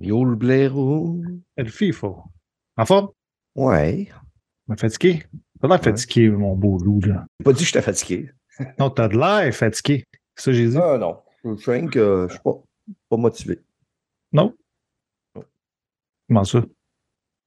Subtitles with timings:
[0.00, 1.20] Yo le blaireau.
[1.56, 2.08] Le FIFA.
[2.76, 3.08] En forme?
[3.56, 4.08] Ouais.
[4.68, 5.24] Mais fatigué?
[5.60, 7.26] T'as l'air fatigué, mon beau loup, là.
[7.40, 8.30] J'ai pas dit que j'étais fatigué.
[8.78, 10.04] Non, t'as de l'air fatigué.
[10.36, 10.78] C'est ça que j'ai dit?
[10.78, 11.20] Ah non.
[11.44, 12.62] Je suis que je suis pas,
[13.08, 13.60] pas motivé.
[14.32, 14.54] Non?
[16.28, 16.62] Comment ça?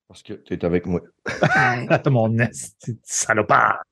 [0.07, 1.01] Parce que tu es avec moi.
[2.09, 3.83] mon esti de salopard!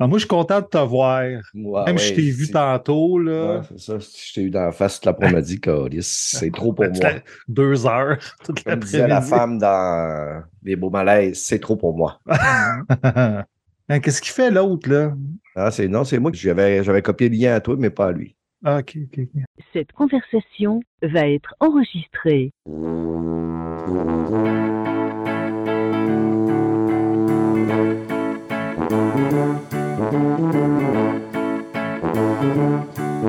[0.00, 1.22] Alors, moi, je suis content de te voir.
[1.22, 3.58] Ouais, Même si je t'ai vu tantôt, là.
[3.58, 3.98] Ouais, c'est ça.
[4.00, 6.02] Je t'ai eu dans la face toute l'après-midi, Carlis.
[6.02, 7.10] C'est trop pour moi.
[7.46, 8.18] Deux heures.
[8.44, 12.20] Toute Comme disait la femme dans Les Beaux Malaises, c'est trop pour moi.
[12.28, 13.44] Hein,
[14.00, 15.14] Qu'est-ce qu'il fait l'autre, là?
[15.54, 18.08] Ah, c'est, non, c'est moi que j'avais, j'avais copié le lien à toi, mais pas
[18.08, 18.34] à lui.
[18.64, 19.42] Ah, ok, ok, ok.
[19.72, 22.50] Cette conversation va être enregistrée.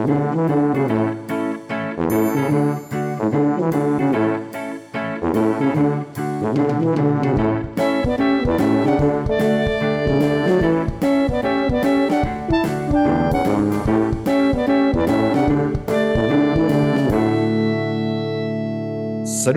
[0.05, 0.13] Salut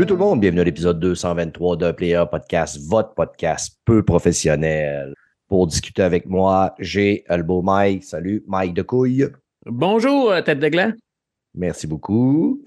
[0.07, 5.13] tout le monde, bienvenue à l'épisode 223 de Player Podcast, votre podcast peu professionnel.
[5.47, 8.05] Pour discuter avec moi, j'ai le beau Mike.
[8.05, 9.29] Salut, Mike de Couille.
[9.71, 10.93] Bonjour, euh, tête de gland.
[11.55, 12.65] Merci beaucoup.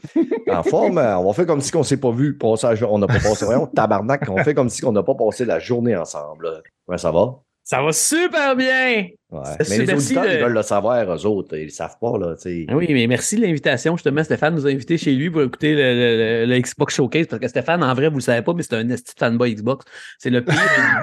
[0.47, 2.67] En forme, euh, on va faire comme si on ne s'est pas vu passer.
[2.87, 5.59] On n'a pas passé, voyons, tabarnak, on fait comme si on n'a pas passé la
[5.59, 6.61] journée ensemble.
[6.97, 7.39] ça va?
[7.63, 9.05] Ça va super bien.
[9.29, 9.39] Ouais.
[9.69, 11.55] Mais les merci auditeurs, de- ils veulent le savoir, eux autres.
[11.55, 12.35] Ils ne savent pas, là,
[12.75, 13.95] Oui, mais merci de l'invitation.
[13.95, 17.27] Justement, Stéphane nous a invités chez lui pour écouter le, le- le- Xbox Showcase.
[17.27, 19.85] Parce que Stéphane, en vrai, vous le savez pas, mais c'est un esti fanboy Xbox.
[20.17, 20.55] C'est le pire.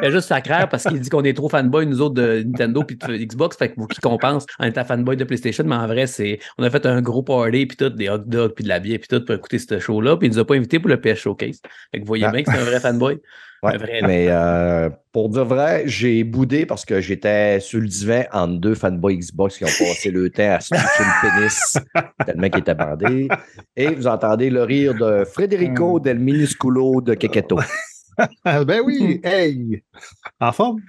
[0.02, 2.82] il fait juste sacraire parce qu'il dit qu'on est trop fanboy, nous autres, de Nintendo
[2.82, 3.56] puis de Xbox.
[3.56, 5.64] Fait que vous qui compense en étant fanboy de PlayStation.
[5.66, 8.52] Mais en vrai, c'est on a fait un gros party puis tout, des hot dogs
[8.52, 10.18] puis de la bière puis tout pour écouter ce show-là.
[10.18, 11.60] Puis il nous a pas invités pour le PS Showcase.
[11.92, 12.30] Fait que vous voyez Ah.
[12.32, 13.18] bien que c'est un vrai fanboy.
[13.62, 18.22] Ouais, vrai, mais euh, pour dire vrai, j'ai boudé parce que j'étais sur le divan
[18.32, 21.78] entre deux fanboys Xbox qui ont passé le temps à se toucher le pénis
[22.24, 23.28] tellement qu'ils étaient bandés.
[23.74, 27.58] Et vous entendez le rire de Federico del Minusculo de Keketo.
[28.44, 29.82] Ah, ben oui, hey!
[30.40, 30.80] En forme?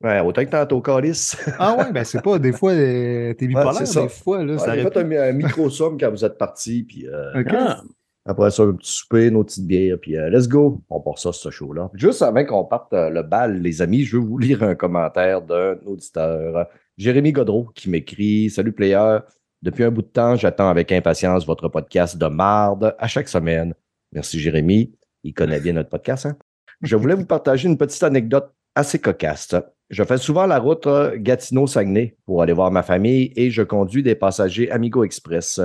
[0.00, 1.32] Ouais, autant que tantôt, Calis.
[1.58, 4.02] Ah ouais, ben c'est pas, des fois, euh, t'es bipolaire, ça.
[4.02, 7.42] des fois, là, ça fait un, un micro-somme quand vous êtes partis, puis euh.
[7.50, 7.80] Ah,
[8.26, 10.82] après ça, un petit souper, une autre petite bière, puis euh, let's go.
[10.88, 11.90] On part ça, ce show-là.
[11.94, 15.42] Juste avant qu'on parte euh, le bal, les amis, je veux vous lire un commentaire
[15.42, 19.18] d'un auditeur, Jérémy Godreau, qui m'écrit Salut, player.
[19.62, 23.74] Depuis un bout de temps, j'attends avec impatience votre podcast de marde à chaque semaine.
[24.12, 24.94] Merci, Jérémy.
[25.22, 26.26] Il connaît bien notre podcast.
[26.26, 26.36] hein?
[26.82, 29.54] Je voulais vous partager une petite anecdote assez cocasse.
[29.90, 34.02] Je fais souvent la route euh, Gatineau-Saguenay pour aller voir ma famille et je conduis
[34.02, 35.60] des passagers Amigo Express.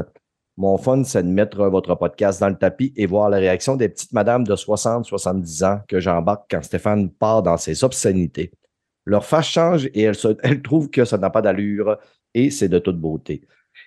[0.59, 3.87] Mon fun, c'est de mettre votre podcast dans le tapis et voir la réaction des
[3.87, 8.51] petites madames de 60-70 ans que j'embarque quand Stéphane part dans ses obscénités.
[9.05, 11.97] Leur face change et elles, se- elles trouvent que ça n'a pas d'allure
[12.33, 13.41] et c'est de toute beauté.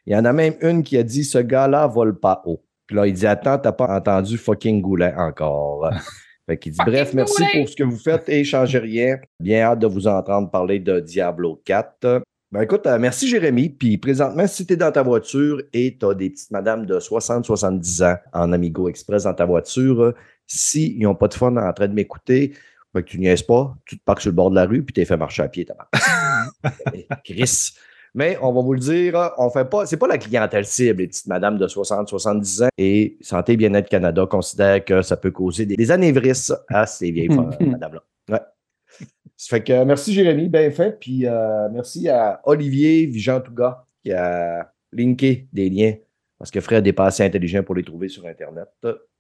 [0.07, 2.65] Il y en a même une qui a dit Ce gars-là vole pas haut.
[2.87, 5.91] Puis là, il dit Attends, t'as pas entendu fucking Goulet encore.
[6.49, 9.19] Fait qu'il dit Bref, merci pour ce que vous faites et changez rien.
[9.39, 12.23] Bien hâte de vous entendre parler de Diablo 4.
[12.53, 13.71] Ben écoute, euh, merci Jérémy.
[13.71, 17.01] Puis présentement, si tu es dans ta voiture et tu as des petites madames de
[17.01, 20.15] 60-70 ans en Amigo Express dans ta voiture, euh,
[20.47, 22.53] s'ils n'ont pas de fun en train de m'écouter,
[22.93, 24.93] ben, que tu niaises pas, tu te parques sur le bord de la rue puis
[24.93, 25.75] tu les fais marcher à pied, ta
[27.25, 27.71] Chris.
[28.15, 31.09] Mais on va vous le dire, on fait pas, c'est pas la clientèle cible, les
[31.09, 32.69] petites madames de 60-70 ans.
[32.77, 37.29] Et Santé et Bien-être Canada considère que ça peut causer des, anévrismes à ces vieilles
[37.35, 38.03] femmes, madames-là.
[39.37, 40.99] Ça fait que euh, merci Jérémy, bien fait.
[41.01, 45.95] Puis euh, merci à Olivier Vigentouga qui a linké des liens
[46.39, 48.69] parce que Fred n'est pas assez intelligent pour les trouver sur Internet.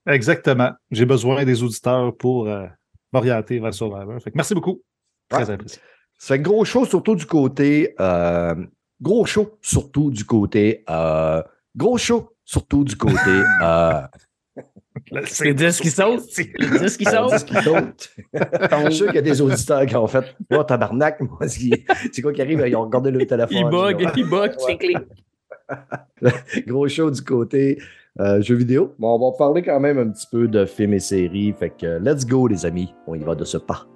[0.06, 0.72] Exactement.
[0.91, 2.66] J'ai besoin des auditeurs pour euh,
[3.12, 4.21] m'orienter vers Survivor.
[4.21, 4.82] Fait que merci beaucoup.
[5.28, 5.54] Très Ouais.
[5.54, 5.81] apprécié.
[6.19, 7.94] Ça fait que gros show surtout du côté.
[8.00, 8.54] euh,
[9.00, 10.84] gros show surtout du côté.
[11.76, 13.16] gros show surtout du côté.
[15.27, 16.23] C'est le disque qui saute.
[16.31, 17.45] C'est le disque qui saute.
[17.45, 18.10] qu'il saute.
[18.34, 22.22] Je suis sûr qu'il y a des auditeurs qui ont fait Oh, tabarnak, moi, c'est
[22.22, 22.63] quoi qui arrive?
[22.66, 23.57] Ils ont regardé le téléphone.
[23.57, 24.57] Il bug, Ils bug, Ouais.
[24.66, 24.95] c'est clé.
[26.66, 27.78] Gros show du côté
[28.21, 28.95] euh, jeux vidéo.
[28.99, 31.55] Bon, on va parler quand même un petit peu de films et séries.
[31.59, 32.93] Fait que let's go, les amis.
[33.07, 33.87] On y va de ce pas.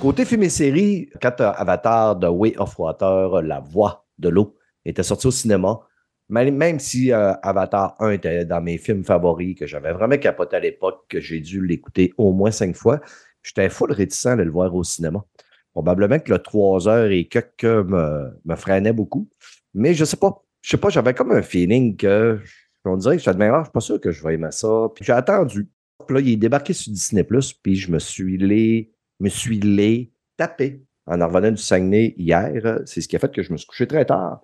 [0.00, 4.54] Côté séries, quand Avatar The Way of Water, La Voix de l'eau,
[4.84, 5.80] était sorti au cinéma,
[6.28, 10.60] même, si euh, Avatar 1 était dans mes films favoris, que j'avais vraiment capoté à
[10.60, 13.00] l'époque, que j'ai dû l'écouter au moins cinq fois,
[13.42, 15.24] j'étais full réticent aller le voir au cinéma.
[15.72, 19.28] Probablement que le 3 heures et quelques me, me freinait beaucoup.
[19.74, 20.44] Mais je sais pas.
[20.60, 22.38] Je sais pas, j'avais comme un feeling que
[22.84, 24.88] on dirait que je suis je suis pas sûr que je vais aimer ça.
[25.00, 25.68] J'ai attendu.
[26.06, 27.26] Puis là, il est débarqué sur Disney
[27.62, 32.80] puis je me suis les, me suis les tapé en revenant du Saguenay hier.
[32.86, 34.40] C'est ce qui a fait que je me suis couché très tard.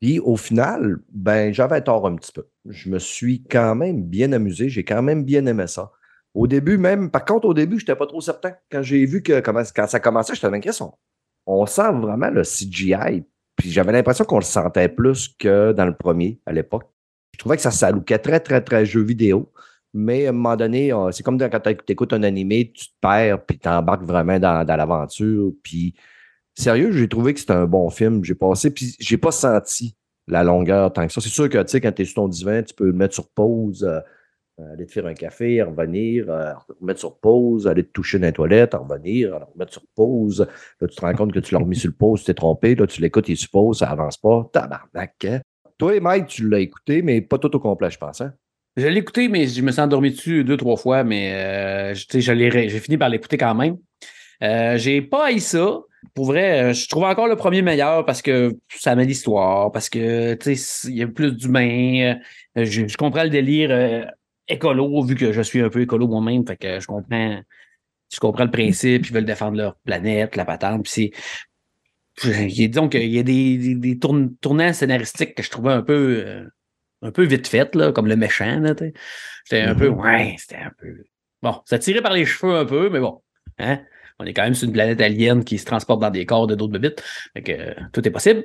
[0.00, 2.46] Puis au final, ben j'avais tort un petit peu.
[2.68, 4.68] Je me suis quand même bien amusé.
[4.68, 5.92] J'ai quand même bien aimé ça.
[6.34, 8.52] Au début, même, par contre, au début, je n'étais pas trop certain.
[8.70, 10.82] Quand j'ai vu que quand ça commençait, j'étais inquiet.
[10.82, 10.92] On,
[11.46, 13.24] on sent vraiment le CGI.
[13.56, 16.90] Puis j'avais l'impression qu'on le sentait plus que dans le premier à l'époque.
[17.34, 19.52] Je trouvais que ça s'allouquait très, très, très jeu vidéo.
[19.94, 23.44] Mais à un moment donné, c'est comme quand tu écoutes un animé, tu te perds,
[23.46, 23.68] puis tu
[24.02, 25.52] vraiment dans, l'aventure.
[25.62, 25.94] Puis
[26.54, 28.24] sérieux, j'ai trouvé que c'était un bon film.
[28.24, 29.96] J'ai passé, puis j'ai pas senti
[30.26, 31.20] la longueur tant que ça.
[31.20, 33.14] C'est sûr que, tu sais, quand tu es sur ton divan, tu peux le mettre
[33.14, 33.84] sur pause.
[33.84, 34.00] Euh,
[34.60, 38.26] euh, aller te faire un café, revenir, euh, remettre sur pause, aller te toucher dans
[38.26, 40.46] les toilettes, revenir, remettre sur pause.
[40.80, 42.76] Là, tu te rends compte que tu l'as remis sur pause, tu t'es trompé.
[42.76, 44.48] Là, tu l'écoutes, il suppose, ça avance pas.
[44.52, 45.24] Tabarnak.
[45.24, 45.40] Hein?
[45.76, 48.20] Toi, Mike, tu l'as écouté, mais pas tout au complet, je pense.
[48.20, 48.32] Hein?
[48.76, 52.80] Je l'ai écouté, mais je me suis endormi dessus deux, trois fois, mais euh, j'ai
[52.80, 53.78] fini par l'écouter quand même.
[54.42, 55.80] Euh, j'ai pas haï ça.
[56.14, 60.36] Pour vrai, je trouve encore le premier meilleur parce que ça met l'histoire, parce que
[60.88, 62.16] il y a plus d'humains.
[62.56, 64.10] Je, comprends le délire
[64.48, 67.40] écolo, vu que je suis un peu écolo moi-même, fait que je comprends,
[68.12, 71.12] je comprends le principe, ils veulent défendre leur planète, la patente, puis.
[72.22, 76.44] Disons qu'il y a des, des, tournants scénaristiques que je trouvais un peu euh,
[77.04, 78.60] un peu vite fait, là, comme le méchant.
[79.44, 79.88] C'était un peu.
[79.88, 80.02] Mm-hmm.
[80.02, 81.04] Ouais, c'était un peu.
[81.42, 83.20] Bon, ça tirait par les cheveux un peu, mais bon.
[83.58, 83.80] Hein?
[84.18, 86.54] On est quand même sur une planète alien qui se transporte dans des corps de
[86.54, 87.02] d'autres bébites.
[87.34, 88.44] Fait que euh, tout est possible.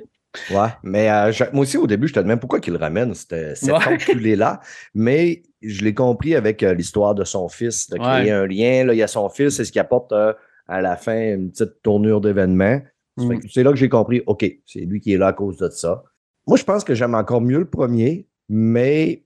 [0.50, 3.56] Ouais, mais euh, moi aussi, au début, je te demande pourquoi il le ramène, cet,
[3.56, 4.60] cet enculé-là.
[4.94, 8.84] Mais je l'ai compris avec euh, l'histoire de son fils, de créer un lien.
[8.84, 11.82] Là, il y a son fils, c'est ce qui apporte à la fin une petite
[11.82, 12.80] tournure d'événement.
[13.16, 13.38] Mm.
[13.50, 16.04] C'est là que j'ai compris, OK, c'est lui qui est là à cause de ça.
[16.46, 19.22] Moi, je pense que j'aime encore mieux le premier, mais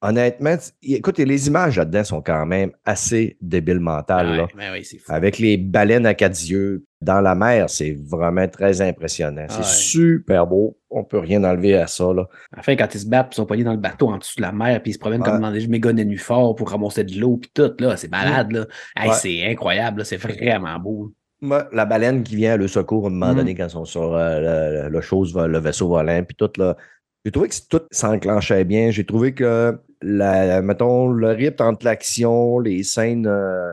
[0.00, 4.46] honnêtement, écoute, les images là-dedans sont quand même assez débiles mentales.
[4.56, 9.46] Ben Avec les baleines à quatre yeux dans la mer, c'est vraiment très impressionnant.
[9.48, 10.78] c'est super beau.
[10.90, 12.12] On peut rien enlever à ça.
[12.12, 12.26] Là.
[12.56, 14.52] Enfin, quand ils se battent, ils sont poignés dans le bateau en dessous de la
[14.52, 17.50] mer, puis ils se promènent comme dans des méga forts pour ramasser de l'eau, puis
[17.52, 17.72] tout.
[17.80, 18.52] là, C'est malade.
[18.52, 18.66] Là.
[19.14, 20.04] C'est incroyable.
[20.04, 21.12] C'est vraiment beau.
[21.42, 23.36] la baleine qui vient à le secours à un moment mm.
[23.36, 26.76] donné quand ils sont sur euh, le, chose, le vaisseau volant, puis tout, là,
[27.24, 28.90] j'ai trouvé que tout s'enclenchait bien.
[28.90, 33.72] J'ai trouvé que, la, mettons, le rythme entre l'action, les scènes euh,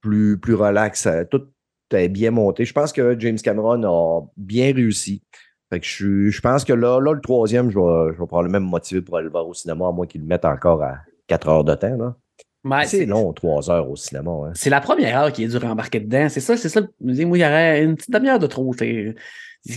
[0.00, 1.48] plus, plus relax, euh, tout
[1.92, 2.64] est bien monté.
[2.64, 5.22] Je pense que James Cameron a bien réussi.
[5.70, 8.60] Fait que je, je pense que là, là, le troisième, je vais, je vais probablement
[8.60, 10.98] me motiver pour aller le voir au cinéma, à moins qu'il le mette encore à
[11.26, 12.14] 4 heures de temps.
[12.64, 12.84] Là.
[12.86, 14.30] c'est long, 3 heures au cinéma.
[14.30, 14.52] Hein.
[14.54, 16.28] C'est la première heure qui est dû rembarquer dedans.
[16.30, 16.80] C'est ça, c'est ça.
[17.00, 18.72] Moi, il y aurait une petite demi-heure de trop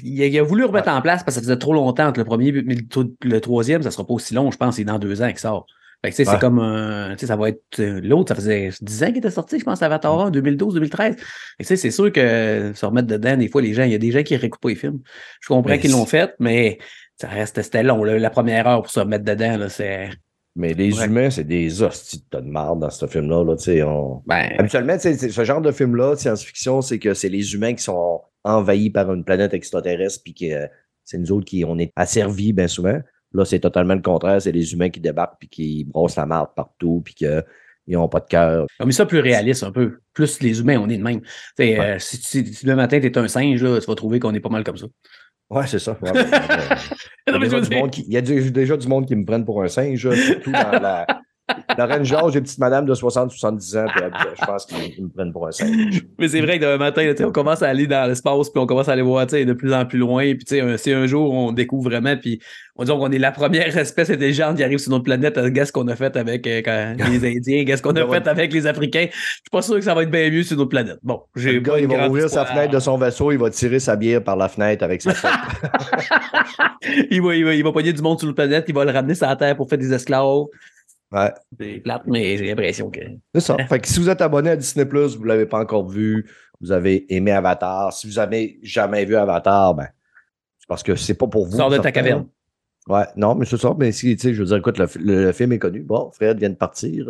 [0.03, 2.51] il a, voulu remettre en place parce que ça faisait trop longtemps entre le premier
[2.51, 2.77] mais
[3.23, 5.39] le, troisième, ça ne sera pas aussi long, je pense, c'est dans deux ans qu'il
[5.39, 5.65] sort.
[6.11, 7.15] c'est comme un.
[7.17, 7.79] Ça va être.
[7.79, 11.15] Euh, l'autre, ça faisait 10 ans qu'il était sorti, je pense, Avatar 1, 2012, 2013.
[11.59, 14.23] c'est sûr que se remettre dedans, des fois, les gens, il y a des gens
[14.23, 14.99] qui réécoutent pas les films.
[15.41, 16.79] Je comprends qu'ils l'ont fait, mais
[17.19, 18.03] ça reste, c'était long.
[18.03, 20.09] la première heure pour se remettre dedans, c'est.
[20.55, 23.43] Mais les humains, c'est des hosties de marde dans ce film-là.
[23.45, 24.21] Là, on...
[24.25, 24.49] ben...
[24.57, 29.13] Habituellement, ce genre de film-là, science-fiction, c'est que c'est les humains qui sont envahi par
[29.13, 30.67] une planète extraterrestre, puis que
[31.05, 32.99] c'est nous autres qui on est asservis bien souvent.
[33.33, 34.41] Là, c'est totalement le contraire.
[34.41, 37.43] C'est les humains qui débarquent puis qui brossent la marde partout, puis qu'ils
[37.87, 38.65] n'ont pas de cœur.
[38.77, 39.99] Ah, mais ça, plus réaliste un peu.
[40.13, 41.21] Plus les humains, on est de même.
[41.61, 44.41] Euh, si, si, le matin, tu es un singe, là, tu vas trouver qu'on est
[44.41, 44.87] pas mal comme ça.
[45.51, 45.97] Ouais, c'est ça.
[47.27, 51.05] il, y a déjà du monde qui me prennent pour un singe, surtout dans la,
[51.77, 54.03] Lorraine Georges, une petite madame de 60-70 ans, puis
[54.39, 56.03] je pense qu'ils me prennent pour un singe.
[56.19, 58.89] Mais c'est vrai que demain matin, on commence à aller dans l'espace, puis on commence
[58.89, 60.33] à aller voir de plus en plus loin.
[60.35, 62.39] Puis si un jour on découvre vraiment, puis
[62.75, 65.87] on dit qu'on est la première espèce intelligente qui arrive sur notre planète, qu'est-ce qu'on
[65.87, 69.07] a fait avec euh, les Indiens, qu'est-ce qu'on a fait avec les Africains.
[69.09, 70.97] Je suis pas sûr que ça va être bien mieux sur notre planète.
[71.03, 73.95] Bon, j'ai gars, il va ouvrir sa fenêtre de son vaisseau, il va tirer sa
[73.95, 75.31] bière par la fenêtre avec sa tête.
[77.11, 78.91] il, va, il, va, il va pogner du monde sur notre planète, il va le
[78.91, 80.45] ramener sur la Terre pour faire des esclaves.
[81.11, 81.31] Ouais.
[81.59, 83.01] C'est plate, mais j'ai l'impression que.
[83.35, 83.57] C'est ça.
[83.67, 86.29] fait que si vous êtes abonné à Disney, vous ne l'avez pas encore vu,
[86.61, 87.91] vous avez aimé Avatar.
[87.91, 89.87] Si vous n'avez jamais vu Avatar, ben,
[90.59, 91.57] c'est parce que c'est pas pour vous.
[91.57, 92.27] Sors de ta caverne.
[92.87, 93.75] Ouais, non, mais c'est ça.
[93.77, 95.81] Mais si, tu sais, je veux dire, écoute, le, film est connu.
[95.81, 97.05] Bon, Fred vient de partir.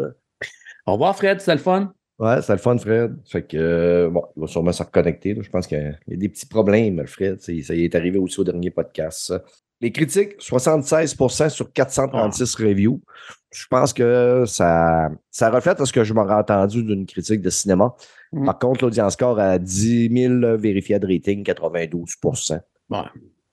[0.85, 1.93] Au revoir, Fred, c'est le fun.
[2.19, 3.15] Ouais, c'est le fun, Fred.
[3.25, 5.37] Fait que, euh, bon, il va sûrement se reconnecter.
[5.39, 7.39] Je pense qu'il y a des petits problèmes, Fred.
[7.39, 9.33] Ça y est arrivé aussi au dernier podcast.
[9.79, 13.01] Les critiques, 76% sur 436 reviews.
[13.51, 17.93] Je pense que ça, ça reflète ce que je m'aurais entendu d'une critique de cinéma.
[18.31, 18.45] Mm.
[18.45, 22.15] Par contre, l'audience score à 10 000 vérifiés de rating, 92
[22.89, 22.97] Ouais.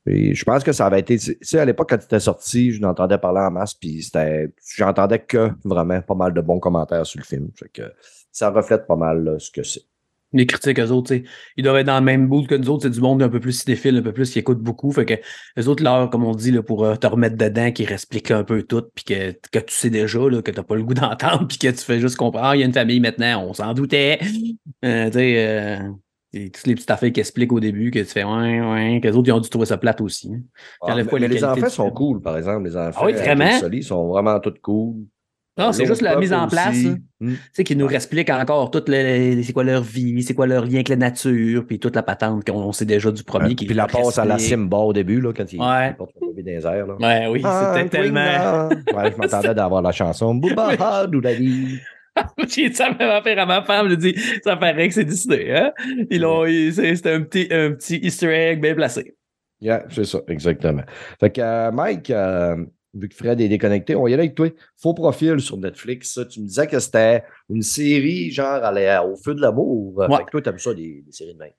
[0.07, 1.19] Et je pense que ça avait été.
[1.19, 4.53] Tu sais, à l'époque, quand tu étais sorti, je n'entendais parler en masse, puis c'était.
[4.77, 7.51] J'entendais que vraiment pas mal de bons commentaires sur le film.
[7.55, 7.93] Fait que
[8.33, 9.83] ça reflète pas mal là, ce que c'est.
[10.35, 12.69] Les critiques, eux autres, tu sais, ils doivent être dans le même bout que nous
[12.69, 12.83] autres.
[12.83, 14.93] C'est du monde un peu plus cinéphile, un peu plus qui écoute beaucoup.
[14.93, 15.15] Fait que
[15.57, 18.45] les autres, là, comme on dit, là, pour euh, te remettre dedans, qui expliquent un
[18.45, 20.95] peu tout, puis que, que tu sais déjà, là, que tu n'as pas le goût
[20.95, 23.55] d'entendre, puis que tu fais juste comprendre, Ah, il y a une famille maintenant, on
[23.55, 24.19] s'en doutait.
[24.85, 25.79] Euh, tu sais, euh,
[26.35, 29.09] et toutes les petites affaires qui expliquent au début, que tu fais ouais, ouais, que
[29.09, 30.31] les autres, ils ont dû trouver ça plate aussi.
[30.31, 30.41] hein.
[30.83, 32.69] Ah, mais, les enfants sont cool, par exemple.
[32.69, 33.83] Les enfants Ah oui, vraiment?
[33.83, 35.07] Sont vraiment tous cool.
[35.59, 36.77] Non, c'est juste la mise en place.
[37.21, 37.33] Hmm.
[37.33, 40.65] Tu sais, qui nous explique encore toutes les, c'est quoi leur vie, c'est quoi leur
[40.65, 43.49] lien avec la nature, puis toute la patente qu'on on sait déjà du premier.
[43.49, 44.39] Ouais, qui Puis la passe à la.
[44.39, 45.89] Simba au début, là, quand il, Ouais.
[45.91, 46.87] il porte le bébé dans les airs.
[46.87, 46.95] Là.
[47.01, 48.69] Ouais, oui, Ah, c'était tellement.
[48.95, 51.79] Ouais, je m'attendais d'avoir la chanson Bouba Doudali.
[52.49, 55.53] J'ai dit ça m'a fait à ma femme, je dis, ça paraît que c'est Disney,
[55.57, 55.73] hein?
[56.11, 59.15] Ils c'était un petit, un petit Easter egg bien placé.
[59.61, 60.83] Yeah, c'est ça, exactement.
[61.19, 62.65] Fait que, euh, Mike, euh,
[62.95, 64.49] vu que Fred est déconnecté, on y aller avec toi.
[64.77, 66.19] Faux profil sur Netflix.
[66.31, 69.97] Tu me disais que c'était une série genre à la- au feu de l'amour.
[69.97, 70.17] Ouais.
[70.17, 71.53] Fait que toi, t'aimes ça, des, des séries de même.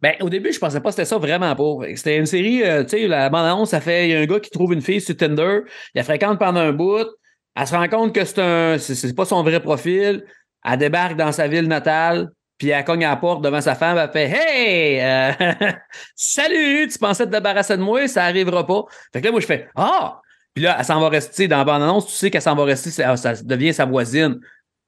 [0.00, 1.86] Ben, au début, je pensais pas que c'était ça vraiment pas.
[1.94, 4.40] C'était une série, euh, tu sais, la bande-annonce, ça fait, il y a un gars
[4.40, 7.06] qui trouve une fille sur Tinder, il la fréquente pendant un bout,
[7.54, 10.24] elle se rend compte que c'est un, c'est, pas son vrai profil,
[10.64, 13.98] elle débarque dans sa ville natale, puis elle cogne à la porte devant sa femme,
[13.98, 15.00] elle fait Hey!
[15.02, 15.72] euh,
[16.14, 16.88] salut!
[16.90, 18.08] Tu pensais te débarrasser de moi?
[18.08, 18.84] Ça arrivera pas.
[19.12, 20.20] Fait que là, moi, je fais Ah!
[20.54, 22.90] Puis là, elle s'en va rester dans la bande-annonce, tu sais qu'elle s'en va rester,
[22.90, 24.40] ça, devient sa voisine.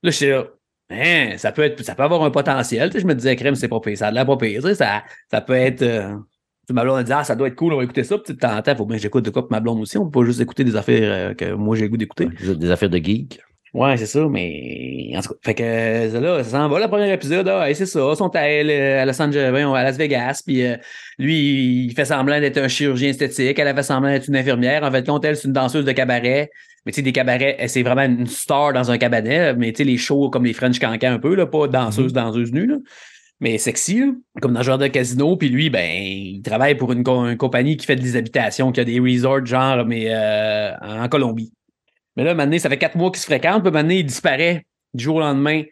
[0.03, 0.47] Là, je suis là.
[0.91, 2.91] Hein, ça peut être, ça peut avoir un potentiel.
[2.91, 3.97] Tu sais, je me disais, crème, c'est pas pire.
[3.97, 4.61] Ça a l'air pas pire.
[4.61, 5.83] tu sais, Ça, ça peut être.
[5.83, 6.17] Euh,
[6.71, 8.19] ma blonde a dit, ah, ça doit être cool, on va écouter ça.
[8.19, 9.97] Puis de temps en temps, faut bien que j'écoute de quoi ma blonde aussi.
[9.99, 12.27] On peut pas juste écouter des affaires euh, que moi j'ai le goût d'écouter.
[12.27, 13.41] Des affaires de geek.
[13.75, 16.89] Ouais, c'est ça, mais en tout cas, fait que euh, là, ça s'en va, le
[16.89, 19.97] premier épisode, ah, hey, c'est ça, ils sont à, euh, à Los Angeles, à Las
[19.97, 20.77] Vegas, puis euh,
[21.19, 24.83] lui, il fait semblant d'être un chirurgien esthétique, elle a fait semblant d'être une infirmière,
[24.83, 26.51] en fait, compte, elle, c'est une danseuse de cabaret,
[26.85, 29.79] mais tu sais, des cabarets, elle, c'est vraiment une star dans un cabaret, mais tu
[29.79, 32.77] sais, les shows comme les French Cancan un peu, là, pas danseuse, danseuse nue, là,
[33.41, 34.07] mais sexy, là,
[34.43, 37.39] comme dans le genre de casino, puis lui, ben, il travaille pour une, co- une
[37.39, 41.55] compagnie qui fait des habitations, qui a des resorts, genre, mais euh, en Colombie.
[42.17, 45.05] Mais là, maintenant, ça fait quatre mois qu'ils se fréquentent, puis maintenant, il disparaît du
[45.05, 45.63] jour au lendemain.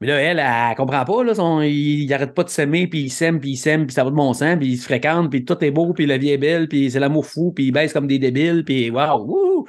[0.00, 1.32] Mais là, elle, elle, comprend pas, là,
[1.64, 4.10] il, il arrête pas de s'aimer, puis il s'aime, puis il s'aime, puis ça va
[4.10, 6.38] de bon sens, puis il se fréquente, puis tout est beau, puis la vie est
[6.38, 9.66] belle, puis c'est l'amour fou, puis il baisse comme des débiles, puis waouh,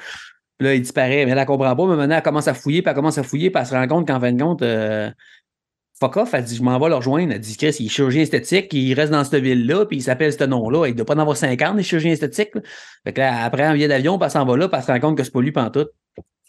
[0.60, 2.90] là, il disparaît, mais elle, elle comprend pas, mais maintenant, elle commence à fouiller, puis
[2.90, 5.12] elle commence à fouiller, puis elle se rend compte qu'en fin de compte, euh,
[6.00, 7.34] fuck off, elle dit, je m'en vais le rejoindre.
[7.34, 10.34] Elle dit, Chris, il est chirurgien esthétique, il reste dans cette ville-là, puis il s'appelle
[10.34, 10.88] ce nom-là.
[10.88, 12.56] Il doit pas en avoir 50, des chirurgiens esthétiques.
[12.56, 12.62] là.
[13.06, 15.00] Fait que là, prend un billet d'avion, elle s'en va là, puis elle se rend
[15.00, 15.90] compte que c'est pas lui pantoute.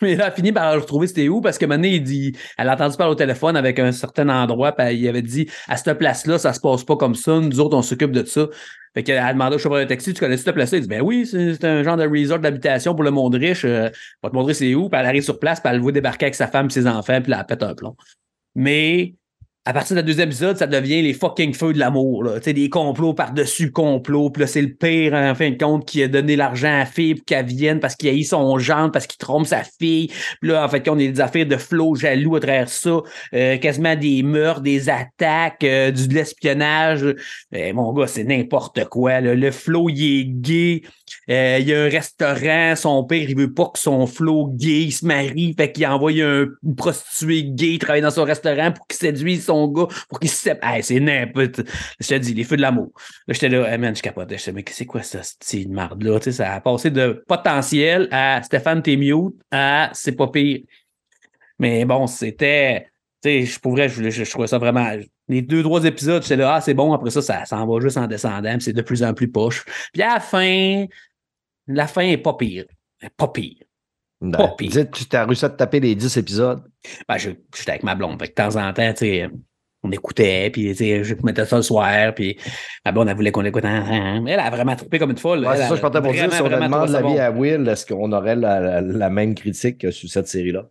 [0.03, 1.41] Mais là, elle finit par le retrouver, c'était où?
[1.41, 4.73] Parce que maintenant, il dit, elle a entendu parler au téléphone avec un certain endroit,
[4.73, 7.77] puis il avait dit, à cette place-là, ça se passe pas comme ça, nous autres,
[7.77, 8.47] on s'occupe de ça.
[8.93, 10.79] Fait qu'elle a demandé au chauffeur de taxi, tu connais cette place-là?
[10.79, 13.89] Il dit, ben oui, c'est un genre de resort d'habitation pour le monde riche, euh,
[14.23, 15.93] on va te montrer c'est où, puis elle arrive sur place, puis elle le voit
[15.93, 17.97] débarquer avec sa femme ses enfants, puis elle pète un plomb.
[18.55, 19.15] Mais
[19.69, 22.25] à partir du deuxième épisode, ça devient les fucking feux de l'amour.
[22.41, 24.31] Tu des complots par-dessus complots.
[24.31, 26.87] Puis là, c'est le pire, en fin de compte, qui a donné l'argent à la
[26.87, 30.07] fille pour qu'elle vienne parce qu'il a son gendre, parce qu'il trompe sa fille.
[30.41, 33.01] Puis là, en fait, on a des affaires de flots jaloux à travers ça.
[33.35, 37.05] Euh, quasiment des meurtres, des attaques, euh, du de l'espionnage.
[37.51, 39.21] Eh, mon gars, c'est n'importe quoi.
[39.21, 40.83] Le flot, il est gay.
[41.31, 44.91] Euh, il y a un restaurant, son père, il veut pas que son flot gay
[44.91, 48.99] se marie, fait qu'il envoie un, une prostituée gay travailler dans son restaurant pour qu'il
[48.99, 50.75] séduise son gars, pour qu'il se sépare.
[50.75, 51.63] Hey, c'est n'importe.
[52.01, 52.93] Je te dis, les feux de l'amour.
[53.27, 54.37] Là, j'étais là, hey, man, je capotais.
[54.37, 56.19] Je disais, mais c'est quoi ça, cette marde-là?
[56.19, 60.61] Tu sais, ça a passé de potentiel à Stéphane, t'es mute à c'est pas pire.
[61.59, 62.89] Mais bon, c'était.
[63.23, 64.91] Tu sais, je pourrais, je, je, je trouvais ça vraiment.
[65.29, 67.97] Les deux, trois épisodes, j'étais là, ah, c'est bon, après ça, ça s'en va juste
[67.97, 69.65] en descendant, puis c'est de plus en plus poche.
[69.93, 70.85] Puis à la fin,
[71.67, 72.65] la fin est pas pire.
[73.17, 73.57] Pas pire.
[74.33, 74.87] Pas pire.
[74.93, 76.63] Tu t'as réussi à te taper les 10 épisodes?
[77.09, 78.19] Ben, je- j'étais avec ma blonde.
[78.21, 79.29] Fait que de temps en temps, tu sais,
[79.83, 82.39] on écoutait, puis tu sais, je mettais ça le soir, puis
[82.85, 84.29] ma blonde, elle voulait qu'on ensemble.
[84.31, 85.41] Elle a vraiment trippé comme une folle.
[85.47, 87.19] Ouais, c'est ça, je partais pour dire, si on demande l'avis bon.
[87.21, 90.67] à Will, est-ce qu'on aurait la, la- la même critique que sur cette série-là?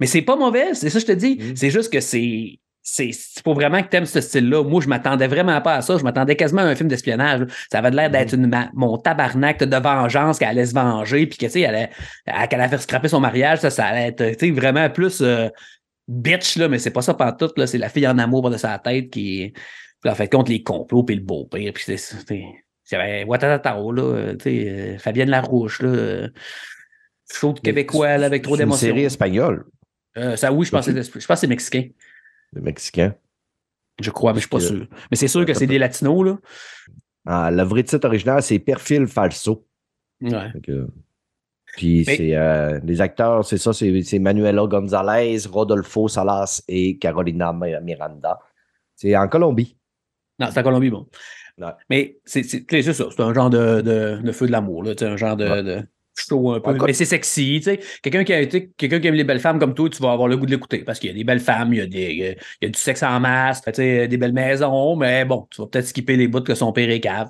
[0.00, 1.36] Mais c'est pas mauvais, c'est ça que je te dis.
[1.40, 1.56] Mm.
[1.56, 2.58] C'est juste que c'est.
[2.88, 3.10] C'est
[3.42, 4.62] faut vraiment que tu aimes ce style-là.
[4.62, 5.98] Moi, je m'attendais vraiment pas à ça.
[5.98, 7.48] Je m'attendais quasiment à un film d'espionnage.
[7.70, 11.36] Ça avait l'air d'être une ma- mon tabarnak de vengeance qu'elle allait se venger, puis
[11.36, 11.88] que, tu sais, elle
[12.48, 13.58] qu'elle allait faire scraper son mariage.
[13.58, 15.48] Ça, ça allait être, vraiment plus euh,
[16.06, 17.66] bitch, là, mais c'est pas ça pantoute, là.
[17.66, 19.52] C'est la fille en amour de sa tête qui.
[20.00, 22.14] Puis en fait, contre les complots, puis le beau-père, puis c'est-
[22.92, 26.28] avait Watatatao, là, euh, euh, Fabienne Larouche, là, euh,
[27.64, 28.86] québécois, là, avec trop C'est une d'émotions.
[28.86, 29.64] série espagnole,
[30.18, 31.82] Euh, ça, oui, je pense que c'est je pense que c'est mexicain.
[32.60, 33.14] Mexicain.
[34.00, 34.86] Je crois, mais je suis pas sûr.
[35.10, 36.38] Mais c'est sûr que c'est des latinos, là.
[37.26, 39.66] Ah, le vrai titre original, c'est Perfil Falso.
[40.20, 40.52] Ouais.
[40.62, 40.86] Que-
[41.76, 46.96] Puis Mais- c'est euh, les acteurs, c'est ça, c'est c'est Manuela Gonzalez, Rodolfo Salas et
[46.98, 48.38] Carolina Mi- Miranda.
[48.94, 49.76] C'est en Colombie.
[50.38, 51.06] Non, c'est en Colombie, bon.
[51.58, 51.72] Ouais.
[51.90, 55.04] Mais c'est c'est- c'est ça, c'est un genre de, de, de feu de l'amour, sais,
[55.06, 55.62] un genre de, Ouais.
[55.62, 55.82] de
[56.56, 56.72] un peu.
[56.86, 57.80] Mais c'est sexy, tu sais.
[58.02, 60.28] Quelqu'un qui a été, quelqu'un qui aime les belles femmes comme toi, tu vas avoir
[60.28, 62.02] le goût de l'écouter parce qu'il y a des belles femmes, il y a, des,
[62.12, 64.96] il y a- il y a du sexe en masse, tu sais, des belles maisons,
[64.96, 67.28] mais bon, tu vas peut-être skipper les bouts que son père est cave.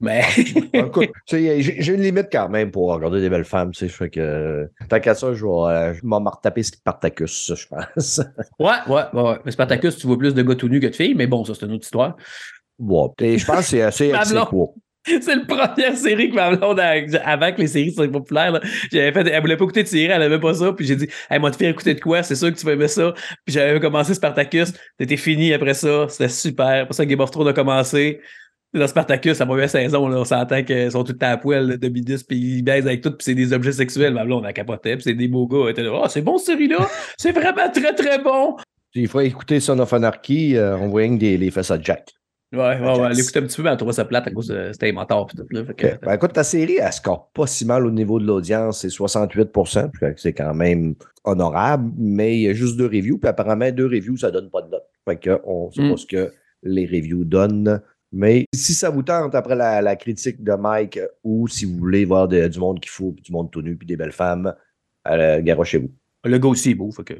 [0.00, 0.22] Mais.
[0.72, 3.70] Écoute, j'ai une limite quand même pour regarder des belles femmes.
[3.70, 7.66] Tu sais, fait que tant qu'à ça, je vais, euh, je m'en retaper Spartacus, je
[7.68, 8.20] pense.
[8.58, 9.36] ouais, ouais, ouais.
[9.44, 11.54] Mais Spartacus, tu vois plus de gars tout nus que de filles, mais bon, ça,
[11.54, 12.16] c'est une autre histoire.
[12.80, 14.12] Bon, je pense que c'est assez.
[15.20, 18.60] C'est la première série que ma a- avant que les séries soient populaires,
[18.92, 21.08] j'avais fait, elle voulait pas écouter de série, elle aimait pas ça, puis j'ai dit,
[21.30, 23.12] hey, moi, te faire écouter de quoi, c'est sûr que tu vas aimer ça.
[23.44, 26.86] Puis j'avais commencé Spartacus, c'était fini après ça, c'était super.
[26.86, 28.20] Pour ça, Game of Thrones a commencé.
[28.74, 31.88] Dans Spartacus, va eu saison, on s'entend qu'ils sont tout le temps à poil, de
[31.88, 34.14] midis, puis ils baisent avec tout, puis c'est des objets sexuels.
[34.14, 35.64] Ma blonde, elle capotait, puis c'est des beaux gars.
[35.64, 38.56] Elle était là, oh, c'est bon, cette série-là, c'est vraiment très, très bon.
[38.94, 42.14] Il faut écouter Son of Anarchy, euh, on que des, les fesses à Jack.
[42.52, 44.48] Ouais, ouais, ouais, elle écoutait un petit peu, mais elle trouvait ça plate à cause
[44.48, 45.64] de c'était mentor, tout, là.
[45.64, 45.98] Fait que, Ok.
[46.02, 49.88] Ben, écoute, ta série, elle score pas si mal au niveau de l'audience, c'est 68%
[49.90, 50.94] puis c'est quand même
[51.24, 54.60] honorable, mais il y a juste deux reviews, puis apparemment, deux reviews, ça donne pas
[54.62, 54.84] de note.
[55.08, 55.90] Fait que on sait Mm.
[55.92, 56.32] pas ce que
[56.62, 57.80] les reviews donnent.
[58.14, 62.04] Mais si ça vous tente après la, la critique de Mike, ou si vous voulez
[62.04, 64.54] voir de- du monde qu'il faut, puis du monde tout nu, puis des belles femmes,
[65.08, 65.90] euh, garochez-vous.
[66.24, 67.14] le gars aussi est beau, fait que,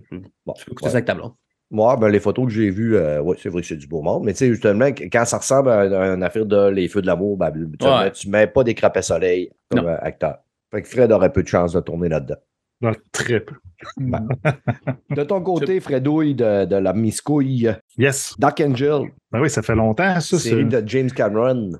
[0.46, 0.90] Bon, tu peux écouter ouais.
[0.90, 1.32] ça avec ta blonde.
[1.72, 4.02] Moi, ben, les photos que j'ai vues, euh, ouais, c'est vrai que c'est du beau
[4.02, 7.00] monde, mais tu sais, justement, quand ça ressemble à, à une affaire de Les Feux
[7.02, 8.04] de l'amour, ben, tu, Ouais.
[8.04, 9.88] mets, tu mets pas des crapets soleil comme Non.
[9.90, 10.36] euh, acteur.
[10.70, 12.36] Fait que Fred aurait peu de chance de tourner là-dedans.
[12.82, 13.54] Non, très peu.
[13.96, 14.26] Ben.
[15.10, 18.34] De ton côté, Fredouille de, de la miscouille, Yes.
[18.38, 20.38] Dark Angel, Ben oui, ça fait longtemps, ça.
[20.38, 21.70] série c'est- de James Cameron.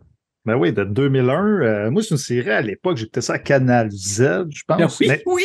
[0.45, 1.61] Ben oui, de 2001.
[1.63, 5.01] Euh, moi, c'est une série à l'époque, j'écoutais ça à Canal Z, je pense.
[5.03, 5.43] Ah oui,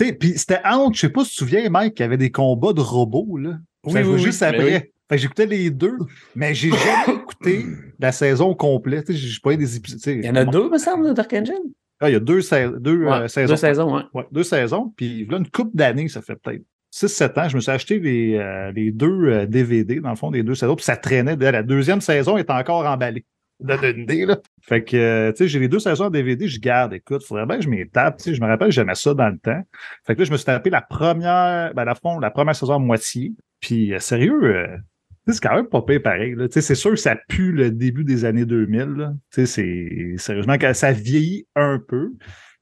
[0.00, 2.16] Mais, puis c'était entre, je sais pas si tu te souviens, Mike, qu'il y avait
[2.16, 3.58] des combats de robots, là.
[3.86, 4.64] Oui, Ça oui, oui, juste après.
[4.64, 4.72] oui.
[5.08, 5.96] Fait que j'écoutais les deux,
[6.34, 7.66] mais j'ai jamais écouté
[7.98, 9.12] la saison complète.
[9.12, 10.00] J'ai pas eu des épisodes.
[10.06, 11.56] Il y en a deux, me semble, de Dark Angel.
[12.00, 13.52] Ah, il y a deux, sa- deux, Ouais, euh, saisons.
[13.52, 14.02] Deux saisons, ouais.
[14.14, 14.92] Ouais, deux saisons.
[14.96, 18.36] Puis là, une couple d'années, ça fait peut-être 6-7 ans, je me suis acheté les,
[18.36, 20.74] euh, les deux euh, DVD, dans le fond, des deux saisons.
[20.76, 21.36] Puis ça traînait.
[21.36, 23.24] La deuxième saison est encore emballée.
[23.60, 24.38] Donne une idée, là.
[24.62, 26.92] Fait que, euh, tu sais, j'ai les deux saisons en DVD, je garde.
[26.94, 28.16] Écoute, faudrait bien que je m'y tape.
[28.18, 29.62] Tu sais, je me rappelle, j'aimais ça dans le temps.
[30.06, 32.74] Fait que là, je me suis tapé la première, ben, la, fond, la première saison
[32.74, 33.32] à moitié.
[33.66, 34.66] Puis, euh, sérieux, euh,
[35.26, 36.34] tu c'est quand même pas pire pareil.
[36.52, 38.78] Tu C'est sûr que ça pue le début des années 2000.
[38.96, 39.14] là.
[39.32, 42.12] Tu sais, C'est sérieusement que ça vieillit un peu,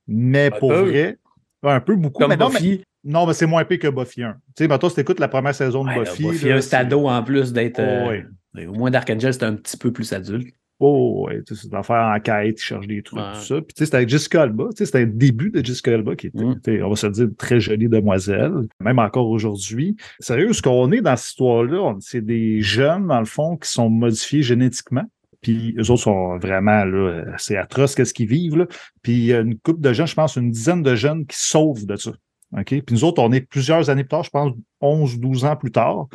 [0.06, 0.80] mais Un pour peu.
[0.82, 1.18] vrai,
[1.64, 2.20] un peu beaucoup.
[2.20, 4.32] Comme mais non, mais, non, mais c'est moins pire que Buffy 1.
[4.32, 6.22] Tu sais, maintenant, si t'écoutes la première saison de Ouais, là, Buffy.
[6.22, 7.80] Buffy là, c'est- stado en plus d'être.
[7.80, 8.24] Oh, euh, ouais.
[8.54, 10.54] mais Au moins, Dark Angel, c'est un petit peu plus adulte.
[10.84, 13.32] Oh, ouais, c'est d'en faire enquête, il cherche des trucs, Ouais.
[13.34, 13.54] tout ça.
[13.56, 14.64] Puis, tu sais, c'était avec Jessica Alba.
[14.70, 16.84] Tu sais, c'était le début de Jessica Alba qui était, Mm.
[16.84, 19.96] on va se dire, une très jolie demoiselle, même encore aujourd'hui.
[20.18, 23.88] Sérieux, ce qu'on est dans cette histoire-là, c'est des jeunes, dans le fond, qui sont
[23.88, 25.04] modifiés génétiquement.
[25.40, 28.66] Puis eux autres sont vraiment, là, c'est atroce qu'est-ce qu'ils vivent, là.
[29.02, 31.36] Puis il y a une couple de jeunes, je pense, une dizaine de jeunes qui
[31.38, 32.10] sauvent de ça.
[32.56, 32.64] OK?
[32.66, 35.70] Puis nous autres, on est plusieurs années plus tard, je pense 11, 12 ans plus
[35.72, 36.06] tard.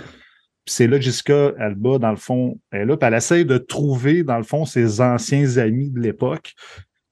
[0.70, 4.24] C'est là Jessica Alba, dans le fond, elle est là, puis elle essaie de trouver,
[4.24, 6.54] dans le fond, ses anciens amis de l'époque.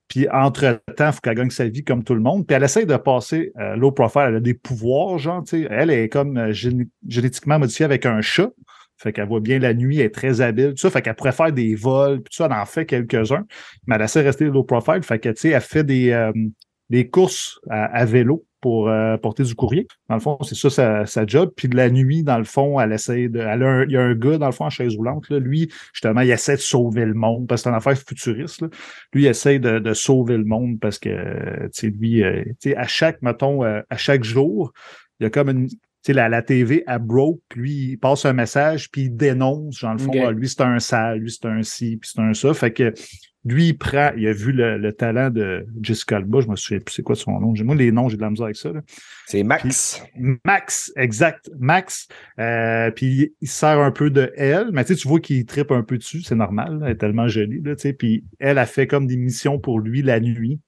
[0.07, 2.45] Puis entre-temps, il faut qu'elle gagne sa vie comme tout le monde.
[2.45, 4.25] Puis elle essaie de passer euh, low profile.
[4.27, 5.67] Elle a des pouvoirs, genre, tu sais.
[5.69, 8.51] Elle est comme euh, géné- génétiquement modifiée avec un chat.
[8.97, 10.89] Fait qu'elle voit bien la nuit, elle est très habile, tout ça.
[10.89, 13.45] Fait qu'elle pourrait faire des vols, puis tout ça, elle en fait quelques-uns.
[13.87, 15.01] Mais elle essaie de rester low profile.
[15.03, 16.31] Fait que, tu sais, elle fait des, euh,
[16.89, 19.85] des courses à, à vélo pour euh, porter du courrier.
[20.09, 21.51] Dans le fond, c'est ça sa, sa job.
[21.55, 23.39] Puis de la nuit, dans le fond, elle essaie de.
[23.39, 25.29] Elle a un- il y a un gars, dans le fond, en chaise roulante.
[25.29, 25.37] Là.
[25.37, 28.61] Lui, justement, il essaie de sauver le monde parce que c'est une affaire futuriste.
[28.61, 28.69] Là.
[29.13, 31.09] Lui, il essaie de, de sauver le monde parce que,
[31.65, 34.73] tu sais, lui, euh, tu sais, à chaque, mettons, euh, à chaque jour,
[35.19, 35.67] il y a comme une.
[35.67, 35.77] Tu
[36.11, 39.93] sais, la, la TV à broke, lui, il passe un message, puis il dénonce, genre,
[39.93, 42.53] le fond, ah, lui, c'est un sale, lui, c'est un ci, puis c'est un ça.
[42.53, 42.93] Fait que
[43.45, 46.79] lui, il prend, il a vu le, le talent de Jessica Alba, je me souviens
[46.79, 47.53] plus c'est quoi son nom.
[47.63, 48.71] Moi, les noms, j'ai de la misère avec ça.
[48.71, 48.81] Là.
[49.27, 50.03] C'est Max.
[50.43, 52.07] Max, exact, Max.
[52.39, 55.83] Euh, puis il se sert un peu de elle, mais tu vois qu'il tripe un
[55.83, 57.61] peu dessus, c'est normal, là, elle est tellement jolie.
[57.61, 60.59] Là, puis elle a fait comme des missions pour lui la nuit.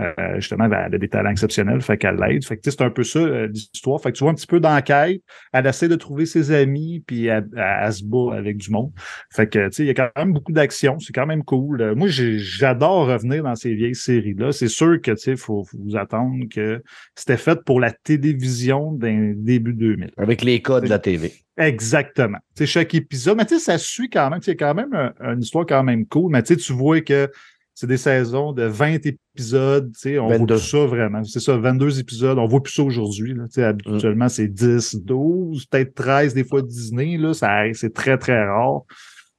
[0.00, 2.44] Euh, justement, elle a des talents exceptionnels, fait qu'elle l'aide.
[2.44, 4.00] Fait que c'est un peu ça euh, l'histoire.
[4.00, 7.26] Fait que tu vois un petit peu d'enquête, elle essaie de trouver ses amis, puis
[7.26, 8.92] elle, elle, se bat avec du monde.
[9.30, 11.82] Fait que tu sais, il y a quand même beaucoup d'action, c'est quand même cool.
[11.82, 14.52] Euh, moi, j'adore revenir dans ces vieilles séries-là.
[14.52, 16.82] C'est sûr que tu sais, faut, faut vous attendre que
[17.14, 20.10] c'était fait pour la télévision d'un début 2000.
[20.16, 21.32] Avec les codes de la TV.
[21.58, 22.38] Exactement.
[22.56, 24.40] Tu sais, chaque épisode, mais tu sais, ça suit quand même.
[24.40, 27.30] C'est quand même une histoire quand même cool, mais tu sais, tu vois que
[27.74, 29.90] c'est des saisons de 20 épisodes.
[29.94, 30.38] Tu sais, on 22.
[30.38, 31.24] voit plus ça vraiment.
[31.24, 32.38] C'est ça, 22 épisodes.
[32.38, 33.34] On voit plus ça aujourd'hui.
[33.56, 37.16] Habituellement, c'est 10, 12, peut-être 13, des fois Disney.
[37.16, 38.82] Là, ça, c'est très, très rare.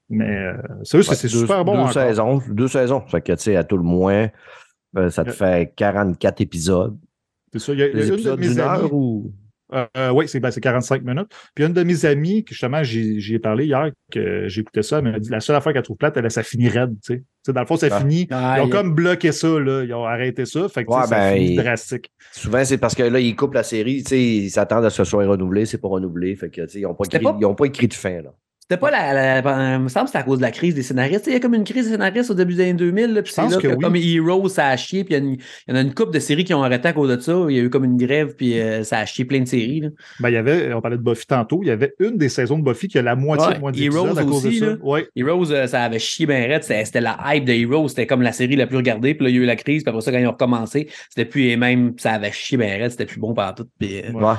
[0.10, 1.86] Mais euh, c'est ouais, super bon.
[1.86, 2.41] Deux saisons.
[2.50, 3.02] Deux saisons.
[3.08, 4.30] Fait que, tu sais, à tout le moins,
[4.98, 6.98] euh, ça te fait 44 épisodes.
[7.52, 7.74] C'est ça.
[7.74, 9.32] Il y a, des épisodes d'une heure ou?
[9.74, 11.30] Euh, oui, c'est ben, 45 minutes.
[11.56, 15.06] Puis une de mes amies, que justement, j'y ai parlé hier, que j'écoutais ça, elle
[15.06, 17.24] m'a dit la seule affaire qu'elle trouve plate, elle, ça finit raide, tu sais.
[17.43, 17.99] T'sais, dans le fond, ça ah.
[17.99, 18.27] finit.
[18.32, 19.84] ils ont comme bloqué ça, là.
[19.84, 20.69] Ils ont arrêté ça.
[20.69, 22.10] Fait que ouais, ben, drastique.
[22.32, 25.10] Souvent, c'est parce que là, ils coupent la série, ils s'attendent à ce que ce
[25.10, 26.36] soit renouvelé, c'est pas renouvelé.
[26.38, 27.53] Fait que, ils n'ont pas, pas...
[27.53, 28.34] pas écrit de fin, là.
[28.63, 30.84] C'était pas la, la, Il me semble que c'était à cause de la crise des
[30.84, 31.28] scénaristes.
[31.28, 33.21] Il y a comme une crise des scénaristes au début des années 2000.
[33.21, 35.04] puis c'est là que, comme Heroes, ça a chié.
[35.04, 37.19] Puis il y, en a une couple de séries qui ont arrêté à cause de
[37.19, 37.45] ça.
[37.49, 39.82] Il y a eu comme une grève, puis euh, ça a chié plein de séries.
[39.82, 39.89] Là.
[40.21, 42.58] Ben, il y avait, on parlait de Buffy tantôt, il y avait une des saisons
[42.58, 44.78] de Buffy qui a la moitié, ouais, moitié Heroes à cause aussi, de ça.
[44.82, 45.10] Ouais.
[45.17, 46.63] Heroes, euh, ça avait chié bien raide.
[46.63, 47.89] C'était la hype de Heroes.
[47.89, 49.13] C'était comme la série la plus regardée.
[49.13, 49.84] Puis là, il y a eu la crise.
[49.84, 52.91] Puis après ça, quand ils ont recommencé, c'était plus même, ça avait chié bien raide.
[52.91, 53.65] C'était plus bon partout.
[53.78, 54.36] Puis, euh, ouais.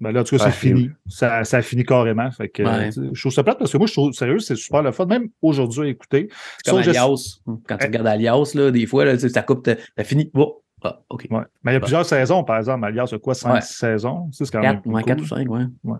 [0.00, 0.90] Ben là, en tout cas, c'est fini.
[1.06, 2.30] Ça, ça a fini carrément.
[2.30, 4.92] Fait que, Je trouve ça plate parce que moi, je trouve sérieux, c'est super le
[4.92, 5.06] fun.
[5.06, 6.28] Même aujourd'hui à écouter.
[6.64, 7.40] C'est comme Alias.
[7.66, 10.30] Quand tu regardes Alias, là, des fois, là, ça coupe, t'as fini.
[10.34, 10.62] Oh.
[10.82, 11.26] Ah, OK.
[11.30, 11.42] Ouais.
[11.62, 12.86] Mais il y a plusieurs saisons, par exemple.
[12.86, 13.60] Alias, il quoi, cinq ouais.
[13.60, 14.30] saisons?
[14.32, 14.80] C'est quand même.
[14.86, 15.64] Ouais, 4 ou 5, ouais.
[15.84, 15.98] ouais.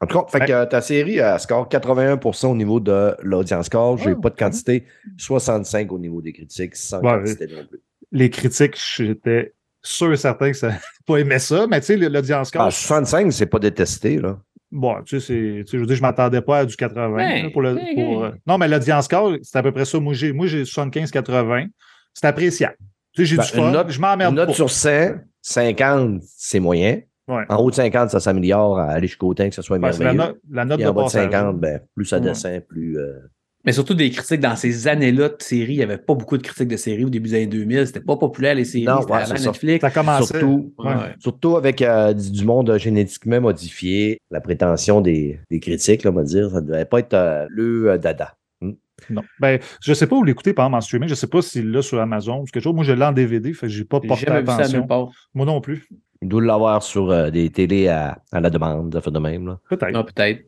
[0.00, 3.98] En tout cas, fait que, ta série a score 81% au niveau de l'audience score.
[3.98, 4.86] J'ai pas de quantité.
[5.18, 7.80] 65 au niveau des critiques, sans quantité non plus.
[8.12, 9.52] Les critiques, j'étais
[9.84, 10.72] sûr et certain que ça
[11.06, 12.62] pas aimé ça, mais tu sais, l'audience score.
[12.62, 14.38] Ah, 65, c'est pas détesté, là.
[14.72, 17.16] Bon, tu sais, je veux dire, je m'attendais pas à du 80.
[17.16, 20.00] Ben, pour le, pour, euh, non, mais l'audience score, c'est à peu près ça.
[20.00, 21.68] Moi, j'ai, moi, j'ai 75-80.
[22.12, 22.76] C'est appréciable.
[23.12, 23.70] Tu sais, j'ai ben, du fun.
[23.70, 24.42] Note, je m'emmerde pas.
[24.42, 27.00] Une note sur 100, 50, c'est moyen.
[27.28, 27.44] Ouais.
[27.48, 30.18] En haut de 50, ça s'améliore à aller jusqu'au temps que ce soit ben, merveilleux.
[30.18, 32.98] La, no la, note Et de en bas de 50, ben, plus ça descend, plus.
[32.98, 33.20] Euh...
[33.64, 35.74] Mais surtout des critiques dans ces années-là de séries.
[35.74, 37.86] Il n'y avait pas beaucoup de critiques de séries au début des années 2000.
[37.86, 38.86] C'était pas populaire, les séries.
[39.00, 39.80] C'était avant Netflix.
[39.80, 40.38] Ça commençait.
[40.38, 40.94] Surtout, ouais.
[41.18, 44.20] surtout avec euh, du monde génétiquement modifié.
[44.30, 47.46] La prétention des, des critiques, là, on va dire, ça ne devait pas être euh,
[47.48, 48.36] le euh, dada.
[48.60, 48.72] Hmm.
[49.08, 49.22] Non.
[49.40, 51.08] Ben, je ne sais pas où l'écouter, par exemple, en streaming.
[51.08, 52.74] Je ne sais pas s'il l'a sur Amazon ou quelque chose.
[52.74, 54.86] Moi, je l'ai en DVD, fait que je n'ai pas porté attention.
[55.32, 55.88] Moi non plus.
[56.20, 59.56] Il doit l'avoir sur des télés à, à, la demande, de fait de même.
[59.68, 59.94] Peut-être.
[59.94, 60.44] Ah, peut-être.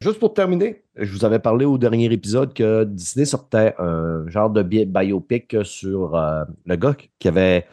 [0.00, 4.50] Juste pour terminer, je vous avais parlé au dernier épisode que Disney sortait un genre
[4.50, 7.66] de biopic sur euh, le gars qui avait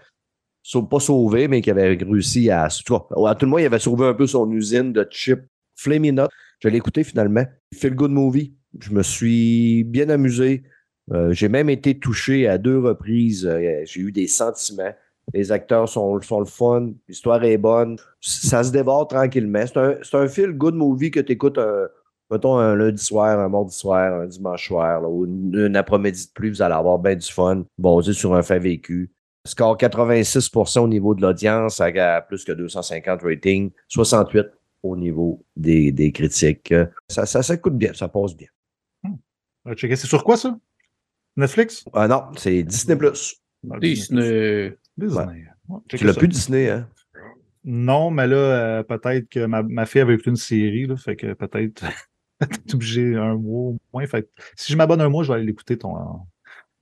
[0.89, 2.65] pas sauvé, mais qui avait réussi à.
[2.65, 5.43] À tout le moins, il avait sauvé un peu son usine de chips
[5.75, 6.21] Flaming.
[6.59, 7.45] Je l'ai écouté finalement.
[7.73, 8.53] Feel Good Movie.
[8.79, 10.63] Je me suis bien amusé.
[11.11, 13.45] Euh, j'ai même été touché à deux reprises.
[13.45, 14.93] Euh, j'ai eu des sentiments.
[15.33, 16.91] Les acteurs sont, sont le fun.
[17.07, 17.97] L'histoire est bonne.
[18.21, 19.65] Ça se dévore tranquillement.
[19.65, 21.59] C'est un, un feel good movie que tu écoutes
[22.29, 26.49] mettons un lundi soir, un mardi soir, un dimanche soir, ou une, après-midi de plus,
[26.49, 29.11] vous allez avoir bien du fun, basé sur un fait vécu.
[29.47, 34.47] Score 86% au niveau de l'audience, à plus que 250 ratings, 68
[34.83, 36.73] au niveau des, des critiques.
[37.07, 38.49] Ça, ça, ça coûte bien, ça passe bien.
[39.03, 39.15] Hmm.
[39.75, 40.57] C'est sur quoi ça?
[41.35, 41.85] Netflix?
[41.93, 42.97] Ah non, c'est Disney+.
[43.71, 44.77] Ah, Disney.
[44.97, 45.45] Disney.
[45.87, 46.87] tu l'as plus Disney, hein?
[47.63, 51.15] Non, mais là, euh, peut-être que ma, ma, fille avait écouté une série, là, fait
[51.15, 51.83] que peut-être
[52.67, 54.05] T'es obligé un mois au moins.
[54.07, 55.95] Fait si je m'abonne un mois, je vais aller l'écouter ton,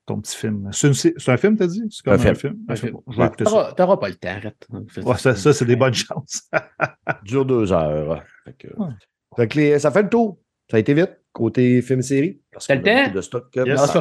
[0.05, 0.69] ton petit film.
[0.71, 1.83] C'est un film, t'as dit?
[1.89, 2.57] C'est comme un, un, film.
[2.67, 2.97] Un film.
[3.09, 3.73] Je vais écouter ça.
[3.75, 4.67] T'auras pas le temps, arrête.
[5.03, 6.49] Ouais, ça, ça c'est des bonnes chances.
[7.23, 8.23] Dure deux heures.
[8.45, 8.89] Fait que, ouais.
[9.35, 10.39] fait que les, ça fait le tour.
[10.69, 12.41] Ça a été vite, côté film-série.
[12.51, 13.11] Parce le temps?
[13.13, 13.95] De stock, yes.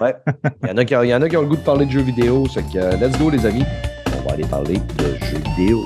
[0.00, 0.14] ouais.
[0.62, 1.86] il, y en a qui, il y en a qui ont le goût de parler
[1.86, 2.46] de jeux vidéo.
[2.52, 3.64] C'est que, euh, let's go, les amis.
[4.16, 5.80] On va aller parler de jeux vidéo.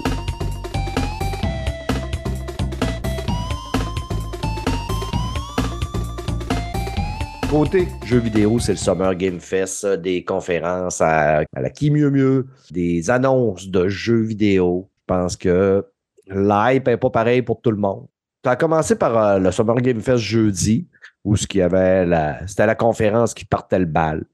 [7.51, 12.47] Côté jeux vidéo, c'est le Summer Game Fest, des conférences à, la qui mieux mieux,
[12.71, 14.91] des annonces de jeux vidéo.
[15.01, 15.87] Je pense que
[16.27, 18.07] l'hype n'est pas pareil pour tout le monde.
[18.45, 20.89] Ça a commencé par euh, le Summer Game Fest jeudi,
[21.25, 24.27] où ce qui avait la, c'était la conférence qui partait le bal,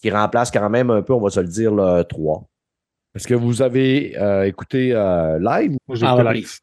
[0.00, 2.48] qui remplace quand même un peu, on va se le dire, le 3.
[3.16, 5.76] Est-ce que vous avez euh, écouté euh, live?
[5.92, 6.58] J'ai écouté live.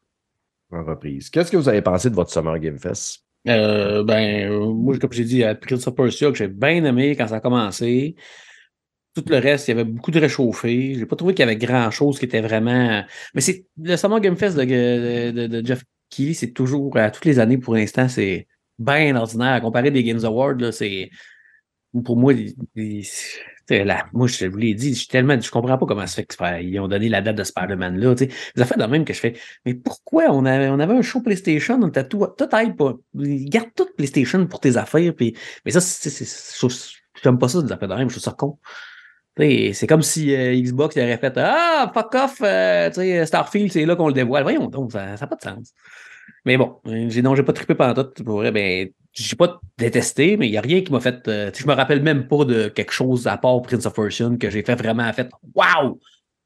[0.71, 1.30] En reprise.
[1.30, 3.25] Qu'est-ce que vous avez pensé de votre Summer Game Fest?
[3.47, 7.27] Euh, ben, moi, comme j'ai dit, à Prince of Persia, que j'ai bien aimé quand
[7.27, 8.15] ça a commencé.
[9.13, 10.95] Tout le reste, il y avait beaucoup de réchauffé.
[10.95, 13.04] J'ai pas trouvé qu'il y avait grand-chose qui était vraiment.
[13.34, 17.39] Mais c'est le Summer Game Fest de, de- Jeff Keighley, c'est toujours, à toutes les
[17.39, 18.47] années pour l'instant, c'est
[18.80, 19.54] bien ordinaire.
[19.54, 21.10] À comparer des Games Awards, là, c'est.
[22.06, 22.34] Pour moi,
[24.13, 25.39] moi, je vous l'ai dit, je suis tellement.
[25.39, 28.15] Je comprends pas comment ça fait qu'ils ont donné la date de Spider-Man là.
[28.15, 28.31] tu sais.
[28.55, 29.34] Des affaires de même que je fais.
[29.65, 32.81] Mais pourquoi on avait, on avait un show PlayStation, on était tout, tout hype.
[33.15, 35.13] Garde tout PlayStation pour tes affaires.
[35.15, 36.25] Puis, mais ça, c'est,
[37.23, 38.57] j'aime pas ça des affaires de même, je trouve ça con.
[39.38, 44.07] C'est comme si euh, Xbox aurait fait Ah, fuck off, euh, Starfield, c'est là qu'on
[44.07, 44.43] le dévoile.
[44.43, 45.73] Voyons donc, ça n'a pas de sens.
[46.45, 48.23] Mais bon, j'ai non, j'ai pas trippé pendant tout.
[48.23, 51.28] Pour vrai, ben, j'ai pas détesté, mais il n'y a rien qui m'a fait.
[51.28, 54.50] euh, je me rappelle même pas de quelque chose à part Prince of Persia que
[54.50, 56.00] j'ai fait vraiment fait Wow!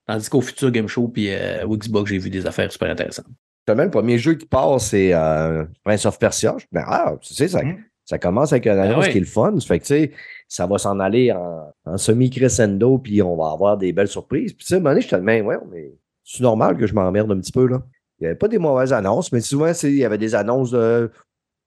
[0.07, 3.25] Tandis qu'au futur Game Show puis euh, au Xbox, j'ai vu des affaires super intéressantes.
[3.67, 6.55] Justement, le premier jeu qui part, c'est euh, Prince of Persia.
[6.59, 7.77] Je- Ben, ah, tu sais, ça, Mhm.
[8.03, 9.11] ça commence avec une annonce ouais.
[9.11, 9.59] qui est le fun.
[9.59, 10.11] Ça fait que, tu sais,
[10.47, 14.53] ça va s'en aller en, en semi-crescendo, puis on va avoir des belles surprises.
[14.53, 15.91] Puis, tu sais, à un moment donné, je te demande, ouais, mais
[16.23, 17.81] c'est normal que je m'emmerde un petit peu, là?
[18.19, 20.77] Il n'y avait pas des mauvaises annonces, mais souvent, il y avait des annonces de
[20.77, 21.07] euh,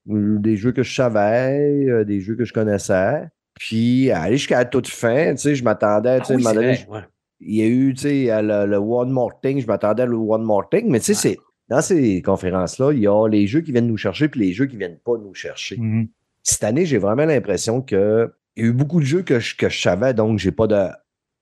[0.07, 3.29] des jeux que je savais, euh, des jeux que je connaissais.
[3.59, 7.01] Puis, aller jusqu'à la toute fin, tu sais, je m'attendais, tu sais, Ah oui, ouais.
[7.41, 10.45] il y a eu, tu sais, le, le One More Thing, je m'attendais au One
[10.45, 11.35] More Thing, mais tu sais, Ouais.
[11.35, 14.53] c'est dans ces conférences-là, il y a les jeux qui viennent nous chercher puis les
[14.53, 15.77] jeux qui viennent pas nous chercher.
[15.77, 16.09] Mhm.
[16.43, 19.55] Cette année, j'ai vraiment l'impression que il y a eu beaucoup de jeux que je,
[19.55, 20.87] que je savais, donc j'ai pas de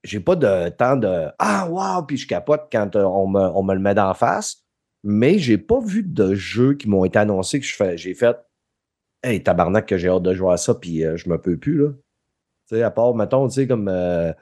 [0.02, 3.62] j'ai pas de temps de Ah wow, puis je capote quand euh, on, me, on
[3.62, 4.64] me le met d'en face.
[5.04, 8.36] Mais j'ai pas vu de jeux qui m'ont été annoncés que je fais, j'ai fait
[9.22, 11.78] Hey, tabarnak, que j'ai hâte de jouer à ça, puis euh, je me peux plus,
[11.78, 11.88] là.
[12.68, 14.32] Tu sais, à part, mettons, tu sais, comme euh,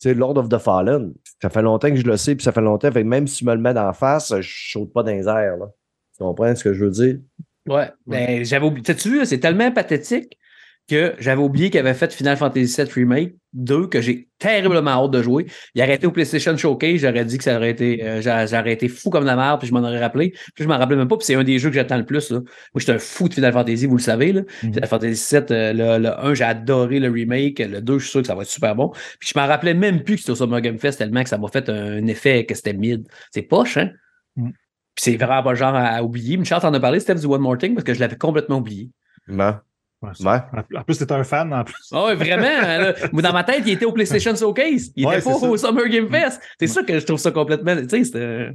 [0.00, 1.14] tu sais, Lord of the Fallen.
[1.40, 2.90] Ça fait longtemps que je le sais, puis ça fait longtemps.
[2.90, 5.28] Fait que même si tu me le mets d'en face, je saute pas dans les
[5.28, 5.66] airs, là.
[6.16, 7.18] Tu comprends ce que je veux dire?
[7.66, 8.82] Ouais, ben, j'avais oublié.
[8.82, 10.38] T'as-tu vu, là, c'est tellement pathétique
[10.90, 15.10] que j'avais oublié qu'il avait fait Final Fantasy VII Remake 2 que j'ai terriblement hâte
[15.10, 15.46] de jouer.
[15.74, 18.72] Il aurait été au PlayStation Showcase, j'aurais dit que ça aurait été, euh, j'a- j'aurais
[18.72, 20.30] été fou comme la merde, puis je m'en aurais rappelé.
[20.54, 22.30] Puis je m'en rappelais même pas, puis c'est un des jeux que j'attends le plus.
[22.30, 22.38] Là.
[22.40, 24.32] Moi, j'étais un fou de Final Fantasy, vous le savez.
[24.32, 24.42] Là.
[24.62, 24.72] Mhm.
[24.74, 27.58] Final Fantasy VII, euh, le, le 1, j'ai adoré le remake.
[27.60, 28.90] Le 2, je suis sûr que ça va être super bon.
[29.18, 31.38] Puis je m'en rappelais même plus que c'était au Summer Game Fest tellement que ça
[31.38, 33.06] m'a fait un effet que c'était mid.
[33.32, 33.90] C'est poche, hein?
[34.36, 34.52] Mhm.
[34.94, 36.36] Puis c'est vraiment pas le genre à, à oublier.
[36.36, 38.90] Michel t'en a parlé, Steph, du One More Thing, parce que je l'avais complètement oublié.
[39.28, 39.54] Non.
[40.02, 40.38] Ouais, Ouais.
[40.78, 41.74] En plus, t'es un fan en plus.
[41.92, 42.42] Ouais, vraiment.
[42.42, 42.94] là.
[43.12, 44.92] Moi, dans ma tête, il était au PlayStation Showcase.
[44.96, 45.46] Il Ouais, était pas ça.
[45.46, 46.40] au Summer Game Fest.
[46.58, 47.76] C'est ça que je trouve ça complètement.
[47.76, 48.04] Tu sais,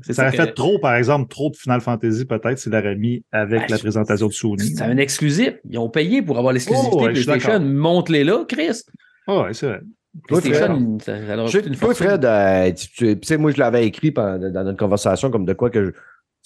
[0.02, 0.26] Ça ça.
[0.26, 3.62] a que- fait trop, par exemple, trop de Final Fantasy, peut-être, s'il l'aurait mis avec
[3.62, 4.74] Ben, la je- présentation de Sony.
[4.76, 5.54] C'est un exclusif.
[5.70, 7.60] Ils ont payé pour avoir l'exclusivité Oh, ouais, PlayStation.
[7.60, 8.82] Monte-les là, Chris.
[9.28, 9.82] Ah ouais, c'est vrai.
[10.28, 11.76] Toi, PlayStation, ça, ça leur a Je une.
[11.76, 15.46] Fred, euh, tu, tu- tu sais, moi, je l'avais écrit pendant- dans notre conversation comme
[15.46, 15.92] de quoi que je-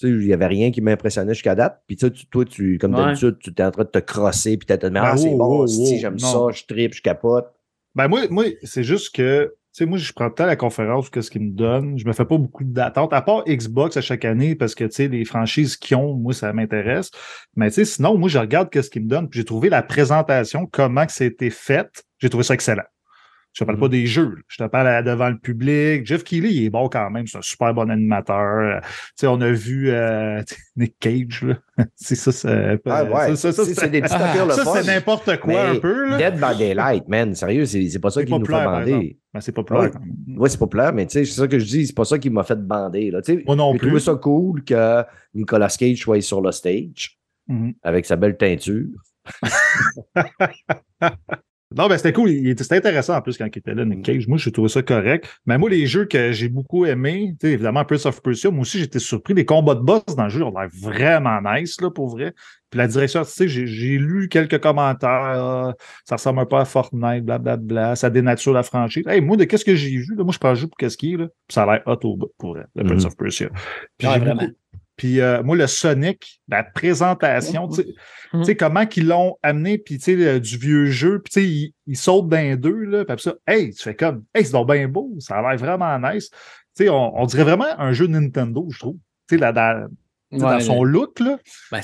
[0.08, 1.80] il n'y avait rien qui m'impressionnait jusqu'à date.
[1.86, 3.04] Puis tu sais, tu- toi, tu, comme Ouais.
[3.06, 5.34] d'habitude, tu étais en train de te crosser, puis tu te dit, ah, Ah, c'est
[5.36, 7.46] bon, si j'aime ça, je tripe, je capote.
[7.94, 11.20] Ben moi, moi c'est juste que, tu sais, moi, je prends tant la conférence que
[11.20, 11.98] ce qu'ils me donnent.
[11.98, 14.90] Je me fais pas beaucoup d'attentes, à part Xbox à chaque année, parce que, tu
[14.92, 17.10] sais, les franchises qu'ils ont, moi, ça m'intéresse.
[17.56, 19.28] Mais, tu sais, sinon, moi, je regarde qu'est-ce qu'ils me donnent.
[19.28, 21.88] Puis j'ai trouvé la présentation, comment que c'était fait.
[22.18, 22.82] J'ai trouvé ça excellent.
[23.52, 24.36] Je te parle pas des jeux.
[24.46, 26.06] Je te parle à- devant le public.
[26.06, 27.26] Jeff Keighley, il est bon quand même.
[27.26, 28.76] C'est un super bon animateur.
[28.76, 28.86] Euh, tu
[29.16, 30.40] sais, on a vu euh,
[30.76, 31.56] Nick Cage, là.
[31.96, 32.80] c'est ça, c'est...
[32.86, 36.16] Ah ouais, ça, ça, ça, des petits ça, c'est n'importe quoi Mais un peu, là.
[36.30, 39.18] Dead by Daylight, man, sérieux, c'est c'est pas ça qui nous fait bander.
[39.34, 39.90] Ben, c'est populaire Ouais.
[40.36, 42.30] Oui, c'est populaire, mais tu sais, c'est ça que je dis, c'est pas ça qui
[42.30, 43.10] m'a fait bander.
[43.10, 43.20] Là.
[43.46, 43.86] Moi non J'ai plus.
[43.88, 45.02] trouvé ça cool que
[45.34, 47.74] Nicolas Cage soit sur le stage Mhm.
[47.82, 48.86] avec sa belle teinture.
[51.76, 52.30] Non, ben c'était cool.
[52.58, 54.26] C'était intéressant en plus quand il était là, Nick Cage.
[54.26, 55.28] Moi, j'ai trouvé ça correct.
[55.46, 58.62] Mais moi, les jeux que j'ai beaucoup aimés, tu sais, évidemment, Prince of Persia, moi
[58.62, 59.34] aussi, j'étais surpris.
[59.34, 62.32] Les combats de boss dans le jeu ont l'air vraiment nice, là, pour vrai.
[62.70, 65.68] Puis la direction artistique, j'ai j'ai lu quelques commentaires.
[65.68, 65.72] euh,
[66.08, 67.94] ça ressemble un peu à Fortnite, blablabla.
[67.94, 69.04] Ça dénature la franchise.
[69.06, 70.96] Hey, moi, de qu'est-ce que j'ai vu, là, moi, je prends le jeu pour qu'est-ce
[70.96, 71.26] qui est, là.
[71.46, 73.06] Puis ça a l'air hot au bout, pour vrai, le Prince Mhm.
[73.08, 73.48] of Persia.
[73.96, 74.34] Puis vraiment.
[74.34, 74.52] beaucoup-
[75.00, 77.86] Puis euh, moi, le Sonic, la présentation, tu sais,
[78.34, 78.40] Mhm.
[78.42, 81.46] tu sais, comment qu'ils l'ont amené, puis tu sais, du vieux jeu, puis tu sais,
[81.48, 84.70] il, il saute d'un deux, là, puis ça, hey, tu fais comme, hey, c'est donc
[84.70, 86.28] bien beau, ça a l'air vraiment nice.
[86.76, 88.96] Tu sais, on, on dirait vraiment un jeu Nintendo, je trouve.
[89.26, 89.88] Tu sais, là, dans,
[90.32, 91.38] Ouais, dans son look, là.
[91.72, 91.80] ben,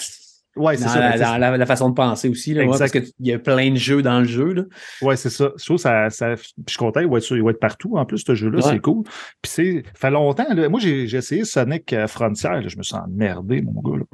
[0.56, 1.00] Ouais, c'est dans ça.
[1.00, 2.54] la, ben, la- la façon de penser aussi.
[2.54, 4.52] Là, ouais, parce qu'il y a plein de jeux dans le jeu.
[4.52, 4.62] Là.
[5.02, 5.52] Ouais, c'est ça.
[5.58, 6.34] Je trouve ça, ça.
[6.34, 8.34] puis Je suis content, il va être, sur- il va être partout en plus, ce
[8.34, 8.62] jeu-là, Ouais.
[8.72, 9.04] c'est cool.
[9.42, 9.82] Puis c'est.
[9.86, 10.68] Ça fait longtemps, là.
[10.68, 12.66] Moi, j'ai essayé Sonic euh, Frontier, là.
[12.66, 14.04] je me sens emmerdé, mon gars.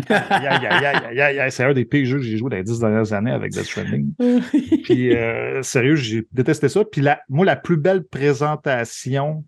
[1.50, 3.64] C'est un des pires jeux que j'ai joué dans les dix dernières années avec Death
[3.64, 4.12] Stranding.
[4.84, 6.84] Puis euh, sérieux, j'ai détesté ça.
[6.84, 9.44] Puis la, moi, la plus belle présentation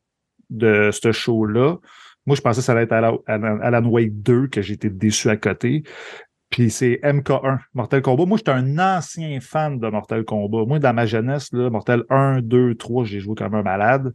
[0.50, 1.76] de ce show-là,
[2.26, 2.92] moi, je pensais que ça allait être
[3.26, 5.82] Alan, Wake 2, que j'ai été déçu à côté.
[6.54, 8.26] Puis c'est MK1, Mortal Kombat.
[8.26, 10.66] Moi, j'étais un ancien fan de Mortal Kombat.
[10.66, 14.14] Moi, dans ma jeunesse, là, Mortal 1, 2, 3, j'ai joué comme un malade.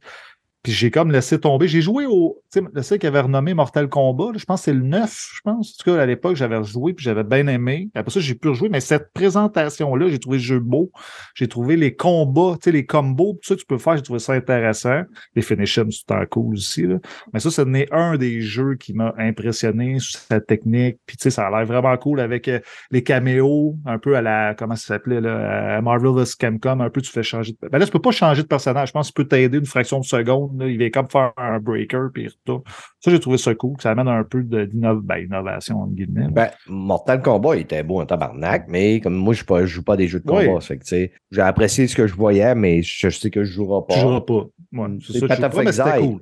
[0.62, 1.69] Puis j'ai comme laissé tomber.
[1.69, 2.41] J'ai joué au.
[2.52, 4.82] Tu sais, le seul qui avait renommé Mortal Kombat, là, je pense que c'est le
[4.82, 5.74] 9, je pense.
[5.74, 7.89] En tout cas, à l'époque, j'avais joué puis j'avais bien aimé.
[7.95, 8.67] Après ça, j'ai pu rejouer.
[8.67, 10.91] Mais cette présentation-là, j'ai trouvé le jeu beau.
[11.34, 14.04] J'ai trouvé les combats, tu sais, les combos, tout ça que tu peux faire, j'ai
[14.04, 15.04] trouvé ça intéressant.
[15.36, 16.84] Les finishes, c'est un cool aussi.
[16.84, 16.98] Là.
[17.34, 20.98] Mais ça, ce n'est un des jeux qui m'a impressionné sur sa technique.
[21.06, 22.60] Puis tu sais, ça a l'air vraiment cool avec euh,
[22.91, 24.56] les caméos, un peu à la.
[24.56, 25.78] Comment ça s'appelait là?
[25.78, 26.36] À Marvel vs.
[26.38, 27.69] Capcom, un peu, tu fais changer de.
[27.69, 28.89] Ben là, tu peux pas changer de personnage.
[28.89, 30.48] Je pense que tu peux t'aider une fraction de seconde.
[30.57, 30.67] Là.
[30.67, 32.63] Il vient comme faire un breaker, puis il retourne.
[32.99, 33.75] Ça, j'ai trouvé ça cool.
[33.81, 36.27] Ça amène un peu ben, d'innovation, entre guillemets.
[36.31, 39.97] Ben, Mortal Kombat il était beau en tabarnak, mais comme moi, je ne joue pas
[39.97, 40.53] des jeux de combat.
[40.55, 40.62] Oui.
[40.62, 40.85] Fait que,
[41.31, 43.93] j'ai apprécié ce que je voyais, mais je, je sais que je ne jouerai pas.
[43.95, 44.45] tu joueras pas.
[44.73, 46.19] Ouais, c'est C'est ça, cool.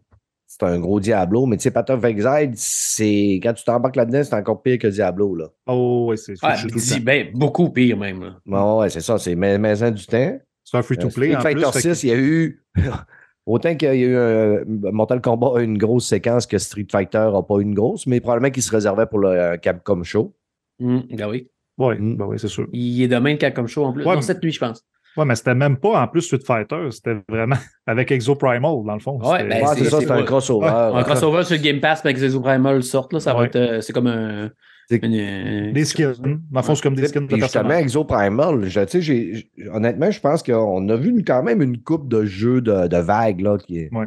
[0.50, 4.24] C'est un gros Diablo, mais tu sais, Path of Exile, c'est quand tu t'embarques là-dedans,
[4.24, 5.36] c'est encore pire que Diablo.
[5.36, 5.48] Là.
[5.68, 7.04] Oh, ouais, c'est dis, temps.
[7.04, 8.24] ben, beaucoup pire même.
[8.46, 8.76] là.
[8.78, 10.38] Ouais, c'est ça, c'est mais- maison du temps.
[10.64, 11.28] C'est un Euh, free-to-play.
[11.28, 12.64] Street en Fighter plus, fait que- 6, il y a eu.
[13.48, 17.30] Autant qu'il y a eu un Mortal Kombat a une grosse séquence que Street Fighter
[17.34, 20.36] n'a pas eu une grosse, mais probablement qu'il se réservait pour le euh, Capcom Show.
[20.82, 21.50] Hum, ben oui.
[21.78, 22.18] Ouais, Mm.
[22.18, 22.68] ben oui, c'est sûr.
[22.74, 24.04] Il est demain le comme show en plus.
[24.04, 24.84] Ouais, non, mais- cette nuit, je pense.
[25.16, 27.56] Ouais, mais c'était même pas en plus Street Fighter, c'était vraiment
[27.88, 29.18] avec Exo Primal, dans le fond.
[29.20, 30.68] Ouais, C'était- ben, Ouais, c'est ça, c'est- un crossover.
[30.68, 33.56] Un crossover sur le Game Pass, mais que les Primal sortent, là, ça va être.
[33.56, 34.52] euh, c'est comme un.
[34.90, 36.14] Des skins.
[36.52, 37.82] Dans le fond, c'est comme des skins de justement, personnages.
[37.84, 41.62] Exo Primal, je- tu sais, j'ai- honnêtement, je pense qu'on a vu une- quand même
[41.62, 43.42] une coupe de jeux de, de vagues.
[43.42, 44.06] Là, qui est- Ouais.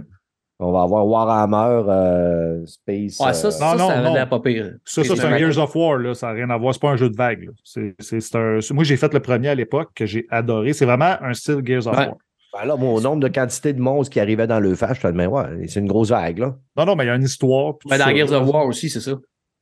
[0.62, 3.18] On va avoir Warhammer, euh, Space.
[3.18, 4.26] Ouais, ça, euh, ça, Non, non, ça non.
[4.26, 4.74] pas pire.
[4.84, 6.12] Ça, ça c'est un Gears of War, là.
[6.14, 6.74] ça n'a rien à voir.
[6.74, 7.44] C'est pas un jeu de vague.
[7.44, 7.50] là.
[7.64, 8.58] C'est, c'est, c'est un...
[8.72, 10.74] Moi, j'ai fait le premier à l'époque que j'ai adoré.
[10.74, 12.06] C'est vraiment un style Gears of Ouais.
[12.08, 12.16] War.
[12.52, 15.12] ben là, mon nombre de quantités de monstres qui arrivaient dans le fâche, je te
[15.12, 16.38] dis, ouais, c'est une grosse vague.
[16.38, 16.56] Là.
[16.76, 17.74] Non, non, mais il y a une histoire.
[17.88, 19.12] Mais tout dans ça, Gears of War aussi, c'est ça.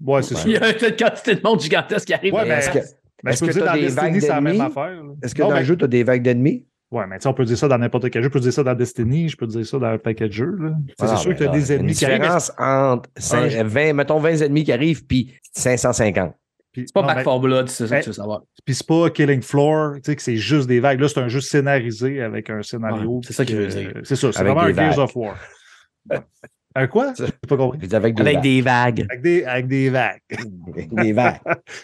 [0.04, 0.62] Ouais, c'est Il y sûr.
[0.62, 2.34] a une quantité de monde gigantesque qui arrive.
[2.34, 2.78] Ouais, Mais est-ce que,
[3.24, 5.02] Mais est-ce dans des Destiny, c'est la même affaire.
[5.22, 6.64] est-ce que Non, dans mais- le jeu, tu as des vagues d'ennemis?
[6.90, 8.28] Ouais, mais tu sais, on peut dire ça dans n'importe quel jeu.
[8.28, 10.56] Je peux dire ça dans Destiny, je peux dire ça dans un paquet de jeux.
[10.88, 12.18] sais, Ah, c'est sûr ben que tu as des ennemis qui arrivent.
[12.20, 16.32] différence entre cinq- Un- 20, mettons 20 ennemis qui arrivent, puis 550.
[16.72, 18.42] puis- C'est pas non, Back mais- 4 Blood, c'est ça que tu veux savoir.
[18.64, 21.00] Puis c'est pas Killing Floor, tu sais, que c'est juste des vagues.
[21.00, 23.16] Là, c'est un jeu scénarisé avec un scénario.
[23.16, 23.92] Ouais, c'est ça qu'il veut dire.
[24.04, 25.36] C'est ça, c'est Avec vraiment un Gears of War.
[26.82, 27.12] un quoi?
[27.16, 27.78] J'ai pas compris.
[27.82, 28.42] Je dis avec des Avec vagues.
[28.42, 29.06] des vagues.
[29.10, 30.20] Avec des, avec des vagues.
[30.92, 31.38] des vagues.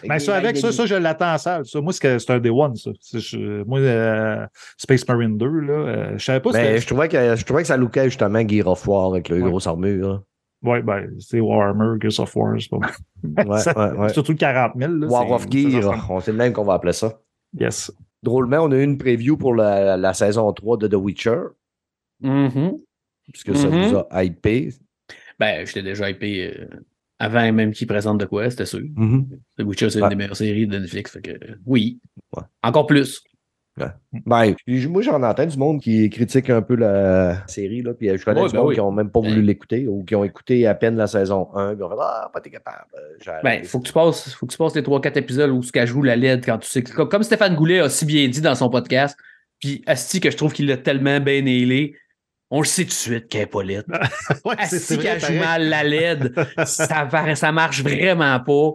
[0.07, 1.65] Mais ça, avec ça, ça, je l'attends en salle.
[1.65, 1.81] Ça.
[1.81, 2.91] Moi, c'est un Day One, ça.
[3.13, 4.45] Je- moi, euh,
[4.77, 7.45] Space Marine 2, là, euh, je savais pas si Ben, c'était- je, trouvais que, je
[7.45, 9.49] trouvais que ça lookait justement Gear of War avec le Ouais.
[9.49, 10.07] grosse armure.
[10.09, 10.21] là.
[10.63, 12.77] Ouais, ben, c'est Warhammer, Gears of War, c'est pas.
[12.77, 14.09] Ouais, Ça- ouais, ouais.
[14.09, 14.91] Surtout le 40 000.
[14.93, 17.19] Là, War of Gear, on sait même qu'on va appeler ça.
[17.59, 17.91] Yes.
[18.23, 21.41] Drôlement, on a eu une preview pour la, la saison 3 de The Witcher,
[22.21, 22.77] Mhm.
[23.31, 23.81] puisque ça Mhm.
[23.89, 24.69] vous a hypé.
[25.39, 26.65] Ben, j'étais déjà hypé euh,
[27.19, 28.81] avant même qu'il présente de quoi, c'était sûr.
[29.57, 30.03] The Witcher, c'est Ouais.
[30.05, 31.11] une des meilleures séries de Netflix.
[31.11, 31.99] Fait que, euh, oui.
[32.35, 32.43] Ouais.
[32.63, 33.21] Encore plus.
[34.25, 34.55] Ben,
[34.89, 38.39] moi, j'en entends du monde qui critique un peu la série, là, puis je connais
[38.39, 38.75] Ouais, du ben monde oui.
[38.75, 39.45] qui n'ont même pas voulu Ben.
[39.47, 42.49] l'écouter ou qui ont écouté à peine la saison 1, puis fait Ah, pas t'es
[42.51, 42.85] capable.
[43.27, 45.73] euh, Ben, faut que tu passes, faut que tu passes les 3-4 épisodes où ce
[45.73, 46.83] qu'elle joue la LED quand tu sais.
[46.83, 49.17] que- Comme, comme Stéphane Goulet a si bien dit dans son podcast,
[49.59, 51.95] puis Asti, que je trouve qu'il l'a tellement bien nailé,
[52.51, 53.85] on le sait tout de suite qu'elle est pas LED.
[54.43, 56.33] Ouais, vrai, qu'elle joue mal la LED,
[56.65, 58.71] ça, ça marche vraiment pas.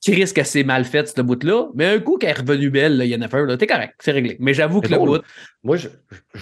[0.00, 1.68] Puis Chris que c'est mal fait, ce bout-là.
[1.74, 4.36] Mais un coup qu'elle est revenue belle, là, Yennefer, là, t'es correct, c'est réglé.
[4.40, 5.18] Mais j'avoue que le drôle.
[5.18, 5.24] bout.
[5.64, 5.88] Moi, je,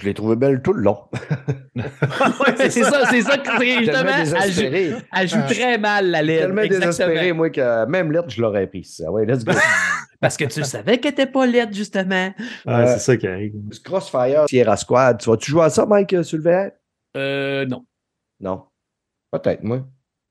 [0.03, 0.99] l'ai trouvé belle tout le long.
[1.77, 4.11] Ouais, c'est ça, c'est ça que c'est justement.
[4.17, 4.93] Elle joue, désespéré.
[5.17, 5.47] elle joue Ah.
[5.49, 6.39] très mal la LED.
[6.41, 7.37] tellement désespéré, Exactement.
[7.37, 8.85] moi, que même lettre, je l'aurais pris.
[8.85, 9.11] Ça.
[9.11, 9.53] Ouais, let's go.
[10.21, 12.33] Parce que tu savais qu'elle était pas LED, justement.
[12.67, 13.55] Ouais, Euh, c'est ça qui arrive.
[13.85, 15.19] Crossfire, Sierra Squad.
[15.21, 16.71] Tu vas-tu jouer à ça, Mike, sur le VR?
[17.17, 17.85] Euh, non.
[18.41, 18.65] Non.
[19.33, 19.87] Peut-être, moi.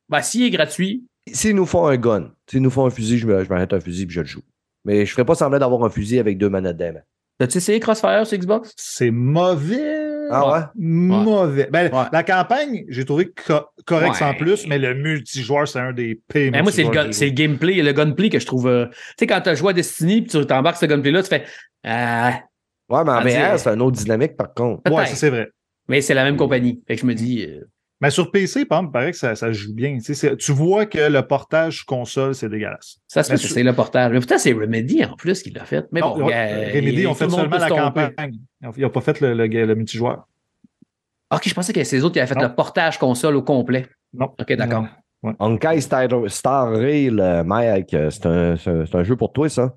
[0.10, 3.28] Ben, s'il est gratuit, S'ils nous font un gun, s'ils nous font un fusil, je
[3.28, 4.42] me- je m'arrête un fusil et je le joue.
[4.86, 7.02] Mais je ferais pas semblant d'avoir un fusil avec deux manettes d'aimant.
[7.38, 8.74] T'as-tu essayé Crossfire sur Xbox?
[8.76, 10.08] C'est mauvais.
[10.32, 10.60] Ah ouais?
[10.76, 11.70] Mauvais.
[11.72, 12.04] Ben, Ouais.
[12.12, 14.18] La campagne, j'ai trouvé co- correct Ouais.
[14.18, 16.52] sans plus, mais le multijoueur, c'est un des pires.
[16.52, 18.68] Mais moi, c'est le, le gameplay et le gunplay que je trouve.
[18.68, 21.46] euh, Tu sais, quand tu joué à Destiny puis tu t'embarques ce gunplay-là, tu fais.
[21.84, 22.42] Ah,
[22.90, 24.92] Ouais, mais en Ah, VR, c'est un autre dynamique, par contre.
[24.92, 25.50] Ouais, c'est vrai.
[25.88, 26.82] mais c'est la même compagnie.
[26.88, 27.46] Fait que je me dis.
[27.48, 27.62] euh,
[28.02, 29.98] Mais sur PC, par exemple, il paraît que ça, ça joue bien.
[30.04, 33.00] Tu sais, tu vois que le portage console, c'est dégueulasse.
[33.08, 34.12] ça se fait Mais que sur- c'est le portage.
[34.14, 35.86] Mais putain, c'est Remedy en plus qui l'a fait.
[35.92, 38.40] Mais Non, bon, ouais, euh, Remedy ont tout fait le monde seulement la campagne.
[38.78, 40.28] Ils n'ont pas fait le, le, le multijoueur.
[41.34, 42.48] Ok, je pensais que c'est les autres qui avaient fait Non.
[42.48, 43.86] le portage console au complet.
[44.14, 44.30] Non.
[44.40, 44.86] Ok, d'accord.
[45.22, 45.34] Ouais.
[45.40, 49.76] Honkai Star, Star Rail, euh, Mike, euh, c'est un, c'est un- jeu pour toi, ça?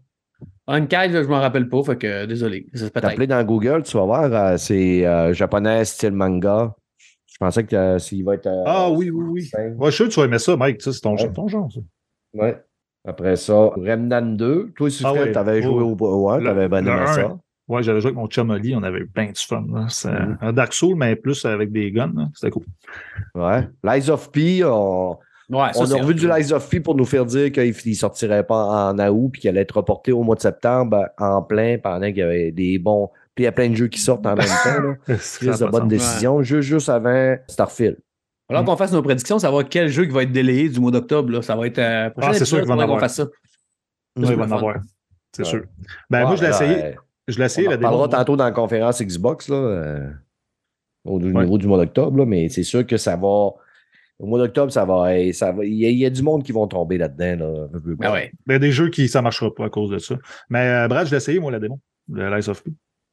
[0.68, 2.66] Là, je m'en rappelle pas, fait que désolé.
[2.73, 3.12] C'est T'as peut-être.
[3.14, 6.73] appelé dans Google, tu vas voir, euh, c'est euh, japonais, style manga.
[7.42, 8.46] Je pensais que euh, s'il va être.
[8.46, 9.50] euh, Ah oui, oui, oui.
[9.76, 10.80] Ouais, je suis sûr que tu vas aimer ça, Mike.
[10.80, 11.32] Ça, c'est ton, Ouais.
[11.32, 11.80] ton genre, ça.
[12.34, 12.56] Ouais.
[13.04, 14.70] Après ça, Remnant 2.
[14.76, 15.32] Toi, si Ah ouais.
[15.32, 15.96] tu avais joué Oh.
[15.98, 16.30] au.
[16.30, 17.36] Ouais, Le- tu avais bien aimé ça.
[17.66, 19.64] Ouais, j'avais joué avec mon chum Oli, on avait eu plein de fun.
[19.72, 19.86] là.
[19.88, 20.38] C'est Mhm.
[20.40, 22.12] un Dark Souls, mais plus avec des guns.
[22.14, 22.28] là.
[22.34, 22.62] C'était cool.
[23.34, 23.68] Ouais.
[23.82, 25.16] Lies of P, on,
[25.50, 26.28] Ouais, ça, on a revu du.
[26.28, 29.50] Lies of P pour nous faire dire qu'il ne sortirait pas en août puis qu'il
[29.50, 33.10] allait être reporté au mois de septembre en plein pendant qu'il y avait des bons.
[33.35, 34.52] Puis il y a plein de jeux qui sortent en même temps.
[35.08, 35.88] a de pas de bonne sens.
[35.88, 36.42] décision.
[36.42, 37.98] Juste, juste avant Starfield.
[38.50, 41.30] Alors qu'on fasse nos prédictions, savoir quel jeu qui va être délayé du mois d'octobre.
[41.33, 41.42] là.
[41.42, 41.78] Ça va être.
[41.78, 43.00] Euh, prochain Ah, c'est sûr épisode, qu'il va en avoir.
[43.00, 43.26] fasse ça.
[44.16, 44.76] Il le en avoir.
[45.35, 45.48] C'est Ouais.
[45.48, 45.64] sûr.
[46.10, 46.85] Ben, Ouais, moi, je l'ai essayé.
[46.85, 46.92] euh,
[47.28, 50.10] Je l'ai essayé, on en parlera tantôt dans la conférence Xbox là, euh,
[51.06, 51.44] au Ouais.
[51.44, 53.26] niveau du mois d'octobre, là, mais c'est sûr que ça va.
[54.18, 55.16] Au mois d'octobre, ça va.
[55.16, 57.46] eh, ça va- Il y, a- il y a du monde qui vont tomber là-dedans.
[57.46, 58.04] Là, peu, peu, peu.
[58.06, 58.30] Ah ouais.
[58.46, 60.16] Ben, des jeux qui ça marchera pas à cause de ça.
[60.50, 61.80] Mais euh, Brad, je l'ai essayé, moi, la démo,
[62.12, 62.70] le Lies of P.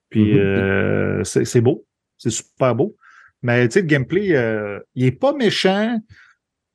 [0.10, 0.39] Puis Mhm.
[0.39, 1.86] euh, c'est beau.
[2.18, 2.95] C'est super beau.
[3.41, 5.97] Mais tu sais, le gameplay, euh, il est pas méchant.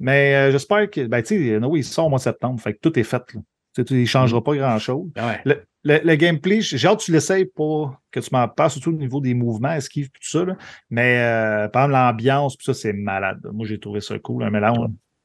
[0.00, 1.06] Mais euh, j'espère que.
[1.06, 2.60] Ben, tu sais, no, il sort au mois de septembre.
[2.60, 3.22] Fait que tout est fait.
[3.34, 3.40] Là.
[3.40, 3.42] Tu
[3.76, 5.10] sais, tu- il changera pas grand-chose.
[5.16, 5.40] Ah ouais.
[5.44, 8.90] Le, le- le gameplay, j'ai hâte que tu l'essayes pour que tu m'en parles, surtout
[8.90, 10.44] au niveau des mouvements, esquive, tout ça.
[10.44, 10.56] là.
[10.90, 13.40] Mais euh, par exemple, l'ambiance, ça, c'est malade.
[13.52, 14.78] Moi, j'ai trouvé ça cool, un mélange.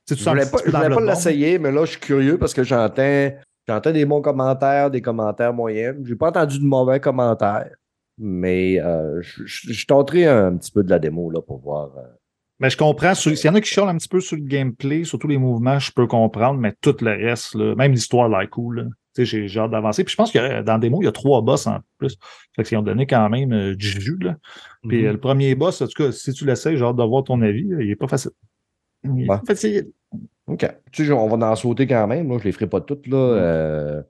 [0.08, 3.32] Tu Je un voulais pas, je l'essayer, mais là, je suis curieux parce que j'entends,
[3.68, 5.96] j'entends des bons commentaires, des commentaires moyens.
[6.04, 7.70] J'ai pas entendu de mauvais commentaires,
[8.20, 11.98] mais euh, je, je, je tenterai un petit peu de la démo là, pour voir.
[11.98, 12.02] euh.
[12.60, 13.16] Mais je comprends.
[13.16, 15.38] sur- S'il y en a qui chialent un petit peu sur le gameplay, surtout les
[15.38, 18.76] mouvements, je peux comprendre, mais tout le reste, là, même l'histoire, là, cool.
[18.82, 18.84] là.
[18.84, 20.04] Tu sais, j'ai j'ai hâte d'avancer.
[20.04, 22.16] Puis je pense que dans la démo, il y a trois boss en plus.
[22.56, 24.18] Fait qu'ils ont donné quand même euh, du jus.
[24.20, 24.36] Là.
[24.88, 25.08] Puis Mhm.
[25.08, 27.42] euh, le premier boss, en tout cas, si tu l'essayes, j'ai hâte de voir ton
[27.42, 27.66] avis.
[27.80, 28.32] Il est pas facile.
[29.06, 29.28] Il est Ouais.
[29.28, 29.92] pas facile.
[30.48, 30.68] OK.
[30.92, 32.30] Tu sais, on va en sauter quand même.
[32.30, 32.38] Là.
[32.40, 33.08] Je les ferai pas toutes.
[33.08, 33.18] Là.
[33.18, 34.02] Euh,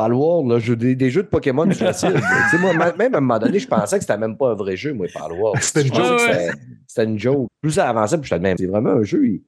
[0.00, 2.14] Palworld, là, des, des jeux de Pokémon, facile.
[2.60, 4.92] Moi, même à un moment donné, je pensais que c'était même pas un vrai jeu,
[4.92, 5.58] moi, Palworld.
[5.62, 6.20] C'était une joke.
[6.86, 7.48] c'était- une joke.
[7.62, 8.56] Plus ça avançait, plus j'étais de même.
[8.58, 9.26] C'est vraiment un jeu.
[9.26, 9.42] il-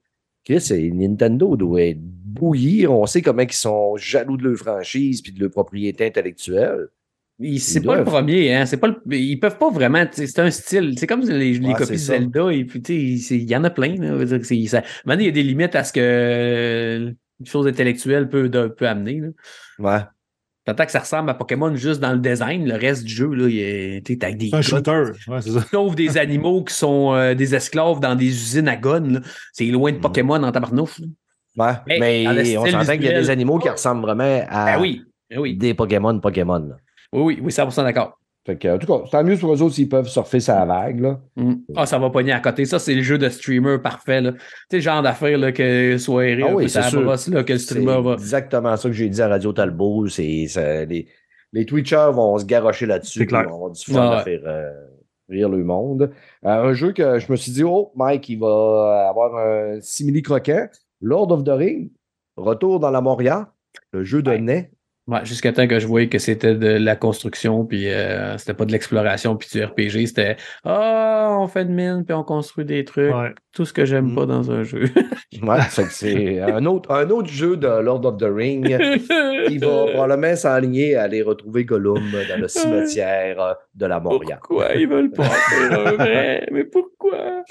[0.45, 2.91] Chris, c'est- Nintendo doit être bouillir.
[2.91, 6.87] On sait comment ils sont jaloux de leur franchise puis de leur propriété intellectuelle.
[7.41, 8.65] Ils- C'est pas le premier, hein.
[8.65, 10.03] C'est pas le- Ils peuvent pas vraiment.
[10.11, 10.95] C'est un style.
[10.97, 11.97] C'est comme les, les Ouais, copies.
[11.97, 12.51] Zelda.
[12.51, 13.95] Et puis, tu sais, c'est- il y en a plein.
[13.95, 14.07] Là.
[14.09, 15.99] Je veux dire que c'est- ça- Maintenant, il y a des limites à ce que
[16.01, 19.21] euh, une chose intellectuelle peut, de- peut amener.
[19.21, 19.27] là.
[19.79, 20.01] Ouais.
[20.73, 23.47] Tant que ça ressemble à Pokémon juste dans le design, le reste du jeu, là,
[23.47, 25.03] il est, t'es avec des C'est un shooter.
[25.27, 25.61] Ouais, c'est ça.
[25.71, 29.13] Sauf des animaux qui sont euh, des esclaves dans des usines à gonnes.
[29.15, 29.19] là.
[29.53, 30.01] C'est loin de Mhm.
[30.01, 30.99] Pokémon en tabarnouf.
[30.99, 31.07] là.
[31.57, 31.73] Ouais.
[31.99, 35.03] Mais Mais, on s'entend qu'il y a des animaux qui ressemblent vraiment à oui,
[35.35, 35.55] ah oui.
[35.57, 36.59] des Pokémon Pokémon.
[36.59, 36.75] là.
[37.11, 38.17] Oui, oui, oui, 100% d'accord.
[38.45, 41.01] Fait que, en tout cas, tant mieux pour eux autres s'ils peuvent surfer sa vague.
[41.01, 41.19] Là.
[41.35, 41.53] Mm.
[41.75, 42.65] Ah, ça va pogner à côté.
[42.65, 44.21] Ça, c'est le jeu de streamer parfait.
[44.21, 44.31] là.
[44.31, 44.39] Tu
[44.71, 46.65] sais, le genre d'affaire là, que soirée, Ah oui,
[47.03, 48.13] brosse, là, que le C'est streamer va.
[48.13, 50.07] exactement ça que j'ai dit à Radio Talbot.
[50.07, 50.47] C'est,
[50.89, 51.07] les,
[51.51, 53.19] les Twitchers vont se garrocher là-dessus.
[53.19, 53.43] C'est clair.
[53.45, 54.69] Ils vont avoir du fun Ah à faire euh,
[55.27, 56.09] rire le monde.
[56.45, 60.21] Euh, un jeu que je me suis dit, oh, Mike, il va avoir un simili
[60.21, 60.67] croquant.
[61.01, 61.91] Lord of the Ring,
[62.37, 63.51] retour dans la Moria,
[63.91, 64.39] le jeu de Ouais.
[64.39, 64.71] nez.
[65.09, 68.65] Ouais, jusqu'à temps que je voyais que c'était de la construction, puis euh, c'était pas
[68.65, 72.85] de l'exploration, puis du RPG, c'était Ah, on fait de mine, puis on construit des
[72.85, 73.13] trucs.
[73.13, 73.33] Ouais.
[73.51, 74.15] Tout ce que j'aime Mm.
[74.15, 74.83] pas dans un jeu.
[75.43, 75.59] Ouais,
[75.91, 78.75] c'est un autre, un autre jeu de Lord of the Ring.
[79.49, 84.37] Il va probablement s'enligner à aller retrouver Gollum dans le cimetière de la Moria.
[84.37, 86.47] Pourquoi ils veulent pas en faire un vrai?
[86.51, 87.43] Mais pourquoi?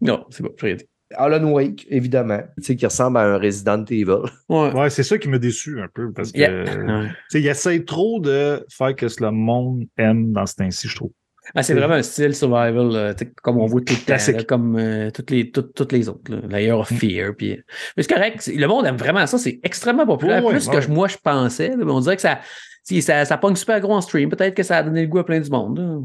[0.00, 0.88] Non, c'est pas, j'ai rien dit.
[1.14, 4.06] Alan Wake, évidemment, tu sais, qui ressemble à un Resident Evil.
[4.48, 4.72] Ouais.
[4.72, 6.64] Ouais, c'est ça qui m'a déçu un peu parce que Yeah.
[6.64, 7.08] tu Ouais.
[7.28, 10.96] sais, il essaie trop de faire que ce le monde aime dans ce temps-ci, je
[10.96, 11.10] trouve.
[11.54, 14.36] Ah, c'est vraiment un style survival, euh, comme on voit tout le temps, Classique.
[14.36, 16.34] là, comme euh, toutes, les, toutes, toutes les autres.
[16.48, 17.34] Layer of Fear.
[17.38, 17.56] Puis...
[17.96, 20.82] Mais c'est correct, le monde aime vraiment ça, c'est extrêmement populaire, ouais, plus que ouais.
[20.82, 21.68] je- moi je pensais.
[21.68, 22.40] là, on dirait que ça,
[22.82, 24.28] si, ça, ça pogne super gros en stream.
[24.28, 25.78] Peut-être que ça a donné le goût à plein du monde.
[25.78, 25.98] là.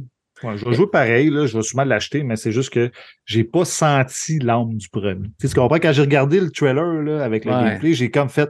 [0.43, 2.91] Ouais, je vais jouer pareil, là, je vais sûrement l'acheter, mais c'est juste que
[3.25, 5.29] j'ai pas senti l'âme du premier.
[5.39, 5.77] Tu sais, tu comprends?
[5.79, 7.63] Quand j'ai regardé le trailer là, avec le Ouais.
[7.63, 8.47] gameplay, j'ai comme fait.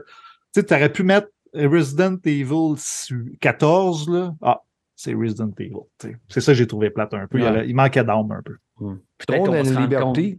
[0.54, 2.76] Tu sais, tu aurais pu mettre Resident Evil
[3.40, 4.34] 14, là.
[4.42, 4.60] Ah,
[4.94, 5.72] c'est Resident Evil.
[5.98, 6.16] tu sais.
[6.28, 7.38] C'est ça que j'ai trouvé plate un peu.
[7.38, 8.56] Il, avait- manquait d'âme un peu.
[9.18, 10.38] Peut-être qu'on Liberty.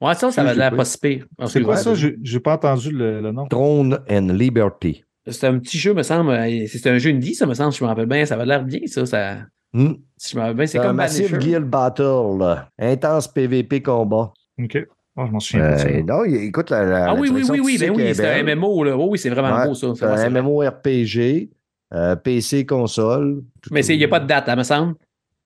[0.00, 1.26] Ouais, ça, ça va l'air pas- pas si pire.
[1.38, 1.92] Ah, C'est quoi ça?
[1.94, 3.46] J'ai pas entendu le, le nom.
[3.46, 5.04] Throne and Liberty.
[5.26, 6.30] C'est un petit jeu, me semble.
[6.32, 8.26] euh, C'est un jeu indie, ça me semble, je me rappelle bien.
[8.26, 9.06] Ça va l'air bien, ça.
[9.06, 9.38] ça...
[9.74, 9.94] Hmm.
[10.16, 11.46] Si je me rappelle bien, c'est comme massif Vanisher.
[11.50, 12.38] Guild Battle.
[12.38, 12.68] là.
[12.78, 14.32] Intense PVP combat.
[14.62, 14.78] OK.
[15.16, 15.84] Oh, je m'en souviens pas.
[15.84, 18.40] Euh, non, écoute, la, la- Ah la oui, oui, oui, oui, ben oui, est c'est
[18.40, 18.42] un.
[18.54, 18.96] MMO, là.
[18.96, 19.88] Oui, oui, c'est vraiment Ouais, beau, ça.
[19.94, 20.30] C'est un vrai.
[20.30, 21.50] MMORPG,
[21.92, 23.42] euh, PC, console.
[23.70, 24.94] Mais il n'y a pas de date, à me semble.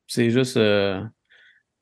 [0.06, 0.56] C'est juste.
[0.56, 1.00] euh,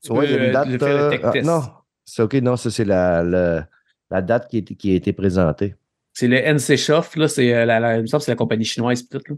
[0.09, 0.67] Oui, il y a une euh, date.
[0.67, 1.45] le euh, tech ah, test.
[1.47, 1.61] non,
[2.05, 3.67] c'est OK, non, ça c'est la, la,
[4.09, 5.75] la date qui, a été- qui a été présentée.
[6.13, 7.27] C'est le NC Soft, là.
[7.27, 9.35] C'est la, la- il me semble que c'est la compagnie chinoise, tout, là.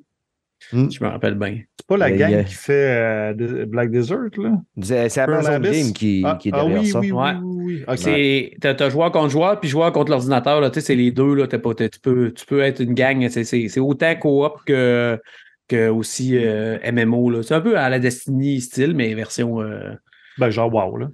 [0.72, 0.90] Hmm.
[0.90, 1.60] Je me rappelle bien.
[1.78, 4.62] C'est pas la gang euh, qui fait euh, Black Desert, là?
[4.82, 5.60] C'est c'est Amazon?
[5.60, 7.00] Game qui, ah, qui est ah derrière oui, ça.
[7.00, 7.32] oui, Ouais.
[7.42, 10.96] oui, oui, t'as, t'as joueur contre joueur, puis joueur contre l'ordinateur, là, tu sais, c'est
[10.96, 15.20] les deux, là, pas, tu, peux, tu peux être une gang, c'est, autant coop que,
[15.68, 17.44] que aussi euh, MMO, là.
[17.44, 19.94] C'est un peu à la Destiny style, mais version, euh,
[20.38, 21.08] Ben, genre, wow, là.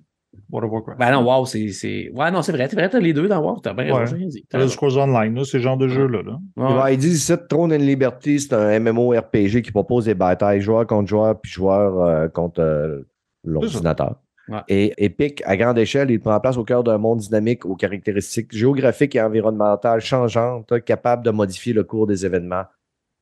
[0.51, 0.99] World of Warcraft.
[0.99, 3.41] ben non, WoW, c'est, c'est, ouais, non, c'est vrai, c'est vrai, t'as les deux dans
[3.41, 4.25] WoW, t'as bien raison, Ouais.
[4.25, 4.45] dit.
[4.49, 4.69] T'as raison.
[4.71, 6.21] Scrolls Online, là, ce genre de jeu-là.
[6.21, 6.39] Là.
[6.57, 6.75] Ouais.
[6.75, 10.85] Ben, ils disent ici, Throne and Liberty, c'est un MMORPG qui propose des batailles joueur
[10.87, 13.01] contre joueur, puis joueur euh, contre euh,
[13.43, 14.15] l'ordinateur.
[14.47, 14.59] Ouais.
[14.67, 18.55] Et Epic, à grande échelle, il prend place au cœur d'un monde dynamique aux caractéristiques
[18.55, 22.65] géographiques et environnementales changeantes, capable de modifier le cours des événements.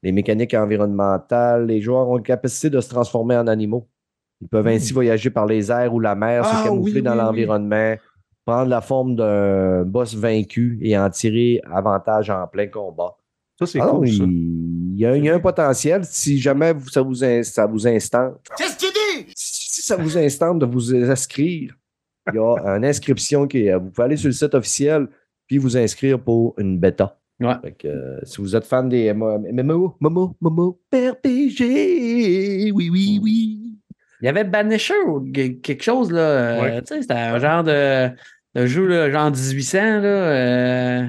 [0.02, 3.88] Les mécaniques environnementales, les joueurs ont la capacité de se transformer en animaux.
[4.44, 6.48] Ils peuvent ainsi voyager par les airs ou la mer, Hmm.
[6.52, 7.24] Ah, se camoufler oui, dans oui, oui.
[7.26, 7.96] l'environnement,
[8.46, 13.16] prendre la forme d'un boss vaincu et en tirer avantage en plein combat.
[13.60, 14.24] Ça, c'est Ah cool, ça.
[14.26, 16.02] il, y a, il y a un potentiel.
[16.06, 18.36] Si jamais ça vous, in- ça vous instante.
[18.58, 19.32] Qu'est-ce que tu dis?
[19.36, 21.74] Si ça vous instante de vous inscrire,
[22.32, 23.76] il y a une inscription qui est.
[23.76, 25.08] Vous pouvez aller sur le site officiel
[25.48, 27.20] puis vous inscrire pour une bêta.
[27.40, 27.54] Ouais.
[27.62, 33.20] Fait que, euh, si vous êtes fan des MMO, MMO, MMO, MMO, RPG, oui, oui,
[33.22, 33.60] oui.
[34.24, 36.20] Il y avait Banisher ou que- quelque chose, là.
[36.22, 36.82] euh, Ouais.
[36.82, 38.10] tu sais, c'était un genre de,
[38.56, 40.08] de jeu, là, genre 1800, là.
[40.08, 41.06] euh,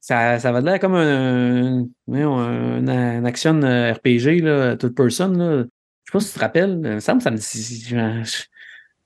[0.00, 5.38] ça, ça va l'air comme un, voyons, un, un action euh, RPG, là, toute personne,
[5.38, 5.64] là.
[6.04, 6.80] Je sais pas si tu te rappelles.
[6.84, 7.84] Il me semble que ça me dit.
[7.88, 8.42] je- je-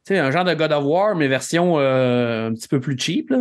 [0.05, 2.99] Tu sais, un genre de God of War, mais version euh, un petit peu plus
[2.99, 3.39] cheap, là.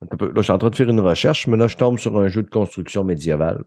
[0.00, 2.26] Là, je suis en train de faire une recherche, mais là, je tombe sur un
[2.28, 3.62] jeu de construction médiévale.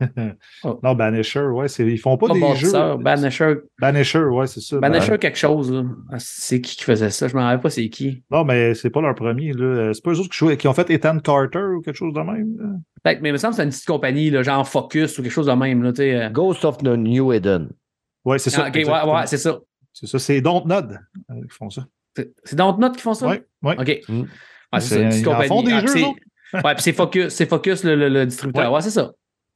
[0.82, 2.72] Non, Banisher, ouais, c'est, ils font pas Pas des jeux.
[2.98, 4.78] Banisher, Banisher, ouais, c'est ça.
[4.78, 5.82] Banisher quelque chose, là.
[6.12, 7.26] Ah, C'est qui qui faisait ça?
[7.28, 8.22] Je me rappelle pas c'est qui.
[8.30, 9.52] Non, mais c'est pas leur premier.
[9.52, 9.92] Là.
[9.92, 12.20] C'est pas eux autres qui, jouaient- qui ont fait Ethan Carter ou quelque chose de
[12.20, 12.56] même.
[12.58, 12.68] là.
[13.02, 15.32] Peut-être, mais il me semble que c'est une petite compagnie, là, genre Focus ou quelque
[15.32, 16.14] chose de même, là, tu sais.
[16.14, 16.30] euh.
[16.30, 17.70] Ghost of the New Eden.
[18.24, 18.64] Ouais, c'est ça.
[18.66, 19.58] Ah, ok, ouais, ouais, c'est ça.
[19.92, 20.18] c'est ça.
[20.18, 20.98] C'est Dontnod
[21.30, 21.86] euh, qui font ça.
[22.16, 23.28] C'est c'est Dontnod qui font ça?
[23.28, 23.76] Ouais, ouais.
[23.78, 24.00] OK.
[24.08, 24.20] Mm.
[24.20, 25.48] Ouais, c'est ça, une petite ils compagnie.
[25.48, 26.04] font des Ah, jeux, c'est-?
[26.64, 28.70] Ouais, puis c'est Focus, c'est Focus le, le- le distributeur.
[28.70, 28.76] Ouais.
[28.76, 29.12] Ouais, c'est ça.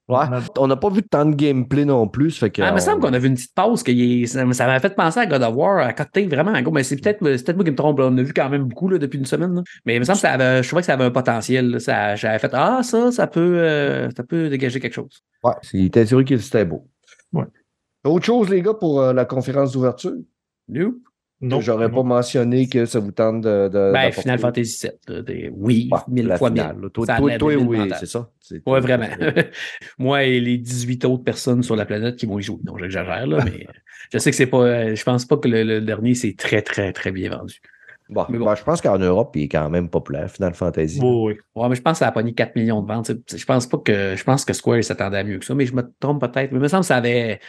[0.09, 0.25] Ouais.
[0.59, 2.37] On n'a pas vu tant de gameplay non plus.
[2.39, 4.45] Fait que, Ah, il me semble qu'on a vu une petite pause, que est- ça
[4.67, 6.61] m'a fait penser à God of War, à côté vraiment.
[6.61, 6.73] gros.
[6.73, 7.99] Mais c'est peut-être c'est peut-être moi qui me trompe.
[8.01, 8.07] là.
[8.11, 9.55] On a vu quand même beaucoup là, depuis une semaine.
[9.55, 9.63] là.
[9.87, 11.81] Mais il me semble que ça avait, je trouvais que ça avait un potentiel.
[11.81, 15.23] Ça- J'avais fait Ah, ça, ça peut, euh, ça peut dégager quelque chose.
[15.45, 16.89] Ouais, c'est- il était sûr que c'était beau.
[17.33, 17.45] Ouais.
[18.05, 20.15] Autre chose, les gars, pour euh, la conférence d'ouverture?
[21.43, 21.61] Non.
[21.61, 23.69] J'aurais pas mentionné que ça vous tente de.
[23.69, 25.51] de Ben, Final Fantasy VII.
[25.53, 26.91] Oui, Ouais, mille la fois finale, mille.
[26.91, 28.31] Toi, toi, toi, oui, c'est ça.
[28.41, 29.07] C'est- Ouais, vraiment.
[29.99, 32.59] Moi et les 18 autres personnes sur la planète qui vont y jouer.
[32.65, 33.67] Non, j'exagère, là, mais
[34.13, 34.63] je sais que c'est pas.
[34.63, 37.61] euh, Je pense pas que le, le dernier, c'est très, très, très bien vendu.
[38.09, 38.45] Bon, Mais bon.
[38.45, 41.01] ben, je pense qu'en Europe, il est quand même populaire, Final Fantasy.
[41.01, 41.35] Oui, oui.
[41.55, 43.11] Ouais, mais je pense que ça a pogné 4 millions de ventes.
[43.35, 44.15] Je pense pas que.
[44.17, 46.53] Je pense que Square s'attendait à mieux que ça, mais je me trompe peut-être.
[46.53, 47.41] Mais il me semble que ça avait.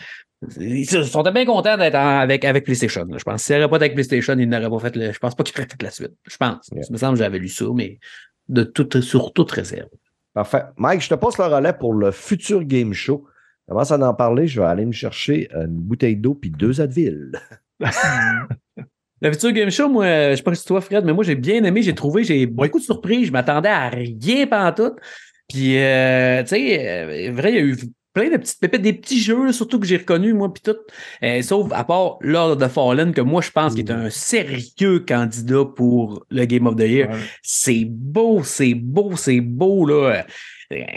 [0.59, 3.05] Ils sont bien contents d'être avec, avec PlayStation.
[3.05, 3.17] là.
[3.17, 5.11] Je pense que s'il n'y aurait pas été avec PlayStation, ils n'auraient pas fait le.
[5.11, 6.13] Je pense pas qu'ils auraient fait la suite.
[6.29, 6.69] Je pense.
[6.71, 6.83] Yeah.
[6.89, 7.99] Il me semble que j'avais lu ça, mais
[8.49, 9.89] de toute, sur toute réserve.
[10.33, 10.63] Parfait.
[10.77, 13.25] Mike, je te passe le relais pour le futur game show.
[13.67, 14.47] Commence à en parler.
[14.47, 17.31] Je vais aller me chercher une bouteille d'eau puis deux Advil.
[19.21, 21.35] Le futur Game Show, moi, je sais pas si c'est toi, Fred, mais moi, j'ai
[21.35, 23.27] bien aimé, j'ai trouvé, j'ai beaucoup de surprises.
[23.27, 24.95] Je m'attendais à rien pantoute.
[25.47, 27.77] Puis, euh, tu sais, euh, vrai, il y a eu
[28.14, 30.78] plein de petites pépettes, des petits jeux, surtout que j'ai reconnus, moi, puis tout.
[31.24, 34.09] Euh, sauf à part Lord of the Fallen, que moi, je pense qu'il est un
[34.09, 37.09] sérieux candidat pour le Game of the Year.
[37.09, 37.18] Ouais.
[37.41, 40.26] C'est beau, c'est beau, c'est beau, là.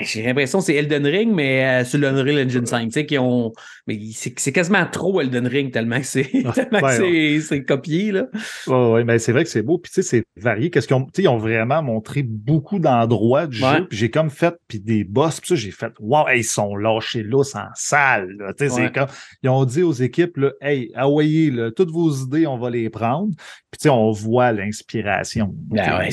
[0.03, 3.19] J'ai l'impression que c'est Elden Ring, mais euh, sur l'Unreal Engine 5, tu sais, qui
[3.19, 3.53] ont.
[3.87, 8.27] Mais c'est quasiment trop Elden Ring tellement que c'est Ouais, c'est- c'est copié, là.
[8.67, 9.79] Ouais, ouais, mais c'est vrai que c'est beau.
[9.79, 10.71] Puis tu sais, c'est varié.
[10.71, 13.77] Qu'est-ce qu'ils ont, tu sais, ils ont vraiment montré beaucoup d'endroits du Ouais.
[13.79, 13.87] jeu.
[13.89, 16.77] Puis j'ai comme fait, puis des boss, puis ça, j'ai fait, wow, hey, ils sont
[16.77, 18.31] lâchés là, en salle.
[18.39, 18.53] là.
[18.59, 19.07] Tu sais, comme,
[19.43, 22.91] ils ont dit aux équipes, là, hey, envoyez, là, toutes vos idées, on va les
[22.91, 23.29] prendre.
[23.71, 25.51] Puis tu sais, on voit l'inspiration.
[25.55, 26.11] Ben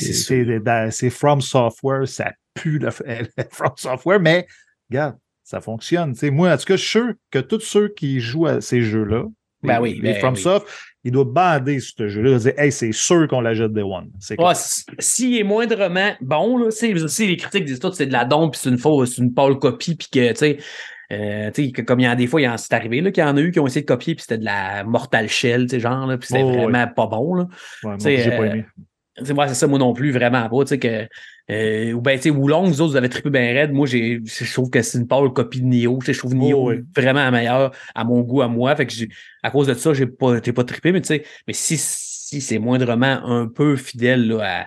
[0.64, 2.90] dans- c'est From Software, ça pue le
[3.50, 4.46] From Software, mais
[4.90, 6.12] regarde, ça fonctionne.
[6.12, 8.60] Tu sais, moi, en tout cas, je suis sûr que tous ceux qui jouent à
[8.60, 9.24] ces jeux-là,
[9.62, 10.66] Ben les- oui, les ben FromSoft,
[11.04, 12.38] ils doivent bander ce jeu-là.
[12.38, 14.10] Dire, hey, c'est sûr qu'on l'achète Day One.
[14.20, 14.50] C'est Ouais, clair.
[14.52, 18.60] s- S'il est moindrement bon, là, les critiques disent tout c'est de la dompe, puis
[18.62, 20.58] c'est une fausse, c'est une pâle copie, puis que, tu sais,
[21.12, 21.50] euh,
[21.86, 23.66] comme il y a des fois, c'est arrivé, qu'il y en a eu qui ont
[23.66, 26.62] essayé de copier, puis c'était de la Mortal Shell, genre, puis c'était Oh, ouais.
[26.64, 27.42] vraiment pas bon, là.
[27.82, 28.64] Ouais, moi, pas euh, aimé.
[29.34, 31.06] Moi, c'est ça, moi non plus, vraiment pas, tu sais, que,
[31.50, 33.72] euh, ou ben, tu sais, Wulong, vous autres, vous avez trippé bien raide.
[33.72, 35.66] Moi, j'ai, je trouve que c'est une pâle copie de
[36.06, 38.74] sais, je trouve Nioh Oh, vraiment meilleur à mon goût, à moi.
[38.76, 39.08] Fait que j'ai,
[39.42, 42.40] à cause de ça, j'ai pas, j'ai pas trippé, mais tu sais, mais si, si
[42.40, 44.66] c'est moindrement un peu fidèle, là, à,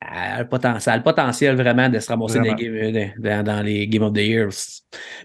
[0.00, 2.90] a le poten- ça a le potentiel vraiment de se ramasser dans les, Vraiment.
[2.92, 4.48] game- dans, dans les Game of the Year.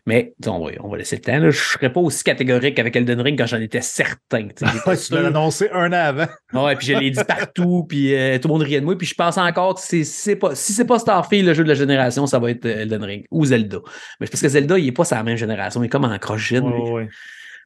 [0.05, 1.33] Mais on va, on va laisser le temps.
[1.33, 1.39] là.
[1.41, 4.47] Je ne serais pas aussi catégorique avec Elden Ring quand j'en étais certain.
[4.85, 5.17] l'as sûr.
[5.25, 6.25] annoncé un an avant.
[6.53, 8.97] Ouais, puis je l'ai dit partout, puis euh, tout le monde riait de moi.
[8.97, 11.69] Puis je pense encore que c'est- c'est pas, si c'est pas Starfield, le jeu de
[11.69, 13.77] la génération, ça va être euh, Elden Ring ou Zelda.
[14.19, 15.83] Mais c'est parce que Zelda, il est pas la même génération.
[15.83, 16.67] Il est comme en croche-gine.
[16.67, 16.81] lui.
[16.81, 17.09] Ouais, ouais.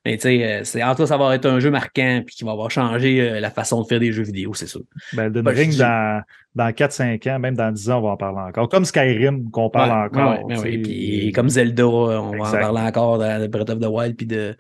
[0.07, 2.33] Mais tu sais, euh, c'est en tout cas, ça va être un jeu marquant, puis
[2.33, 4.83] qui va avoir changé euh, la façon de faire des jeux vidéo, c'est sûr.
[5.11, 6.21] Ben, Elden je dans,
[6.55, 8.69] dans 4-5 ans, même dans 10 ans, on va en parler encore.
[8.69, 10.45] Comme Skyrim, qu'on parle Ouais, encore.
[10.45, 10.77] ouais, ouais.
[10.77, 14.15] Puis comme Zelda, on va en parler encore dans Breath of the Wild.
[14.15, 14.55] Puis de...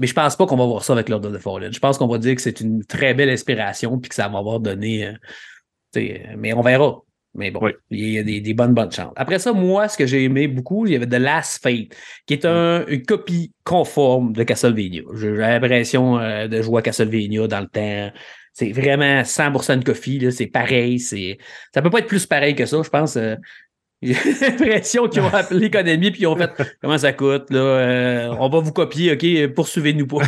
[0.00, 1.72] Mais je pense pas qu'on va voir ça avec Lord of the Fallen.
[1.72, 4.38] Je pense qu'on va dire que c'est une très belle inspiration puis que ça va
[4.40, 5.06] avoir donné.
[5.06, 7.02] euh, mais on verra.
[7.34, 7.72] Mais bon, Oui.
[7.90, 9.12] il y a des, des bonnes, bonnes chances.
[9.16, 11.88] Après ça, moi, ce que j'ai aimé beaucoup, il y avait The Last Fate,
[12.26, 15.02] qui est un- une copie conforme de Castlevania.
[15.14, 18.12] J'ai l'impression euh, de jouer à Castlevania dans le temps.
[18.52, 20.98] C'est vraiment 100% de copie, c'est pareil.
[21.00, 21.38] c'est
[21.74, 23.16] Ça peut pas être plus pareil que ça, je pense.
[23.16, 23.36] euh,
[24.02, 26.50] j'ai l'impression qu'ils ont appelé l'économie puis ils ont fait
[26.82, 30.18] comment ça coûte là euh, on va vous copier ok poursuivez-nous pas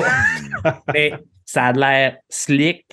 [0.94, 1.12] mais
[1.44, 2.86] ça a de l'air slick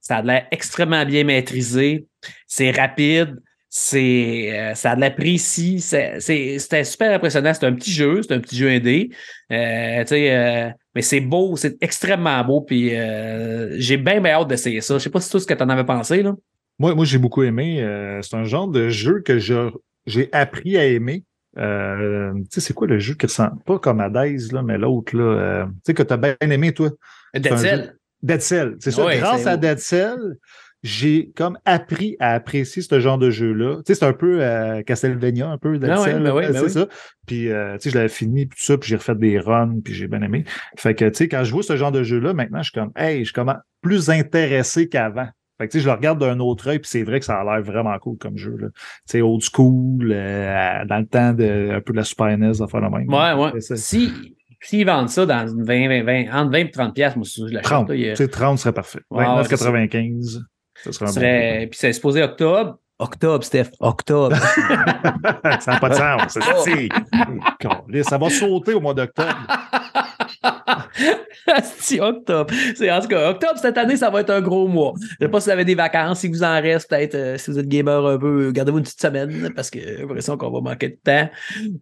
[0.00, 2.06] ça a de l'air extrêmement bien maîtrisé
[2.48, 3.40] c'est rapide
[3.76, 7.90] c'est euh, ça a de l'air précis c'est- c'est- c'était super impressionnant c'est un petit
[7.90, 9.10] jeu c'est un petit jeu indé
[9.50, 14.34] euh, tu sais euh, mais c'est beau c'est extrêmement beau puis euh, j'ai bien bien
[14.34, 16.34] hâte d'essayer ça je sais pas si tout ce que tu en avais pensé là
[16.78, 17.82] Moi, moi j'ai beaucoup aimé.
[17.82, 19.70] euh, c'est un genre de jeu que je-
[20.06, 21.24] j'ai appris à aimer.
[21.58, 24.76] Euh, tu sais, c'est quoi le jeu qui ressemble pas comme à Days, là, mais
[24.76, 26.90] l'autre, là, euh, tu sais, que tu as bien aimé, toi?
[27.32, 27.80] Dead Cell.
[27.84, 28.76] jeu- Dead Cell.
[28.80, 29.04] C'est ça.
[29.04, 30.18] Ouais, Grâce à Dead Cell,
[30.86, 33.76] j'ai comme appris à apprécier ce genre de jeu-là.
[33.78, 36.52] Tu sais, c'est un peu euh, Castlevania, un peu Dead Ah ouais, ben oui, ben
[36.52, 36.70] c'est oui.
[36.70, 36.86] ça.
[37.26, 39.80] Puis, euh, tu sais, je l'avais fini, puis tout ça, puis j'ai refait des runs,
[39.82, 40.44] puis j'ai bien aimé.
[40.76, 42.92] Fait que, tu sais, quand je vois ce genre de jeu-là, maintenant, je suis comme,
[42.96, 45.26] hey, je suis comme plus intéressé qu'avant.
[45.56, 47.40] Fait que, tu sais, je le regarde d'un autre œil, puis c'est vrai que ça
[47.40, 48.54] a l'air vraiment cool comme jeu.
[48.60, 48.68] là.
[48.74, 52.60] Tu sais, old school, euh, dans le temps de un peu de la Super NES,
[52.60, 53.08] à faire le même.
[53.08, 53.60] Ouais, ouais.
[53.60, 54.12] Si,
[54.60, 57.44] s'ils vendent ça dans une 20, 20, 20, entre 20 et 30 piastres, moi, je
[57.44, 57.62] l'achète.
[57.62, 57.88] 30.
[57.88, 59.00] là, il y a- Tu sais, 30 serait parfait.
[59.10, 60.42] Ouais, 29,95.
[60.84, 62.76] Ça serait un ce bon serait- Puis c'est exposé octobre.
[62.98, 63.70] Octobre, Steph.
[63.80, 64.36] Octobre.
[65.60, 66.32] ça n'a pas de sens.
[66.32, 66.40] ça,
[67.58, 69.34] Caliste, Ça va sauter au mois d'octobre.
[71.78, 72.52] c'est octobre.
[72.74, 74.94] C'est, en tout cas, octobre, cette année, ça va être un gros mois.
[75.20, 77.50] Je sais pas si vous avez des vacances, si vous en reste, peut-être, euh, si
[77.50, 80.60] vous êtes gamer un peu, gardez-vous une petite semaine, parce que j'ai l'impression qu'on va
[80.60, 81.28] manquer de temps.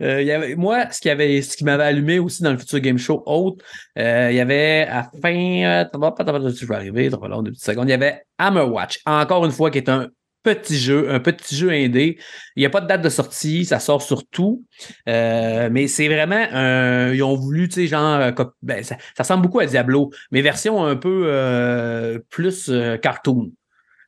[0.02, 3.62] Euh, moi, ce qui, m'avait allumé aussi dans le futur game show haute,
[3.98, 5.32] euh, il y avait à fin.
[5.32, 7.10] je vais arriver.
[7.10, 10.08] Il y avait Hammerwatch, encore une fois, qui est un
[10.42, 12.18] petit jeu, un petit jeu indé.
[12.56, 14.64] Il n'y a pas de date de sortie, ça sort sur tout.
[15.08, 17.12] Euh, mais c'est vraiment un.
[17.12, 18.20] Ils ont voulu, tu sais, genre.
[18.20, 18.32] euh,
[18.62, 22.70] ben, ça, ressemble beaucoup à Diablo, mais version un peu euh, plus
[23.00, 23.46] cartoon.
[23.46, 23.52] Tu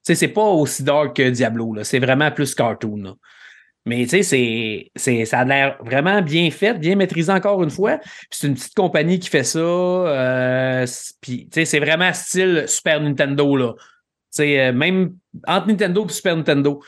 [0.02, 1.76] sais, c'est pas aussi dark que Diablo.
[1.82, 3.16] C'est vraiment plus cartoon.
[3.86, 7.98] Mais tu sais, c'est, ça a l'air vraiment bien fait, bien maîtrisé encore une fois.
[7.98, 10.84] Puis c'est une petite compagnie qui fait ça.
[11.20, 13.74] Puis tu sais, c'est vraiment style Super Nintendo, là.
[14.34, 15.14] Tu sais, euh, même
[15.46, 16.82] entre Nintendo et Super Nintendo.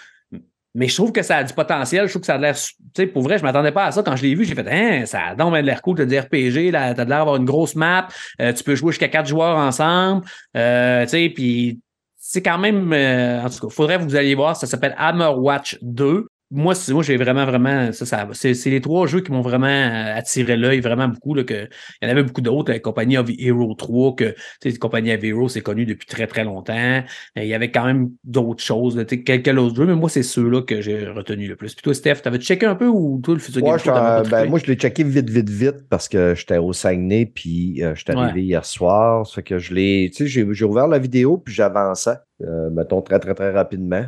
[0.74, 2.06] Mais je trouve que ça a du potentiel.
[2.06, 2.54] Je trouve que ça a l'air.
[2.56, 4.02] Tu sais, pour vrai, je ne m'attendais pas à ça.
[4.02, 6.24] Quand je l'ai vu, j'ai fait, hein, ça a donc de l'air cool de dire
[6.24, 6.70] RPG.
[6.70, 8.08] Là, t'as de l'air d'avoir une grosse map.
[8.40, 10.26] Euh, tu peux jouer jusqu'à quatre joueurs ensemble.
[10.56, 11.80] Euh, tu sais, puis
[12.18, 12.92] c'est quand même.
[12.92, 14.56] en tout cas, il faudrait que vous alliez voir.
[14.56, 16.26] Ça s'appelle Hammer Watch 2.
[16.52, 17.90] Moi, moi j'ai vraiment, vraiment.
[17.92, 21.34] Ça, ça, c'est, c'est les trois jeux qui m'ont vraiment euh, attiré l'œil, vraiment beaucoup.
[21.34, 21.68] Là, que,
[22.00, 22.70] il y en avait beaucoup d'autres.
[22.70, 26.28] La compagnie of Hero 3, que tu sais, Compagnie of Hero, c'est connu depuis très,
[26.28, 26.72] très longtemps.
[26.76, 27.02] Euh,
[27.42, 30.08] Il y avait quand même d'autres choses, là, tu sais, quelques autres jeux, mais moi,
[30.08, 31.74] c'est ceux-là que j'ai retenu le plus.
[31.74, 34.60] Puis toi, Steph, t'avais checké un peu ou toi, le futur Ouais, Game ben, moi,
[34.60, 38.42] je l'ai checké vite, vite, vite parce que j'étais au Saguenay, puis euh, j'étais arrivé
[38.42, 39.26] hier soir.
[39.26, 42.70] Ça fait que je l'ai, tu sais, j'ai j'ai ouvert la vidéo, puis j'avançais, euh,
[42.70, 44.06] mettons, très, très, très rapidement.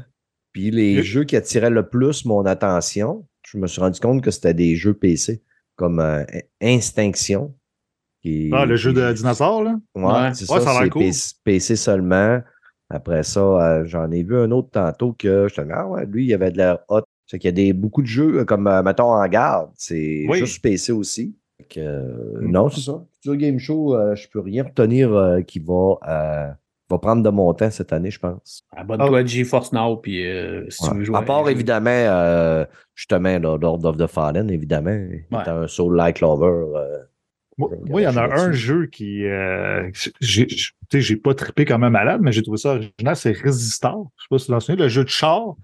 [0.53, 1.03] Puis les Oui.
[1.03, 4.77] jeux qui attiraient le plus mon attention, je me suis rendu compte que c'était des
[4.77, 5.43] jeux PC,
[5.77, 6.25] comme euh,
[6.63, 7.55] Instinction.
[8.21, 9.77] qui- Ah, le jeu de dinosaures, là?
[9.95, 10.35] Ouais, Ouais.
[10.35, 11.03] c'est Ouais, ça, ça a l'air c'est cool.
[11.03, 12.41] PC, PC seulement.
[12.91, 16.25] Après ça, euh, j'en ai vu un autre tantôt que je me ah ouais, lui,
[16.27, 17.03] il avait de l'air hot.
[17.27, 19.71] C'est qu'il y a des, beaucoup de jeux, euh, comme, euh, mettons, en garde.
[19.77, 20.39] C'est Oui.
[20.39, 21.37] juste PC aussi.
[21.77, 22.51] Euh, Mm.
[22.51, 23.05] Non, c'est ça.
[23.15, 26.51] Futur Game Show, euh, je peux rien retenir euh, qui va, euh,
[26.91, 28.63] va prendre de mon temps cette année, je pense.
[28.77, 30.97] Abonne-toi à GeForce Now, puis euh, si tu Ouais.
[30.99, 32.65] veux jouer À part, évidemment, euh,
[32.95, 34.99] justement, là, Lord of the Fallen, évidemment.
[35.31, 36.77] étant un Soul-like lover.
[36.79, 36.99] euh,
[37.59, 39.25] Moi, il y en a un jeu qui.
[39.27, 43.15] Euh, j'ai tu sais, j'ai pas trippé comme un malade, mais j'ai trouvé ça original,
[43.17, 44.11] c'est Resistor.
[44.17, 45.57] Je sais pas si tu l'as souviens, le jeu de char.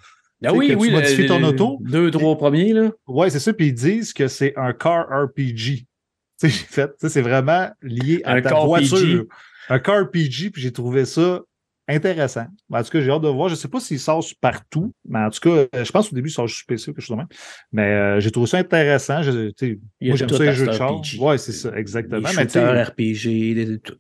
[0.45, 0.89] Ah oui, que oui.
[0.89, 1.79] tu le- modifies ton auto.
[1.81, 2.91] Deux, trois premiers, là.
[3.07, 5.87] Ouais, c'est ça, puis ils disent que c'est un car RPG.
[6.41, 8.99] Tu sais, j'ai fait, tu sais, c'est vraiment lié à Un ta car voiture.
[8.99, 9.23] PG.
[9.69, 11.41] Un car RPG, puis j'ai trouvé ça
[11.87, 12.47] intéressant.
[12.73, 13.49] En tout cas, j'ai hâte de voir.
[13.49, 16.15] Je ne sais pas s'il sort partout, mais en tout cas, euh, je pense au
[16.15, 17.29] début, il sort juste PC ou quelque chose de même.
[17.73, 19.23] Mais euh, j'ai trouvé ça intéressant.
[19.23, 21.01] Je, moi, j'aime ça les jeux de char.
[21.21, 22.27] Ouais, c'est ça, exactement.
[22.29, 23.99] Les shooters, RPG, des- tout.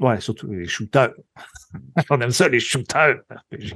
[0.00, 1.12] ouais, surtout les shooters.
[2.10, 3.16] On aime ça, les shooters.
[3.30, 3.74] RPG.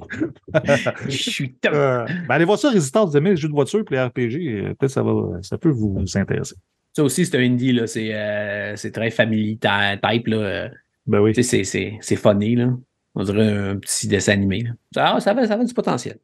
[1.07, 1.73] Les shooters.
[1.75, 4.37] Euh, ben, allez voir ça, Résistance, vous aimez les jeux de voiture et les RPG,
[4.37, 5.12] euh, peut-être ça va,
[5.43, 6.57] ça peut vous intéresser.
[6.95, 7.87] Ça aussi, c'est un indie, là.
[7.87, 10.71] C'est euh, très family ta- type, là.
[11.11, 11.33] Euh, Ben oui.
[11.33, 12.71] Tu sais, c'est- c'est c'est funny, là.
[13.15, 14.71] On dirait un petit dessin animé, là.
[14.95, 16.19] Ça, ça, avait, ça avait du potentiel.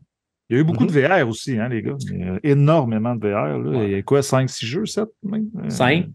[0.48, 1.96] Il y a eu beaucoup de VR aussi, hein, les gars.
[2.12, 3.58] Il y a énormément de VR.
[3.58, 3.84] Là.
[3.84, 5.46] Il y a quoi, 5-6 jeux, 7 même?
[5.58, 6.06] Euh, Cinq?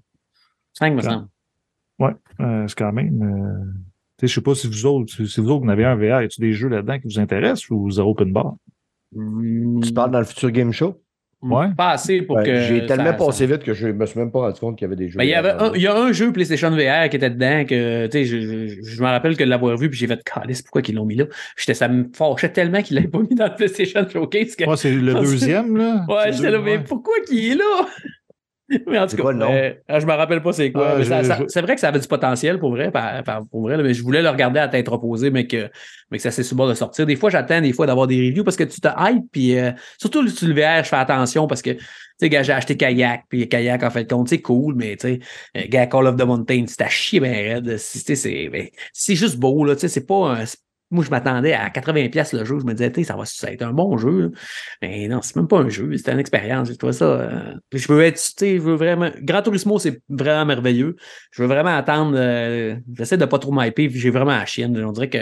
[0.73, 1.27] Cinq, me quand- semble.
[1.99, 3.21] Ouais, euh, c'est quand même.
[3.21, 3.71] euh,
[4.17, 6.21] tu sais, je sais pas si vous autres, si vous autres, vous avez un VR,
[6.21, 8.55] y a-tu des jeux là-dedans qui vous intéressent ou zéro open bar?
[9.13, 11.01] Tu parles dans le futur game show?
[11.41, 11.67] Ouais.
[11.75, 12.61] Pas assez pour Ben, que.
[12.61, 14.85] J'ai tellement ça- passé ça- vite que je me suis même pas rendu compte qu'il
[14.85, 15.17] y avait des jeux.
[15.17, 17.65] Ben, il, y avait un, il y a un jeu PlayStation VR qui était dedans
[17.65, 20.23] que, tu sais, je, je, je me rappelle que de l'avoir vu, puis j'ai fait,
[20.23, 21.25] calice, pourquoi ils l'ont mis là?
[21.57, 24.65] J'étais, ça me fâchait tellement qu'ils l'avaient pas mis dans le PlayStation Showcase que.
[24.69, 26.05] Ouais, c'est le deuxième, là.
[26.07, 27.87] Ouais, j'étais là, mais pourquoi qu'il est là?
[28.87, 29.51] Mais en tout cas, quoi nom?
[29.51, 30.99] euh, je me rappelle pas c'est quoi.
[30.99, 33.83] Ah, c'est vrai que ça avait du potentiel pour vrai, par- par- pour vrai là,
[33.83, 35.69] mais je voulais le regarder à tête reposée, mais que,
[36.09, 37.05] mais que ça le bord de sortir.
[37.05, 39.71] Des fois, j'attends des fois d'avoir des reviews parce que tu te hype, puis euh,
[39.97, 41.79] surtout sur le VR, je fais attention parce que, tu
[42.19, 45.19] sais, gars, j'ai acheté Kayak, puis Kayak, en fait, compte, c'est cool, mais tu sais,
[45.57, 47.77] euh, Call of the Mountain, c'est à chier, ben raide.
[47.77, 50.37] C'est- ben, c'est juste beau, là, tu sais, c'est pas
[50.91, 52.59] Moi, je m'attendais à 80$ piastres le jeu.
[52.59, 54.31] Je me disais, ça va ça va être un bon jeu.
[54.81, 56.67] Mais non, c'est même pas un jeu, c'est une expérience.
[56.67, 57.05] J'ai trouvé ça.
[57.05, 59.09] euh, Je veux être, tu sais, je veux vraiment.
[59.21, 60.95] Gran Turismo, c'est vraiment merveilleux.
[61.31, 62.13] Je veux vraiment attendre.
[62.17, 64.77] euh, J'essaie de pas trop m'hyper, j'ai vraiment la chienne.
[64.83, 65.17] On dirait que.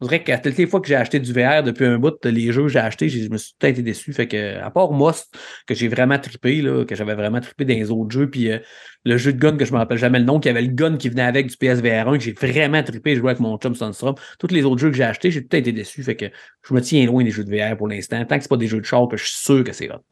[0.00, 2.52] On dirait que toutes les fois que j'ai acheté du VR depuis un bout, les
[2.52, 4.12] jeux que j'ai achetés, j'ai- je me suis tout été déçu.
[4.12, 5.24] Fait que, à part Moss,
[5.66, 8.58] que j'ai vraiment trippé, là, que j'avais vraiment trippé dans les autres jeux, puis euh,
[9.06, 10.98] le jeu de gun que je me rappelle jamais le nom, qui avait le gun
[10.98, 13.74] qui venait avec du PSVR 1, que j'ai vraiment trippé, je jouais avec mon chum
[13.74, 14.14] Sunstrom.
[14.38, 16.02] Tous les autres jeux que j'ai achetés, j'ai tout été déçu.
[16.02, 16.26] Fait que
[16.68, 18.22] je me tiens loin des jeux de VR pour l'instant.
[18.26, 20.02] Tant que c'est pas des jeux de char, que je suis sûr que c'est hot.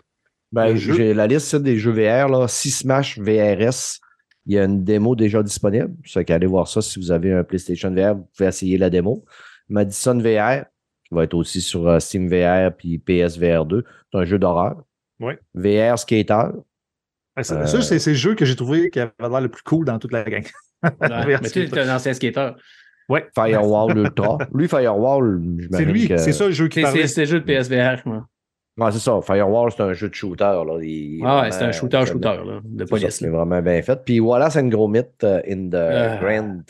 [0.51, 2.47] Ben, j'ai la liste des jeux VR, là.
[2.49, 3.99] Si Smash VRS,
[4.47, 5.91] il y a une démo déjà disponible.
[6.07, 9.25] Ça qu'allez voir ça si vous avez un PlayStation VR, vous pouvez essayer la démo.
[9.69, 10.65] Madison VR,
[11.09, 13.85] qui va être aussi sur euh, Steam VR puis PSVR 2.
[14.13, 14.83] C'est un jeu d'horreur.
[15.21, 15.39] Ouais.
[15.55, 16.49] VR Skater.
[17.37, 19.63] Ouais, ça, Euh, c'est c'est le jeu que j'ai trouvé qui avait l'air le plus
[19.63, 20.45] cool dans toute la gang.
[20.83, 20.91] Ouais,
[21.43, 22.51] mais tu es un ancien skater.
[23.09, 23.27] Ouais.
[23.35, 24.39] Firewall Ultra.
[24.55, 27.01] Lui, Firewall, C'est j'imagine lui, que- c'est ça le jeu qui C'est parlait.
[27.03, 28.03] c'est- c'est le jeu de PSVR.
[28.07, 28.27] moi.
[28.77, 29.21] Ouais, c'est ça.
[29.23, 30.45] Firewall, c'est un jeu de shooter.
[30.45, 30.79] Là.
[30.83, 33.17] Il est Ah ouais, c'est un shooter-shooter là, de C'est police.
[33.19, 34.01] C'est vraiment bien fait.
[34.05, 36.19] Puis Wallace and Gromit euh, in the Ah.
[36.21, 36.61] Grand.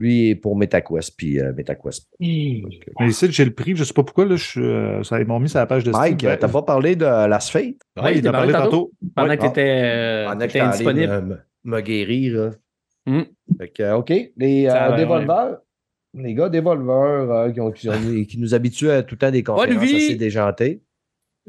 [0.00, 2.08] Euh, lui est pour MetaQuest, puis euh, MetaQuest.
[2.20, 2.62] Mais
[3.08, 5.48] ici, j'ai le prix, je sais pas pourquoi, là, je, euh, ça, ils m'ont mis
[5.48, 6.30] sur la page de Mike, Steam.
[6.30, 7.64] euh, t'as pas parlé de la Fate?
[7.96, 8.90] Oui, Ouais, il t'a parlé tantôt.
[9.14, 9.36] Pendant Ouais.
[9.36, 11.44] que tu étais, Pendant que étais indisponible.
[11.64, 12.52] Me, guérir.
[13.06, 13.22] Hmm.
[13.58, 14.10] Fait que, euh, OK.
[14.36, 15.58] Les euh, dévolveurs.
[16.14, 17.92] Les gars dévolveurs euh, qui, ont- qui ont-
[18.28, 20.82] qui nous habituent à tout le temps des conférences assez déjantées.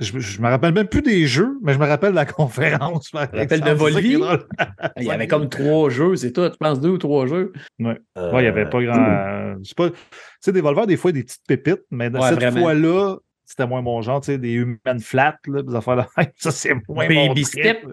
[0.02, 3.10] Je, je me rappelle même plus des jeux, mais je me rappelle de la conférence.
[3.14, 4.18] Je me rappelle de Volvi.
[4.98, 6.42] Il y avait comme trois jeux, c'est tout.
[6.44, 7.54] Je pense deux ou trois jeux.
[7.80, 8.98] Ouais, il n'y avait pas grand.
[9.00, 9.90] euh, c'est pas.
[9.92, 9.96] Tu
[10.42, 13.18] sais, des Volveurs, des fois, des petites pépites, mais dans Ouais, cette fois-là,
[13.52, 16.28] c'était moins mon genre, tu sais, des human flat, là, des affaires de même.
[16.38, 17.64] Ça, c'est moins mon Baby trip.
[17.64, 17.86] step.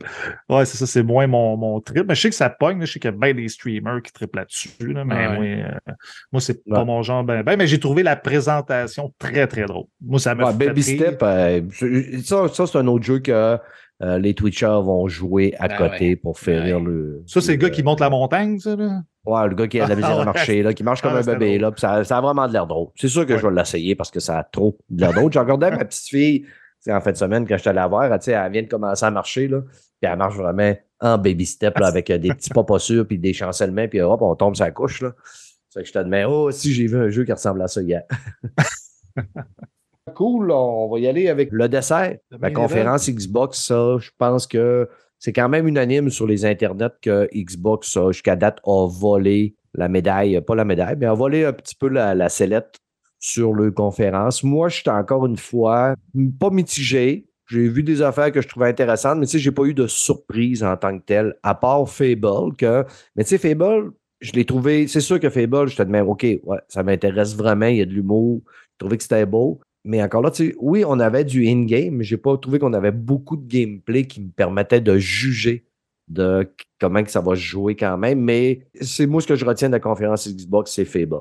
[0.49, 2.05] Ouais, c'est ça, c'est moins mon, mon trip.
[2.09, 4.01] Mais je sais que ça pogne, là, je sais qu'il y a bien des streamers
[4.03, 5.35] qui trippent là-dessus, là, mais Ouais.
[5.37, 5.93] moi, euh,
[6.33, 7.25] moi, c'est pas mon genre.
[7.25, 9.87] Ben, ben, mais j'ai trouvé la présentation très, très drôle.
[10.01, 10.97] Moi, ça m'a Ouais, fait Baby rire.
[10.97, 11.63] Step, euh,
[12.25, 13.59] ça, ça c'est un autre jeu que
[14.03, 16.17] euh, les Twitchers vont jouer à Ben côté ouais.
[16.17, 17.23] pour faire rire le.
[17.27, 19.03] Ça, c'est le gars qui monte la montagne, ça, là?
[19.27, 21.13] Ouais, le gars qui a de la misère Ah à marcher, là, qui marche comme
[21.15, 21.61] Ah, un bébé, drôle.
[21.63, 22.89] là, puis ça, ça a vraiment de l'air drôle.
[22.97, 23.39] C'est sûr que Ouais.
[23.41, 25.33] je vais l'essayer parce que ça a trop de l'air drôle.
[25.33, 26.49] J'ai regardé ma petite fille, tu
[26.81, 28.63] sais, en fin de semaine, quand j'étais allé la voir, elle, tu sais, elle vient
[28.63, 29.63] de commencer à marcher, là,
[30.01, 33.07] puis elle marche vraiment en baby step, là, avec euh, des petits pas pas sûrs,
[33.07, 35.13] puis des chancellements, puis hop, on tombe sur la couche, là.
[35.71, 37.83] C'est que je te demande, oh, si j'ai vu un jeu qui ressemble à ça
[37.83, 38.03] hier.
[40.09, 42.17] cool, on va y aller avec le dessert.
[42.31, 44.89] Le La conférence Xbox, ça, je pense que
[45.19, 50.41] c'est quand même unanime sur les internets que Xbox, jusqu'à date, a volé la médaille,
[50.41, 52.79] pas la médaille, mais a volé un petit peu la, la sellette
[53.19, 54.43] sur le conférence.
[54.43, 55.95] Moi, je suis encore une fois
[56.39, 57.27] pas mitigé.
[57.47, 59.87] J'ai vu des affaires que je trouvais intéressantes, mais tu sais, j'ai pas eu de
[59.87, 62.85] surprise en tant que telle, à part Fable, que.
[63.17, 64.87] Mais tu sais, Fable, je l'ai trouvé.
[64.87, 67.87] C'est sûr que Fable, je te demande, OK, ouais, ça m'intéresse vraiment, il y a
[67.87, 68.43] de l'humour.
[68.47, 69.61] Je trouvais que c'était beau.
[69.89, 72.75] Mais encore là, tu sais, oui, on avait du in-game, mais j'ai pas trouvé qu'on
[72.75, 75.65] avait beaucoup de gameplay qui me permettait de juger
[76.09, 76.47] de
[76.81, 78.21] comment que ça va se jouer quand même.
[78.21, 81.17] Mais c'est moi ce que je retiens de la conférence Xbox, c'est Fable.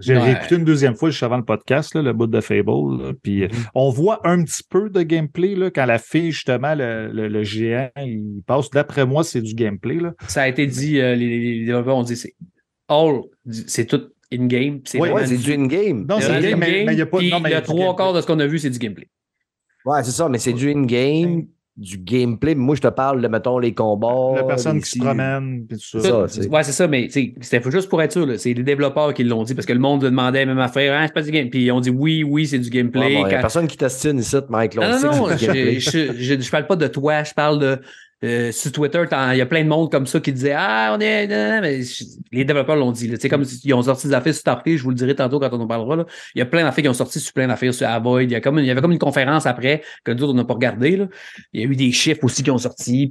[0.00, 0.32] J'ai Ouais.
[0.32, 3.02] réécouté une deuxième fois juste avant le podcast, là, le bout de Fable.
[3.02, 6.74] là, puis euh, on voit un petit peu de gameplay là, quand la fille, justement,
[6.74, 8.70] le, le- le géant, il passe.
[8.70, 9.96] D'après moi, c'est du gameplay.
[9.96, 10.14] Là.
[10.28, 12.34] Ça a été dit, euh, les, les développeurs ont dit c'est
[12.88, 13.20] all,
[13.66, 14.02] c'est tout
[14.32, 14.80] in-game.
[14.94, 16.06] Oui, Ouais, c'est du- in-game.
[16.08, 17.54] Non, c'est in-game, du mais- mais il y a pas- puis non, mais il y
[17.54, 17.96] a le du trois gameplay.
[17.96, 19.08] quarts de ce qu'on a vu, c'est du gameplay.
[19.84, 22.54] Ouais, c'est ça, mais c'est du in-game, du gameplay.
[22.54, 24.34] Moi, je te parle de, mettons, les combats.
[24.36, 26.08] la personne les qui se promène, puis tout C'est ça.
[26.08, 28.26] ça, c'est- Ouais, c'est ça, mais c'était juste pour être sûr.
[28.26, 30.92] là, C'est les développeurs qui l'ont dit parce que le monde demandait même affaire.
[30.98, 31.48] Hein, c'est pas du game.
[31.48, 33.14] Puis ils ont dit oui, oui, c'est du Ouais, gameplay.
[33.14, 34.74] bon, n'y a personne qui t'estime ici, Mike.
[34.74, 35.80] Là, on Non, non, non, c'est du je, gameplay.
[35.80, 37.80] je, je, je parle pas de toi, je parle de.
[38.22, 39.02] Euh, sur Twitter,
[39.32, 41.26] il y a plein de monde comme ça qui disait Ah, on est.
[41.26, 41.80] mais
[42.32, 43.10] les développeurs l'ont dit.
[43.18, 45.48] sais, comme ils ont sorti des affaires sur Starfield, je vous le dirai tantôt quand
[45.52, 46.04] on en parlera.
[46.34, 48.24] Il y a plein d'affaires qui ont sorti sur plein d'affaires sur Avoid.
[48.24, 48.34] Il y,
[48.70, 51.06] avait comme une conférence après que nous autres, on n'a pas regardé.
[51.54, 53.10] Il y a eu des chiffres aussi qui ont sorti.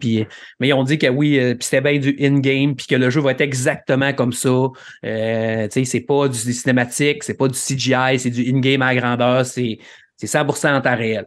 [0.60, 3.22] Mais ils ont dit que oui, euh, c'était bien du in-game, puis que le jeu
[3.22, 4.68] va être exactement comme ça.
[5.05, 9.80] Euh, c'est pas du cinématique, c'est pas du CGI, c'est du in-game à grandeur, c'est
[10.18, 11.26] c'est 100% en temps réel.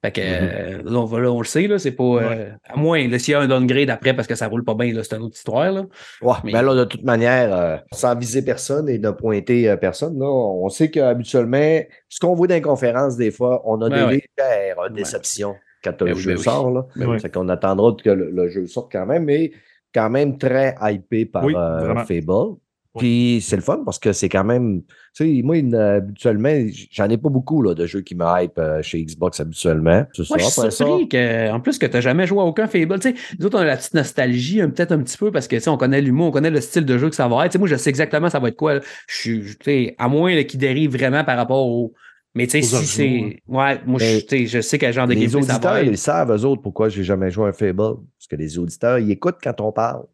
[0.00, 2.04] Fait que, euh, là, on, va- là, on le sait, là, c'est pas.
[2.04, 4.74] euh, à moins, là, s'il y a un downgrade après parce que ça roule pas
[4.74, 5.86] bien, là, c'est une autre histoire, là.
[6.22, 9.76] Ouais, Mais- ben là, de toute manière, euh, sans viser personne et ne pointer euh,
[9.76, 13.88] personne, là, on sait qu'habituellement, ce qu'on voit dans les conférences, des fois, on a
[13.88, 14.22] Ben des ouais.
[14.38, 14.90] légères Ouais.
[14.90, 16.44] déceptions quand Ben le oui, jeu ben oui.
[16.44, 16.70] sort.
[16.70, 16.86] Là.
[16.94, 17.16] Ben oui.
[17.20, 19.50] C'est qu'on attendra que le, le jeu sorte quand même, mais
[19.92, 21.96] quand même très hypé par Oui, euh.
[22.04, 22.56] Fable.
[22.96, 24.82] Puis c'est le fun parce que c'est quand même.
[25.14, 26.50] Tu sais, moi, une- habituellement,
[26.90, 30.04] j'en ai pas beaucoup là, de jeux qui me hype euh, chez Xbox habituellement.
[30.14, 30.50] C'est Moi, je ça.
[30.50, 32.98] suis Après ça, surpris que, en plus que tu n'as jamais joué à aucun Fable.
[32.98, 35.46] Tu sais, nous autres, on a la petite nostalgie, hein, peut-être un petit peu, parce
[35.48, 37.44] que tu sais, on connaît l'humour, on connaît le style de jeu que ça va
[37.44, 37.52] être.
[37.52, 38.74] Tu sais, moi, je sais exactement ça va être quoi.
[38.74, 38.80] là.
[39.08, 41.92] Je suis, tu sais, à moins qu'il dérive vraiment par rapport au.
[42.34, 43.42] Mais tu sais, si c'est.
[43.48, 46.62] Ouais, moi, je, sais, je sais quel genre de les auditeurs, ils savent, eux autres,
[46.62, 47.76] pourquoi j'ai jamais joué à un Fable.
[47.76, 50.04] Parce que les auditeurs, ils écoutent quand on parle.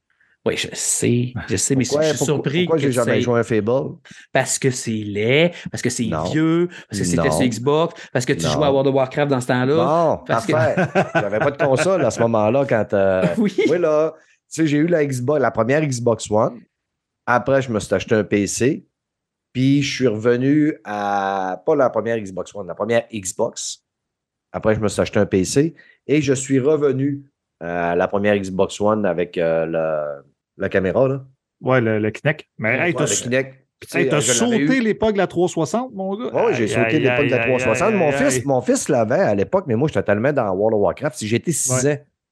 [0.46, 3.36] Oui, je sais, je sais, mais Pourquoi, je suis pourquoi- surpris pourquoi j'ai jamais joué
[3.36, 3.96] à un Fable?
[4.30, 6.24] parce que c'est laid, parce que c'est Non.
[6.24, 7.32] vieux, parce que c'était Non.
[7.32, 8.50] sur Xbox, parce que tu Non.
[8.52, 10.22] jouais à World of Warcraft dans ce temps-là.
[10.26, 10.74] Parce que- parfait.
[11.14, 12.92] J'avais pas de console à ce moment-là quand.
[12.92, 13.56] euh, Oui.
[13.70, 16.60] Oui, là, tu sais, j'ai eu la Xbox, la première Xbox One.
[17.26, 18.84] Après, je me suis acheté un PC.
[19.54, 21.62] Puis, je suis revenu à.
[21.64, 23.82] Pas la première Xbox One, la première Xbox.
[24.52, 25.74] Après, je me suis acheté un PC.
[26.06, 27.22] Et je suis revenu
[27.60, 30.24] à la première Xbox One avec euh, le-
[30.56, 31.24] la caméra, là.
[31.60, 32.46] Ouais, le, le Kinect.
[32.58, 33.54] Mais hey, Ouais, t'as le Kinect.
[33.94, 36.30] Hey, t'as sauté l'époque de la 360, mon gars.
[36.32, 37.88] Oui, j'ai sauté l'époque de la aïe, 360.
[37.92, 40.80] aïe, mon, fils, mon fils l'avait à l'époque, mais moi, j'étais tellement dans World of
[40.82, 41.16] Warcraft.
[41.18, 41.84] Si j'étais 6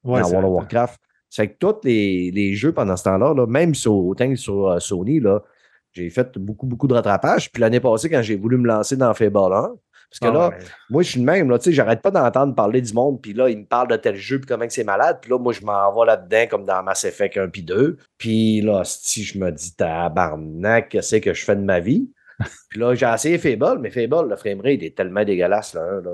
[0.05, 0.21] Ouais.
[0.21, 0.53] ans dans World of.
[0.55, 1.01] Warcraft.
[1.29, 4.79] C'est que tous les, les jeux pendant ce temps-là, là, même sur, autant sur euh,
[4.81, 5.21] Sony,
[5.93, 7.51] j'ai fait beaucoup, beaucoup de rattrapage.
[7.51, 9.73] Puis l'année passée, quand j'ai voulu me lancer dans Fable 1,
[10.21, 10.65] parce que Ah, là, ouais.
[10.91, 13.33] moi, je suis le même, là, tu sais, j'arrête pas d'entendre parler du monde, puis
[13.33, 15.53] là, il me parle de tel jeu, puis comment que c'est malade, puis là, moi,
[15.53, 19.39] je m'en vais là-dedans, comme dans Mass Effect 1 puis 2, puis là, si je
[19.39, 22.11] me dis, tabarnak, qu'est-ce que je fais de ma vie?
[22.69, 26.11] puis là, j'ai essayé Fable, mais Fable, le framerate est tellement dégueulasse, là, hein, là.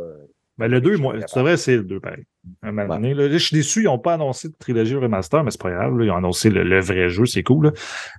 [0.59, 2.24] Ben, le 2, Je suis moi, c'est vrai, c'est le 2, pareil.
[2.62, 5.61] Un donné, là, je suis déçu, ils n'ont pas annoncé de trilogie remaster, mais c'est
[5.61, 5.96] pas grave.
[5.98, 7.66] là, ils ont annoncé le, le vrai jeu, c'est cool.
[7.66, 7.72] là.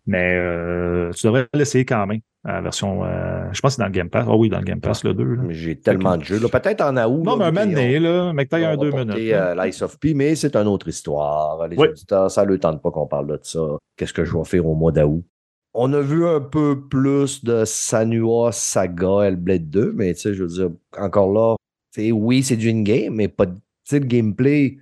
[0.07, 2.19] Mais euh, tu devrais l'essayer quand même.
[2.45, 3.03] La version.
[3.03, 4.25] euh, je pense que c'est dans le Game Pass.
[4.29, 5.23] Ah oui, dans le Game Pass, le 2.
[5.23, 5.41] là.
[5.45, 6.39] Mais J'ai tellement de jeux.
[6.39, 7.23] Peut-être en août.
[7.25, 9.33] Non, mais un on- là, mais que t'ailles un va 2 porter, minutes.
[9.33, 11.67] euh, l'Ice of P, mais c'est une autre histoire.
[11.67, 11.89] Les Oui.
[11.89, 13.59] auditeurs, ça ne leur tente pas qu'on parle de ça.
[13.97, 15.25] Qu'est-ce que je vais faire au mois d'août?
[15.73, 20.43] On a vu un peu plus de Sanua Saga Hellblade 2, mais tu sais, je
[20.43, 21.55] veux dire, encore là,
[21.97, 23.57] oui, c'est du in-game, mais pas de-
[23.91, 24.77] le gameplay.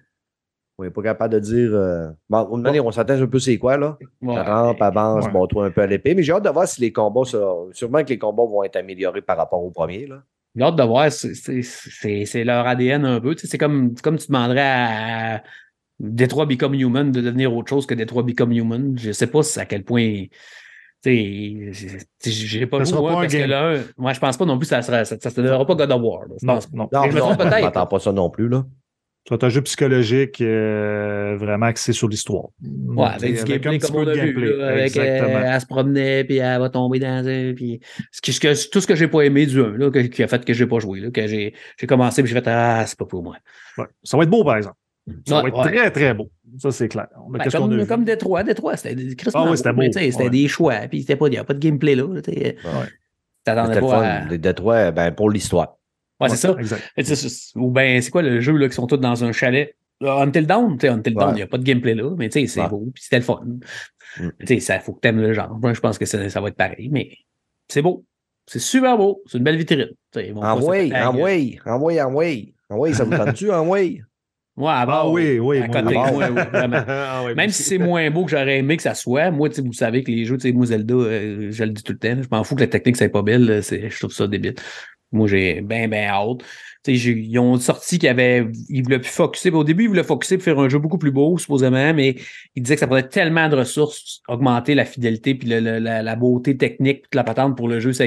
[0.77, 1.71] On n'est pas capable de dire.
[1.73, 3.97] euh, Bon, on s'attend un peu c'est quoi, là?
[4.21, 4.39] Ouais.
[4.39, 5.31] Rampe, avance, ouais.
[5.31, 6.13] bon, toi un peu à l'épée.
[6.13, 7.39] Mais j'ai hâte de voir si les combats, ça-
[7.71, 10.21] sûrement que les combats vont être améliorés par rapport au premier, là.
[10.55, 13.35] J'ai hâte de voir, c'est- leur ADN un peu.
[13.37, 15.43] C'est comme, comme tu demanderais à
[15.99, 18.97] Detroit Become Human de devenir autre chose que Detroit Become Human.
[18.97, 20.25] Je sais pas à quel point.
[21.05, 24.69] J'ai pas Ça sera un parce que là, moi je pense pas non plus que
[24.75, 26.21] ça sera, ça, ça se donnera pas God of War.
[26.27, 26.35] là.
[26.41, 26.77] Je Non, pense pas.
[26.77, 26.89] non.
[26.91, 27.61] Je me non, trompe on peut-être.
[27.63, 28.65] m'entend pas ça non plus, là.
[29.29, 32.45] C'est un jeu psychologique euh, vraiment axé sur l'histoire.
[32.63, 36.37] Ouais, avec du gameplay comme on a vu, là, avec euh, elle se promenait, puis
[36.37, 37.81] elle va tomber dans un, puis
[38.13, 40.23] ce qui- ce que- tout ce que j'ai pas aimé du 1, là, que- qui
[40.23, 42.85] a fait que j'ai pas joué, là, que j'ai j'ai commencé, puis j'ai fait Ah,
[42.87, 43.35] c'est pas pour moi.
[43.77, 43.85] Ouais.
[44.01, 44.77] Ça va être beau, par exemple.
[45.27, 45.73] Ça Ouais, va être ouais.
[45.77, 46.29] très, très beau.
[46.59, 47.07] Ça, c'est clair.
[47.29, 50.29] Mais Ben, qu'est-ce qu'on a comme, Détroit, Détroit, c'était des Ah ouais, c'était beau, ouais.
[50.29, 52.21] des choix, puis c'était pas, il n'y a pas de gameplay là.
[52.21, 52.55] tu sais.
[53.43, 54.01] T'attendais C'était le pas fun.
[54.03, 54.25] à...
[54.29, 55.77] Les Détroits, ben, pour l'histoire.
[56.19, 56.55] Ouais, c'est ça.
[56.57, 56.81] Exact.
[57.55, 59.75] Ou ben, c'est quoi le jeu là, qui sont tous dans un chalet?
[60.03, 61.35] Euh, Until Dawn, tu sais, Until Dawn, il Ouais.
[61.37, 62.69] n'y a pas de gameplay là, mais tu sais, c'est Ouais.
[62.69, 63.41] beau, puis c'était le fun.
[64.19, 64.29] Mm.
[64.39, 65.57] Tu sais, ça faut que t'aimes le genre.
[65.59, 67.11] Moi, je pense que ça, ça va être pareil, mais
[67.67, 68.05] c'est beau.
[68.45, 69.21] C'est super beau.
[69.27, 69.89] C'est une belle vitrine.
[70.13, 70.33] Gueule.
[70.37, 70.77] envoie,
[71.65, 72.25] envoie, envoie.
[72.69, 73.79] Envoie, ça vous tente-tu, envoie?
[74.57, 75.59] Ouais, à Ah oui, oui.
[75.59, 76.11] À moi, côté, oui.
[76.11, 76.83] moi, oui, vraiment.
[76.87, 79.49] Ah oui, Même moi si c'est moins beau que j'aurais aimé que ça soit, moi,
[79.49, 81.99] tu sais, vous savez que les jeux, moi, Zelda, euh, je le dis tout le
[81.99, 84.55] temps, je m'en fous que la technique, c'est pas belle, je trouve ça débile.
[85.11, 86.43] Moi, j'ai bien, bien hâte.
[86.87, 88.15] Ils ont sorti qu'ils
[88.69, 89.51] ils voulaient plus focuser.
[89.51, 92.15] Au début, ils voulaient focuser pour faire un jeu beaucoup plus beau, supposément, mais
[92.55, 97.03] ils disaient que ça prenait tellement de ressources, augmenter la fidélité, puis la, beauté technique,
[97.03, 98.05] toute la patente pour le jeu, ça,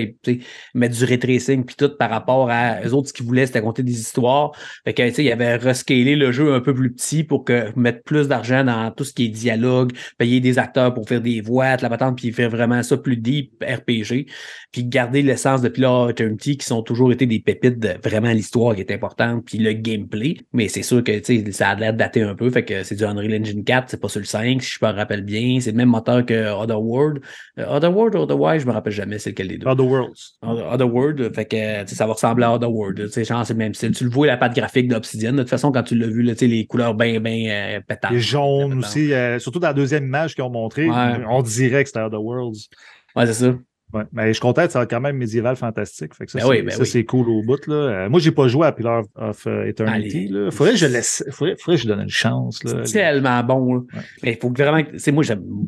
[0.74, 3.60] mettre du ray tracing, puis tout par rapport à eux autres, ce qu'ils voulaient, c'était
[3.60, 4.52] compter des histoires.
[4.86, 7.44] Ils avaient rescalé le jeu un peu plus petit pour
[7.76, 11.40] mettre plus d'argent dans tout ce qui est dialogue, payer des acteurs pour faire des
[11.40, 14.26] voix, toute la patente, puis faire vraiment ça plus deep RPG,
[14.72, 18.69] puis garder l'essence de Pillar Eternity qui sont toujours été des pépites de vraiment l'histoire
[18.74, 20.36] qui est importante, puis le gameplay.
[20.52, 21.12] Mais c'est sûr que
[21.52, 24.00] ça a l'air de dater un peu, fait que c'est du Unreal Engine 4, c'est
[24.00, 25.58] pas sur le 5, si je me rappelle bien.
[25.60, 27.20] C'est le même moteur que Otherworld.
[27.58, 29.66] Euh, Otherworld ou Otherwise, je me rappelle jamais c'est lequel des deux.
[29.66, 30.38] Other Worlds.
[30.42, 33.10] Other- Otherworld, fait que ça va ressembler à Otherworld.
[33.24, 33.92] Genre, c'est le même style.
[33.92, 35.32] Tu le vois, la patte graphique d'Obsidian.
[35.32, 38.12] De toute façon, quand tu l'as vu, là, les couleurs bien, bien euh, pétantes.
[38.12, 38.84] Les jaunes Pétantes.
[38.84, 41.20] aussi, euh, surtout dans la deuxième image qu'ils ont montré, Ouais.
[41.28, 42.68] on dirait que c'était Other Worlds.
[43.16, 43.54] Ouais, c'est ça.
[43.92, 44.02] Ouais.
[44.12, 46.14] Mais je suis content, ça va quand même médiéval fantastique.
[46.14, 47.04] Fait que ça, Ben c'est, oui, ben oui.
[47.06, 47.66] cool au bout.
[47.66, 47.74] Là.
[47.74, 50.28] Euh, moi, j'ai pas joué à Pillar of Eternity.
[50.28, 50.50] Là.
[50.50, 51.24] Faudrait que je laisse.
[51.30, 52.62] Faudrait, faudrait que je donne une chance.
[52.64, 52.84] Là.
[52.84, 53.74] C'est tellement bon.
[53.74, 53.80] Là.
[53.94, 54.00] Ouais.
[54.22, 54.82] Mais il faut que vraiment.
[54.96, 55.24] C'est moi,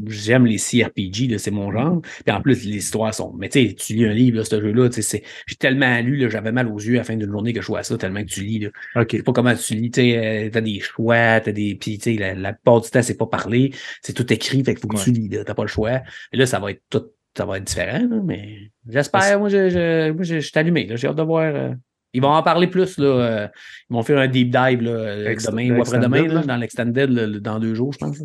[0.07, 2.01] j'aime, les CRPG, c'est mon genre.
[2.25, 3.35] Puis en plus, les histoires sont.
[3.39, 6.53] Mais tu sais, tu lis un livre, là, ce jeu-là, c'est- j'ai tellement lu, j'avais
[6.53, 8.29] mal aux yeux à la fin d'une journée que je jouais à ça, tellement que
[8.29, 8.59] tu lis.
[8.61, 8.69] Là.
[9.03, 9.09] OK.
[9.13, 11.75] Je sais pas comment tu lis, tu euh, t'as des choix, t'as des.
[11.75, 14.89] Puis la, la plupart du temps, c'est pas parlé, c'est tout écrit, fait qu'il faut
[14.89, 15.03] que Ouais.
[15.05, 16.01] tu lis, t'as pas le choix.
[16.33, 17.03] Et là, ça va être tout.
[17.37, 19.39] Ça va être différent, là, mais j'espère.
[19.39, 20.87] Moi, je, je, moi, je, je suis allumé.
[20.87, 21.43] là, J'ai hâte de voir.
[21.55, 21.75] euh,
[22.13, 22.99] Ils vont en parler plus.
[22.99, 23.49] Là, euh,
[23.89, 27.75] ils vont faire un deep dive là, euh, demain ou après-demain, dans l'extended, dans deux
[27.75, 28.19] jours, je pense.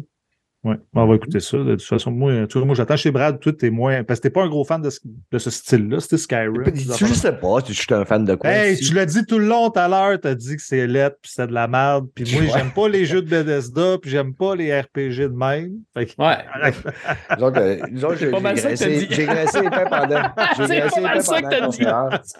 [0.63, 0.75] Ouais.
[0.91, 1.57] Bon, on va écouter ça.
[1.57, 4.03] De toute façon, moi, tu vois, moi j'attends chez Brad, toi, t'es moins.
[4.03, 4.99] Parce que t'es pas un gros fan de ce,
[5.31, 5.99] de ce style-là.
[5.99, 6.63] C'était Skyrim.
[6.73, 8.49] Tu je sais pas, je suis un fan de quoi.
[8.49, 8.89] Hey, ici?
[8.89, 11.31] tu l'as dit tout le long tout à l'heure, t'as dit que c'est lettre puis
[11.33, 12.07] c'est de la merde.
[12.13, 12.47] Puis moi, Ouais.
[12.53, 15.71] j'aime pas les jeux de Bethesda, puis j'aime pas les RPG de même.
[15.95, 16.37] Fait que- Ouais.
[17.37, 19.13] Disons que- disons j'ai pas mal ça que t'as graissé, dit.
[19.15, 20.21] j'ai graissé les pains pendant.
[20.57, 21.77] J'ai C'est graissé pas les mal pains ça que pendant la t'as dit.
[21.77, 22.33] conférence.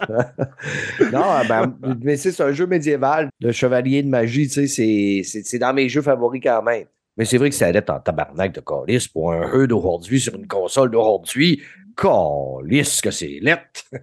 [1.12, 3.28] non, ben, mais c'est un jeu médiéval.
[3.40, 6.84] Le chevalier de magie, tu sais, c'est dans mes jeux favoris quand même.
[7.18, 10.34] Mais c'est vrai que ça allait en tabarnak de calice pour un jeu d'aujourd'hui sur
[10.36, 11.60] une console d'aujourd'hui.
[11.96, 13.82] Calice que c'est lettre.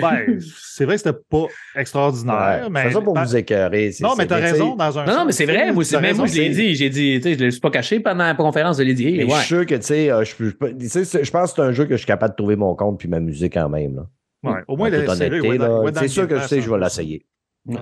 [0.00, 1.46] Ben, c'est vrai que c'était pas
[1.76, 2.82] extraordinaire, Ouais, mais.
[2.84, 3.92] c'est ça pour ben- vous écœurer.
[4.00, 5.72] Non, mais t'as raison dans un Non, non, mais c'est vrai.
[5.72, 6.74] Moi, c'est- même raison, moi, je l'ai dit.
[6.74, 9.12] J'ai dit, tu sais, je ne l'ai pas caché pendant la conférence, je l'ai dit.
[9.18, 9.30] Mais ouais.
[9.30, 11.62] je suis sûr que, tu sais, euh, je, je tu sais, je pense que c'est
[11.62, 13.94] un jeu que je suis capable de trouver mon compte puis m'amuser quand même.
[13.94, 14.06] Là.
[14.50, 16.82] Ouais, au moins, ouais, c'est sûr que je sais, je vais plus.
[16.82, 17.26] l'essayer.
[17.66, 17.76] Oui.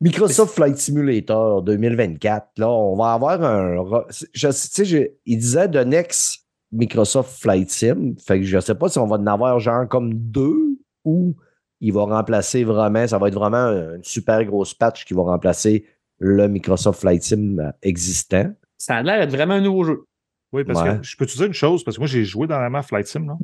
[0.00, 3.84] Microsoft Flight Simulator 2024, là, on va avoir un.
[4.32, 4.52] Je, tu
[4.86, 8.14] sais, il disait de next Microsoft Flight Sim.
[8.24, 11.34] Fait que je sais pas si on va en avoir genre comme deux ou
[11.80, 15.84] il va remplacer vraiment, ça va être vraiment une super grosse patch qui va remplacer
[16.18, 18.52] le Microsoft Flight Sim euh, existant.
[18.76, 20.04] Ça a l'air d'être vraiment un nouveau jeu.
[20.52, 20.98] Oui, parce Ouais.
[20.98, 22.82] que je peux te dire une chose, parce que moi, j'ai joué dans la map
[22.82, 23.36] Flight Sim, là,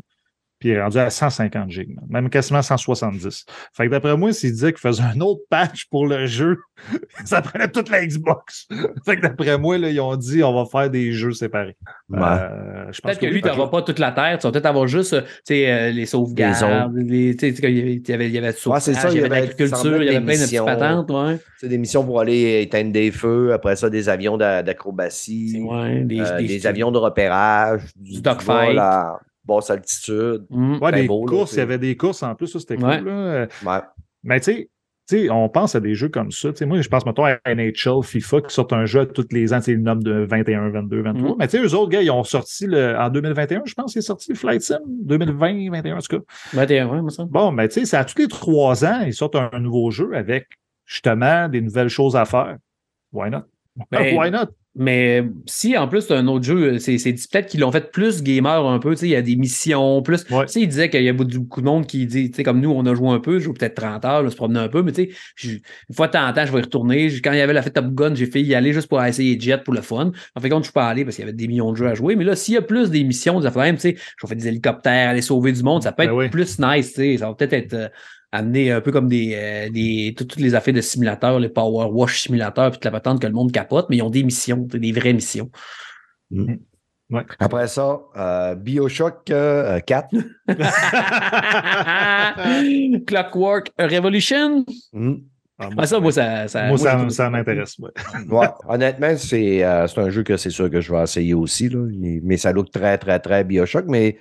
[0.65, 3.45] puis il est rendu à 150 gigs, même quasiment 170.
[3.75, 6.57] Fait que d'après moi, s'il disait qu'il faisait un autre patch pour le jeu,
[7.27, 8.67] ça prenait toute la Xbox.
[9.05, 11.77] fait que d'après moi, là, ils ont dit on va faire des jeux séparés.
[12.09, 12.19] Ouais.
[12.23, 14.39] Euh, Peut-être que lui, tu n'auras pas toute la terre.
[14.39, 18.13] Tu vas peut-être avoir juste euh, euh, les sauvegardes, les, il y avait, il y
[18.15, 20.09] avait, il y avait du Ouais, c'est ça, il y avait de l'agriculture, il y
[20.09, 20.65] avait des plein de petites missions.
[20.65, 21.11] patentes.
[21.11, 21.39] Ouais.
[21.61, 25.51] C'est des missions pour aller éteindre des feux, après ça, des avions d'a- d'acrobatie.
[25.51, 28.79] C'est- ouais, des, Euh, des- des, avions de repérage, Du dogfight.
[29.45, 30.47] Basse altitude.
[30.51, 30.79] Mm.
[30.81, 32.99] Ouais, des beau, courses, c'est- il y avait des courses en plus, ça c'était Ouais.
[32.99, 33.09] cool.
[33.09, 33.47] Là.
[33.67, 33.81] Ouais.
[34.23, 34.71] Mais tu sais,
[35.07, 36.51] tu sais, on pense à des jeux comme ça.
[36.51, 39.27] Tu sais, moi, je pense, mettons, à NHL, FIFA, qui sortent un jeu à tous
[39.33, 41.31] les ans, tu sais, le nombre de 21, 22, 23.
[41.33, 41.37] Mhm.
[41.39, 43.99] Mais tu sais, eux autres, gars, ils ont sorti le, en 2021, je pense, il
[43.99, 46.25] est sorti le Flight Sim, 2020, 21, en tout cas.
[46.55, 47.25] 21, ouais, moi, ça.
[47.27, 49.91] Bon, mais tu sais, c'est à tous les trois ans, ils sortent un, un nouveau
[49.91, 50.47] jeu avec,
[50.87, 52.57] justement, des nouvelles choses à faire.
[53.13, 53.43] Why not?
[53.91, 54.47] Ben, Why not?
[54.77, 58.23] Mais si en plus c'est un autre jeu, c'est c'est peut-être qu'ils l'ont fait plus
[58.25, 60.25] gamer un peu, tu sais, il y a des missions, plus.
[60.31, 60.47] Ouais.
[60.47, 62.61] Tu sais, il disait qu'il y a beaucoup de monde qui dit, tu sais, comme
[62.61, 64.69] nous, on a joué un peu, je joue peut-être 30 heures, là, se promener un
[64.69, 67.07] peu, mais tu sais, une fois de temps en temps, je vais y retourner.
[67.23, 69.39] Quand il y avait la fête Top Gun, j'ai fait y aller juste pour essayer
[69.39, 70.11] Jet pour le fun.
[70.35, 71.87] En fait, compte, je suis pas allé parce qu'il y avait des millions de jeux
[71.89, 72.17] à jouer.
[72.17, 74.29] Mais là, s'il y a plus des missions, des affaires, même, tu sais, je vais
[74.29, 77.17] faire des hélicoptères, aller sauver du monde, ça peut Ben être plus nice, tu sais.
[77.19, 77.75] Ça va peut-être être.
[77.75, 77.89] euh,
[78.35, 82.23] amener un peu comme des, euh, des toutes les affaires de simulateurs, les Power Wash
[82.23, 84.93] simulateurs, puis toute la patente que le monde capote, mais ils ont des missions, des
[84.93, 85.51] vraies missions.
[87.39, 90.09] Après ça, euh, Bioshock euh, 4.
[93.07, 94.65] Clockwork Revolution.
[94.93, 95.15] Hmm.
[95.57, 97.79] Ah, Ah, ça, moi, ça, ça, moi, moi, ça, m'intéresse.
[97.79, 97.91] ouais.
[98.29, 101.69] Ouais, honnêtement, c'est euh, c'est un jeu que c'est sûr que je vais essayer aussi.
[101.69, 101.87] Là.
[102.25, 103.85] Mais ça look très, très, très Bioshock.
[103.87, 104.19] Mais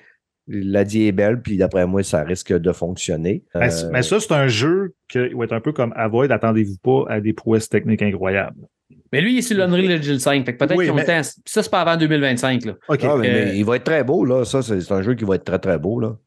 [0.48, 3.44] la die est belle, puis d'après moi, ça risque de fonctionner.
[3.56, 6.78] Mais, Euh, mais ça, c'est un jeu qui va être un peu comme Avoid, attendez-vous
[6.84, 8.68] pas à des prouesses techniques incroyables.
[9.12, 10.46] Mais lui, il est sur l'Unreal Engine 5.
[10.46, 11.22] Fait que peut-être Oui, qu'ils mais- temps.
[11.22, 12.66] Ça, c'est pas avant 2025.
[12.66, 12.74] Là.
[12.90, 13.00] OK.
[13.04, 14.44] ah, mais, euh, mais il va être très beau, là.
[14.44, 16.18] Ça, c'est un jeu qui va être très, très beau, là.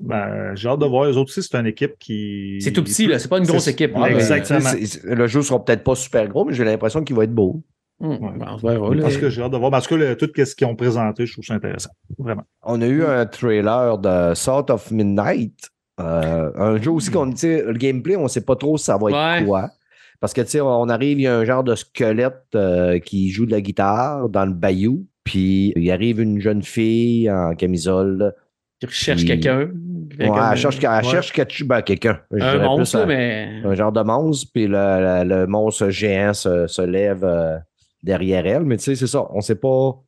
[0.00, 1.04] Ben, j'ai hâte de voir.
[1.08, 2.58] Les autres aussi, c'est une équipe qui.
[2.62, 3.18] C'est tout petit, là.
[3.18, 3.92] C'est pas une grosse équipe.
[3.94, 4.08] Là.
[4.08, 4.70] ben, exactement.
[5.04, 7.62] Le jeu sera peut-être pas super gros, mais j'ai l'impression qu'il va être beau.
[8.00, 8.18] Ouais.
[8.18, 9.02] ben, on se verra, là.
[9.02, 9.70] Parce que j'ai hâte de voir.
[9.70, 11.90] Parce que le- tout ce qu'ils ont présenté, je trouve ça intéressant.
[12.18, 12.44] Vraiment.
[12.62, 15.54] On a eu un trailer de Sort of Midnight.
[16.00, 18.96] Euh, un jeu aussi qu'on tu sais, le gameplay, on ne sait pas trop ça
[18.96, 19.46] va être Ouais.
[19.46, 19.68] quoi.
[20.18, 23.30] Parce que tu sais, on arrive, il y a un genre de squelette euh, qui
[23.30, 25.04] joue de la guitare dans le bayou.
[25.24, 28.34] Puis il arrive une jeune fille en camisole.
[28.80, 29.68] Tu recherches Puis- quelqu'un?
[30.18, 31.02] Ouais, elle cherche, elle ouais.
[31.04, 32.20] cherche quelque- ben, quelqu'un.
[32.32, 33.60] Un plus monstre, un- mais.
[33.64, 37.58] un genre de monstre, puis le, le- le monstre géant se, se lève euh,
[38.02, 38.64] derrière elle.
[38.64, 39.26] Mais tu sais, c'est ça.
[39.30, 40.00] On ne sait pas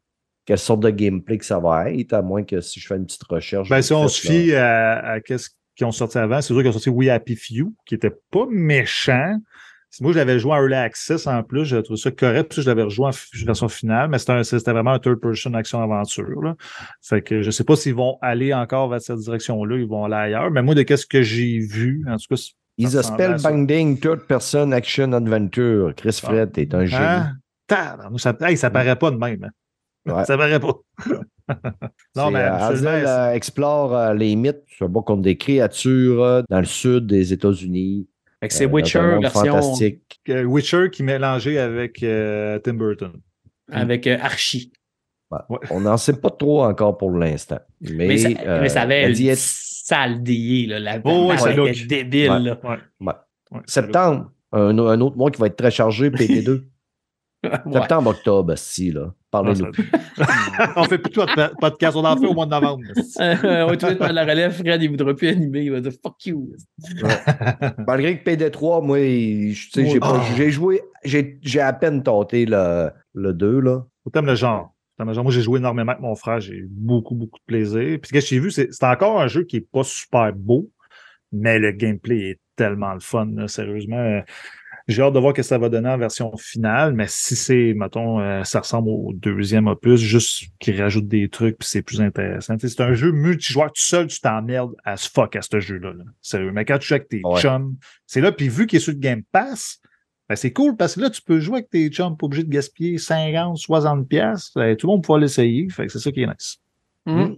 [0.45, 3.07] quelle sorte de gameplay que ça va être, à moins que si je fais une
[3.07, 3.69] petite recherche.
[3.69, 6.69] Ben, si on se fie à, à qu'est-ce qu'ils ont sorti avant, c'est sûr qu'ils
[6.69, 9.37] ont sorti We Happy Few, qui était pas méchant.
[10.01, 12.67] Moi, je l'avais joué en Early Access en plus, j'ai trouvé ça correct, puis je
[12.67, 16.55] l'avais rejoué en version finale, mais c'était vraiment un third-person action-aventure.
[17.03, 20.15] Fait que je sais pas s'ils vont aller encore vers cette direction-là, ils vont aller
[20.15, 22.41] ailleurs, mais moi, de qu'est-ce que j'ai vu, en tout cas,
[22.83, 23.03] à ça.
[23.03, 25.93] spellbinding third-person action adventure.
[25.95, 27.05] Chris Fred, t'es un génie.
[27.05, 27.33] Hein?
[27.71, 29.45] Ça, hey, ça paraît pas de même.
[29.45, 30.13] hein.
[30.15, 30.25] Ouais.
[30.25, 30.75] Ça paraît pas.
[32.17, 36.23] non, mais euh, absolument, Hazel, euh, explore euh, les mythes c'est bon, contre des créatures
[36.23, 38.09] euh, dans le sud des États-unis.
[38.49, 40.21] C'est euh, Witcher version fantastique.
[40.29, 43.13] Witcher qui mélangé avec euh, Tim Burton.
[43.71, 44.73] avec euh, Archie.
[45.31, 45.59] Ouais.
[45.71, 47.61] On n'en sait pas trop encore pour l'instant.
[47.81, 50.79] Mais, Mais, ça, euh, mais ça avait une être- sale DI, là.
[50.81, 52.41] La Oh, ouais, ça débile, Ouais.
[52.41, 52.59] là.
[52.65, 52.77] Ouais.
[53.01, 53.13] Ouais.
[53.53, 56.65] Ouais, Septembre, un, un autre mois qui va être très chargé, PD2.
[57.45, 57.73] Ouais.
[57.73, 59.13] Septembre, octobre, si, là.
[59.31, 59.67] Parlez-nous.
[60.77, 62.85] on fait plus de pod- podcast, on en fait au mois de novembre.
[63.21, 64.53] Euh, on va tout de suite prendre la relève.
[64.53, 65.63] Fred, il voudra plus animer.
[65.65, 66.53] Il va dire fuck you.
[67.87, 70.35] Malgré que PD3, moi, je- tu sais, j'ai pas- Oh.
[70.37, 73.85] j'ai joué, j'ai j'ai à peine tenté le, le 2, là.
[74.13, 74.75] T'aimes le genre.
[74.97, 75.25] T'aimes le genre.
[75.25, 76.41] Moi, j'ai joué énormément avec mon frère.
[76.41, 77.99] J'ai eu beaucoup, beaucoup de plaisir.
[78.01, 80.71] Puis, ce que j'ai vu, c'est c'est encore un jeu qui est pas super beau,
[81.33, 84.21] mais le gameplay est tellement le fun, là, sérieusement.
[84.89, 87.73] J'ai hâte de voir ce que ça va donner en version finale, mais si c'est,
[87.77, 92.01] mettons, euh, ça ressemble au deuxième opus, juste qu'il rajoute des trucs, puis c'est plus
[92.01, 92.57] intéressant.
[92.59, 93.67] C'est un jeu multijoueur.
[93.69, 95.93] Tout seul, tu t'emmerdes à ce fuck à ce jeu-là.
[95.93, 96.05] là.
[96.21, 96.53] Sérieux.
[96.53, 97.41] Mais quand tu joues avec tes Ouais.
[97.41, 97.77] chums,
[98.07, 99.81] c'est là, puis vu qu'il est sur le Game Pass,
[100.29, 102.51] ben, c'est cool parce que là, tu peux jouer avec tes chums, pas obligé de
[102.51, 104.51] gaspiller 50, 60 pièces.
[104.53, 105.69] Tout le monde peut l'essayer.
[105.69, 106.59] Fait que c'est ça qui est nice.
[107.07, 107.37] Hum.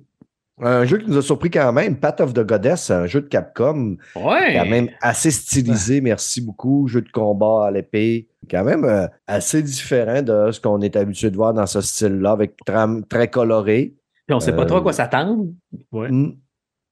[0.61, 3.27] Un jeu qui nous a surpris quand même, Path of the Goddess, un jeu de
[3.27, 4.55] Capcom, Ouais.
[4.57, 9.63] quand même assez stylisé, merci beaucoup, jeu de combat à l'épée, quand même euh, assez
[9.63, 13.95] différent de ce qu'on est habitué de voir dans ce style-là, avec trame très coloré.
[14.29, 15.47] Puis on sait pas Euh, trop à quoi s'attendre.
[15.91, 16.09] Ouais.
[16.11, 16.37] Mm.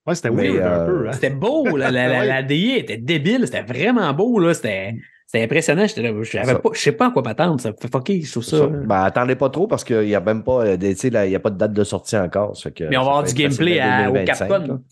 [0.09, 1.09] Ouais, c'était weird un euh, peu.
[1.09, 1.13] Hein?
[1.13, 1.77] C'était beau.
[1.77, 2.27] La, la, la, Ouais.
[2.27, 3.43] la DI était débile.
[3.47, 4.41] C'était vraiment beau.
[4.41, 4.53] là.
[4.55, 4.97] C'était
[5.33, 5.87] c'était impressionnant.
[5.87, 7.59] Je sais pas à quoi m'attendre.
[7.61, 8.21] Ça me fait fucker.
[8.21, 8.59] Je trouve ça.
[8.59, 11.11] Ça, ben, attendez pas trop parce qu'il n'y a même pas, euh, des- tu sais,
[11.11, 12.57] là, il y a pas de date de sortie encore.
[12.57, 14.83] ça fait que Mais on va avoir du gameplay à au 2025, Capcom.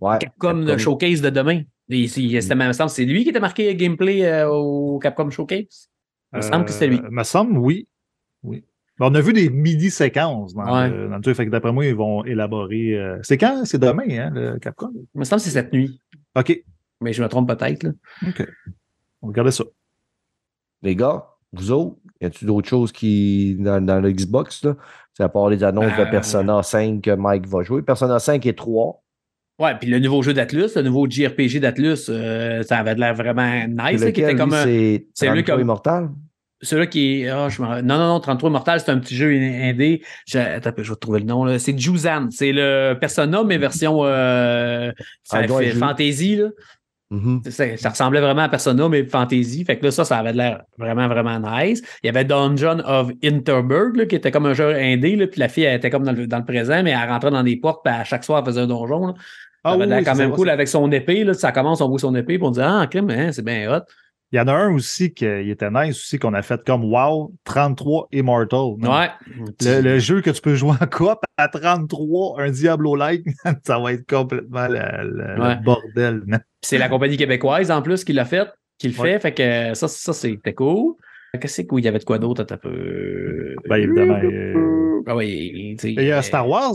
[0.00, 1.62] Ouais, Capcom, le showcase de demain.
[1.90, 5.30] Et c'est c'était- me semble que c'est lui qui était marqué gameplay euh, au Capcom
[5.30, 5.88] Showcase?
[6.34, 6.98] Il me semble que c'était lui.
[6.98, 7.88] Euh, me semble, oui.
[8.42, 8.64] oui.
[8.98, 10.90] Ben, on a vu des midi-séquences dans, Ouais.
[10.90, 11.34] le, dans le truc.
[11.36, 12.94] Fait que d'après moi, ils vont élaborer.
[12.98, 13.64] euh, C'est quand?
[13.64, 14.90] C'est demain, hein, le Capcom?
[15.14, 15.98] Il me semble que c'est cette nuit.
[16.36, 16.62] OK.
[17.00, 17.84] Mais je me trompe peut-être.
[17.84, 17.90] là.
[18.26, 18.46] OK.
[19.22, 19.64] On va regarder ça.
[20.82, 24.76] Les gars, vous autres, y a-t-il d'autres choses qui, dans, dans le Xbox, là?
[25.14, 26.04] C'est à part les annonces Euh.
[26.04, 27.82] de Persona 5 que Mike va jouer.
[27.82, 29.02] Persona 5 et 3.
[29.60, 33.66] Ouais, puis le nouveau jeu d'Atlus, le nouveau JRPG d'Atlus, euh, ça avait l'air vraiment
[33.66, 34.00] nice.
[34.12, 36.10] qui était comme c'est c'est lui 33 comme- Immortal?
[36.60, 37.28] Celui-là qui est.
[37.28, 40.02] ah, je Non, non, non, 33 Immortal, c'est un petit jeu indé.
[40.26, 40.38] Je...
[40.38, 41.44] Attends, je vais trouver le nom.
[41.44, 41.58] là.
[41.60, 42.28] C'est Juzan.
[42.30, 44.90] C'est le Persona, mais version euh,
[45.30, 46.36] Ah, fantasy.
[46.36, 46.48] Là.
[47.10, 47.40] Mhm.
[47.48, 49.64] Ça, ça ressemblait vraiment à Persona, mais fantasy.
[49.64, 51.82] Fait que là, ça, ça avait l'air vraiment, vraiment nice.
[52.02, 55.40] Il y avait Dungeon of Interberg, là, qui était comme un jeu indé, là, puis
[55.40, 57.56] la fille, elle était comme dans le, dans le présent, mais elle rentrait dans des
[57.56, 59.06] portes, puis à chaque soir, elle faisait un donjon.
[59.06, 59.14] Là.
[59.64, 61.24] Ça avait l'air Ah oui, quand c'est même cool avec son épée.
[61.24, 63.74] Là, ça commence, on voit son épée, puis on dit Ah, crime, hein, c'est bien
[63.74, 63.84] hot.
[64.30, 66.84] Il y en a un aussi qui il était nice aussi qu'on a fait comme
[66.84, 68.74] WoW 33 Immortal.
[68.78, 68.92] Non?
[68.98, 69.08] Ouais.
[69.62, 73.24] Le, le jeu que tu peux jouer en coop à 33, un Diablo-like,
[73.66, 75.54] ça va être complètement le, le- Ouais.
[75.56, 76.22] le bordel.
[76.62, 78.48] c'est la compagnie québécoise en plus qui l'a fait,
[78.78, 79.02] qui le fait.
[79.02, 79.18] Ouais.
[79.20, 80.94] Fait que ça, ça c'était cool.
[81.40, 82.44] Qu'est-ce qu'il y avait de quoi d'autre?
[82.50, 83.54] Un peu.
[83.68, 84.18] Ben, évidemment.
[84.22, 86.74] euh, Ah oui, il y a euh, Star Wars,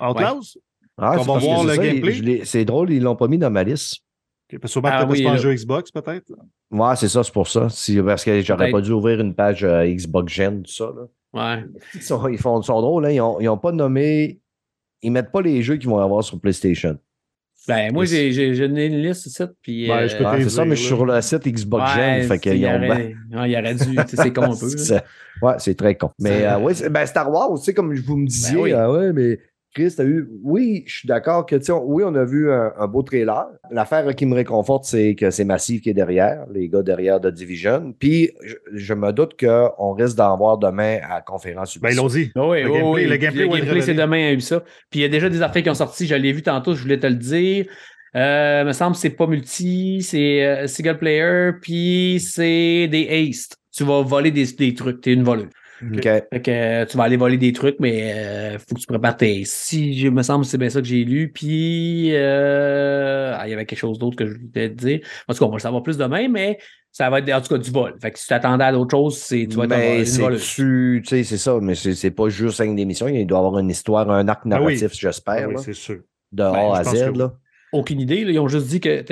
[0.00, 0.58] Outlaws.
[0.98, 2.40] Ah, On c'est va voir le ça, gameplay.
[2.44, 4.00] C'est drôle, ils l'ont pas mis dans ma liste.
[4.50, 6.32] Parce que sûrement Ah oui, pas jeu Xbox, peut-être.
[6.70, 7.68] Ouais, c'est ça, c'est pour ça.
[7.70, 8.72] Si- parce que j'aurais Peut-être.
[8.72, 10.90] pas dû ouvrir une page euh, Xbox Gen, tout ça.
[10.94, 11.56] Là.
[11.56, 11.64] Ouais.
[11.94, 13.10] Ils, sont, ils font, ils sont drôles, hein.
[13.10, 14.38] ils, ont, ils ont pas nommé.
[15.02, 16.98] Ils mettent pas les jeux qu'ils vont avoir sur PlayStation.
[17.66, 19.86] Ben, moi, j'ai j'ai- j'ai donné une liste ici, puis.
[19.88, 21.94] Ben, euh, je peux Ouais, te c'est ça, mais je suis sur le site Xbox
[21.96, 22.28] ouais, Gen.
[22.28, 22.76] Fait qu'ils il ont.
[22.76, 22.88] aurait,
[23.32, 23.98] ouais, il aurait dû.
[24.06, 24.68] C'est con un peu.
[24.76, 25.02] C'est-
[25.40, 26.10] ouais, c'est très con.
[26.20, 28.72] Mais euh, ouais, c'est- ben, Star Wars, tu sais, comme vous me disiez, oui.
[28.74, 29.38] ah ouais, mais
[29.74, 30.28] Chris, t'as eu.
[30.42, 33.02] Oui, je suis d'accord que, tu sais, on- oui, on a vu un, un beau
[33.02, 33.44] trailer.
[33.70, 37.28] L'affaire qui me réconforte, c'est que c'est Massive qui est derrière, les gars derrière de
[37.30, 37.92] Division.
[37.98, 41.96] Puis, je, je me doute qu'on risque d'en voir demain à la conférence Ben, ils
[41.96, 42.30] l'ont dit.
[42.36, 43.06] Oui, Le oui, gameplay- oui.
[43.06, 44.64] le gameplay va être c'est demain à Ubisoft.
[44.90, 46.06] Puis il y a déjà des affaires qui ont sorti.
[46.06, 47.66] Je l'ai vu tantôt, je voulais te le dire.
[48.16, 53.56] Euh, me semble que c'est pas multi, c'est euh, single player, puis c'est des haste.
[53.76, 55.48] Tu vas voler des, des trucs, t'es une voleuse.
[56.32, 59.16] Fait que euh, tu vas aller voler des trucs, mais euh, faut que tu prépares
[59.16, 59.44] tes.
[59.44, 63.50] Si je me semble que c'est bien ça que j'ai lu, puis euh, ah, il
[63.50, 65.00] y avait quelque chose d'autre que je voulais te dire.
[65.28, 66.58] En tout cas, on va le savoir plus demain, mais
[66.92, 67.94] ça va être en tout cas du vol.
[68.00, 70.04] Fait que si tu t'attendais à d'autres choses, c'est tu vas être un- Mais une
[70.04, 73.08] c'est tu sais, c'est ça, mais c'est c'est pas juste une émission.
[73.08, 74.50] Il doit y avoir une histoire, un arc Ah oui.
[74.50, 76.00] narratif, Ah j'espère, oui, là, c'est sûr.
[76.32, 77.10] de Ben, A à Z.
[77.12, 77.18] oui.
[77.18, 77.32] Là.
[77.74, 78.24] Aucune idée.
[78.24, 78.30] là.
[78.30, 79.04] Ils ont juste dit que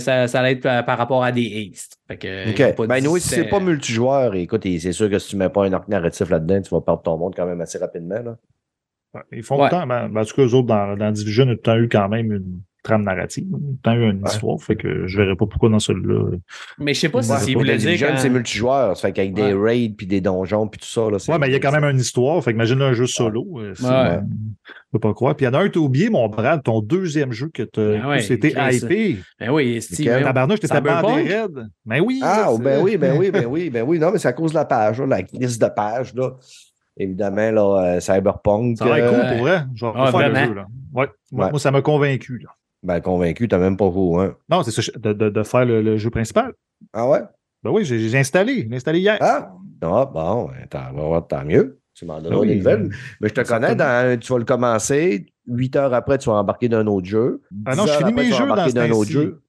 [0.00, 1.98] ça, ça allait être par, par rapport à des haste.
[2.08, 5.30] Fait que, pas Ben, dit oui, si c'est pas multijoueur, écoute, c'est sûr que si
[5.30, 7.78] tu mets pas un arc narratif là-dedans, tu vas perdre ton monde quand même assez
[7.78, 8.20] rapidement.
[8.22, 8.36] Là.
[9.32, 9.64] Ils font Ouais.
[9.64, 11.88] le temps, ben, ben, en tout cas, eux autres, dans, dans Division, ils ont eu
[11.88, 14.30] quand même une trame narrative, eu une Ouais.
[14.30, 16.36] histoire, fait que je verrais pas pourquoi dans celui-là.
[16.78, 17.98] Mais je sais pas si Ouais, voulaient la dire.
[18.08, 18.96] Quand- c'est multijoueur.
[18.96, 21.10] Ça fait qu'avec des raids puis des donjons puis tout ça.
[21.10, 22.92] Là, c'est- Ouais, mais il y a quand même une histoire, fait que imagine un
[22.92, 23.44] jeu solo.
[23.74, 23.90] c'est- Ouais.
[23.90, 24.20] euh,
[24.68, 25.34] Je peux pas croire.
[25.34, 27.68] Puis il y en a un, t'as oublié, mon Brad, ton deuxième jeu que Ben
[28.00, 29.16] t'as ouais, c'était hypé.
[29.40, 30.06] Ben oui, Steve.
[30.06, 31.02] Ben, Tabarnouche, t'étais Cyberpunk?
[31.02, 31.68] bandé raide.
[31.84, 32.20] Ben oui.
[32.22, 33.98] Ah, ben c'est- oui, ben oui, ben oui, ben oui.
[33.98, 36.14] Non, mais c'est à cause de la page, là, la crise de page.
[36.14, 36.34] Là.
[36.96, 38.78] Évidemment, là, euh, Cyberpunk.
[38.78, 39.62] Ça va être euh, cool pour vrai.
[39.74, 40.66] Je vais Ah, refaire le jeu, là.
[40.94, 41.08] Ouais.
[41.32, 41.50] Moi, Ouais.
[41.50, 42.50] moi, ça m'a convaincu, là.
[42.84, 44.36] Ben, convaincu, t'as même pas vous, hein.
[44.50, 46.52] Non, c'est ça, de, de, de faire le, le jeu principal.
[46.92, 47.20] Ah ouais?
[47.62, 48.66] Ben oui, j'ai installé.
[48.68, 49.16] J'ai installé hier.
[49.20, 49.52] Ah,
[49.82, 51.80] ah bon, ben, tant, tant mieux.
[51.94, 52.48] Tu m'en donneras Ah oui.
[52.48, 52.90] des nouvelles.
[53.20, 55.26] Mais je te connais, dans, tu vas le commencer.
[55.46, 57.40] Huit heures après, tu vas embarquer d'un autre jeu.
[57.66, 59.40] Ah non, je finis mes jeux dans d'un autre jeu.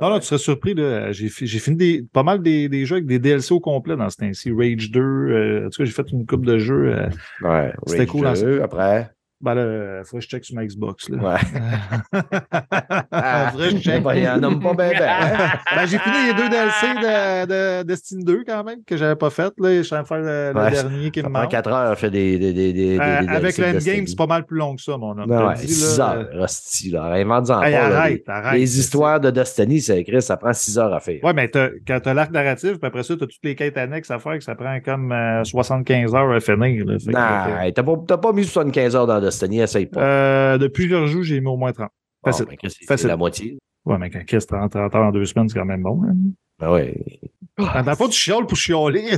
[0.00, 0.74] Non, non, tu serais surpris.
[1.10, 3.96] J'ai fi- j'ai fini des, pas mal des, des jeux avec des DLC au complet
[3.96, 4.52] dans ce temps-ci.
[4.52, 5.00] Rage 2.
[5.00, 6.94] euh, en tout cas, j'ai fait une coupe de jeux.
[6.94, 7.08] euh,
[7.42, 9.10] Ouais, C'était Rage cool, hein, 2, après.
[9.40, 11.08] Ben là, faudrait que je check sur ma Xbox.
[11.08, 11.18] Là.
[11.18, 12.20] Ouais.
[13.50, 14.02] faudrait que je check.
[14.02, 15.08] Ben, il en nomme pas bien, ben.
[15.76, 19.30] Ben, j'ai fini les deux DLC de, de Destiny 2 quand même, que j'avais pas
[19.30, 19.52] fait.
[19.58, 19.76] Là.
[19.76, 21.50] Je suis en train de faire le, le dernier qui me manque.
[21.50, 22.38] 4 heures, fait des.
[22.38, 25.16] des, des, des, Euh, des avec le c'est pas mal plus long que ça, mon
[25.18, 25.30] homme.
[25.30, 26.28] Ouais, te dis, 6 là, heures.
[26.42, 27.04] Hostie, là.
[27.12, 27.88] Invente-en Hey, pas.
[27.88, 28.58] là, arrête, les, arrête.
[28.58, 31.22] les histoires de Destiny, c'est écrit, ça prend 6 heures à faire.
[31.22, 33.54] Ouais, mais t'as- quand tu as l'arc narratif, puis après ça, tu as toutes les
[33.54, 36.84] quêtes annexes à faire, que ça prend comme euh, 75 heures à finir.
[36.86, 36.94] là.
[37.06, 40.00] Non, t'as pas, t'as pas mis 75 heures dans Destiny, essaye pas.
[40.02, 41.88] euh, depuis que je rejoue, j'ai mis au moins 30.
[42.22, 42.46] Bon, facile.
[42.46, 43.08] ben, Chris, c'est Facile.
[43.08, 43.58] la moitié.
[43.84, 46.02] Ouais, mais quand Chris, 30, 30 heures en deux semaines, c'est quand même bon.
[46.04, 46.14] Hein?
[46.58, 47.20] Ben ouais.
[47.56, 49.16] Dans le fond, tu chiales pour chialer.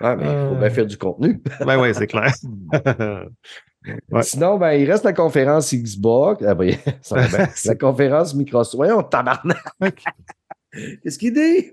[0.00, 1.40] Ouais, mais il faut bien faire du contenu.
[1.64, 2.32] ben ouais, c'est clair.
[4.12, 4.22] Ouais.
[4.22, 6.44] Sinon, ben, il reste la conférence Xbox.
[6.46, 6.72] Ah, ben,
[7.02, 7.48] ça va bien.
[7.64, 8.76] la conférence Microsoft.
[8.76, 9.58] Voyons, tabarnak.
[11.02, 11.72] Qu'est-ce qu'il dit?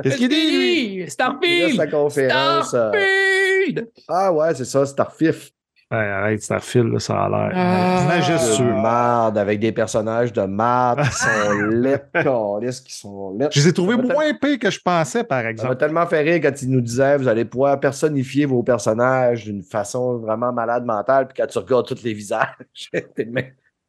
[0.00, 0.94] Qu'est-ce qu'il dit, lui?
[0.94, 1.76] Il reste Starfield!
[1.76, 2.74] la conférence.
[2.74, 3.90] euh, Starfield!
[4.06, 5.50] Ah ouais, c'est ça, Starfif.
[5.90, 7.50] Ouais, arrête, Starfield, là, ça a l'air.
[7.54, 8.02] Ah.
[8.02, 8.74] De majestueux.
[8.74, 13.48] marde, avec des personnages de marde qui sont laids, câlisses, qui sont laids.
[13.50, 15.76] Je les ai trouvés Ça moins pires que je pensais, par Ça m'a exemple.
[15.76, 20.18] tellement fait rire quand il nous disait vous allez pouvoir personnifier vos personnages d'une façon
[20.18, 22.48] vraiment malade mentale, puis quand tu regardes tous les visages,
[23.14, 23.46] t'es même,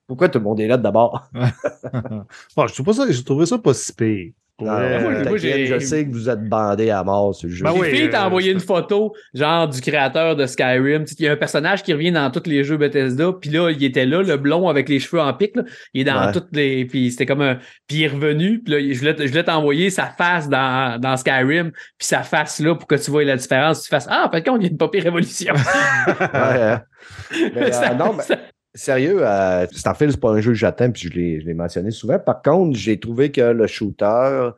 [0.09, 1.29] pourquoi tout le monde est là d'abord?
[2.57, 4.31] Bon, je trouve pas ça, j'ai trouvé ça pas si pire.
[4.61, 7.63] Non, moi, euh, moi, je sais que vous êtes bandés à mort sur le jeu.
[7.63, 11.05] Ben oui, euh, t'envoyer c'est- une photo, genre du créateur de Skyrim.
[11.05, 13.51] Tu sais, Il y a un personnage qui revient dans tous les jeux Bethesda, puis
[13.51, 15.55] là, il était là, le blond avec les cheveux en pic.
[15.55, 15.63] là.
[15.93, 16.33] Il est dans Ouais.
[16.33, 16.83] toutes les.
[16.83, 17.55] Puis c'était comme un.
[17.87, 21.15] Puis il est revenu, puis là, je voulais, je voulais t'envoyer sa face dans, dans
[21.15, 23.83] Skyrim, puis sa face là pour que tu vois la différence.
[23.83, 25.53] Tu fasses Ah, fait qu'on il y a une pas pire révolution.
[26.09, 26.81] Ouais, hein.
[27.55, 28.37] Mais, euh, Ça- non, mais- ça-
[28.79, 32.17] Sérieux, euh, Starfield, c'est pas un jeu que j'attends, puis je l'ai mentionné souvent.
[32.17, 34.51] Par contre, j'ai trouvé que le shooter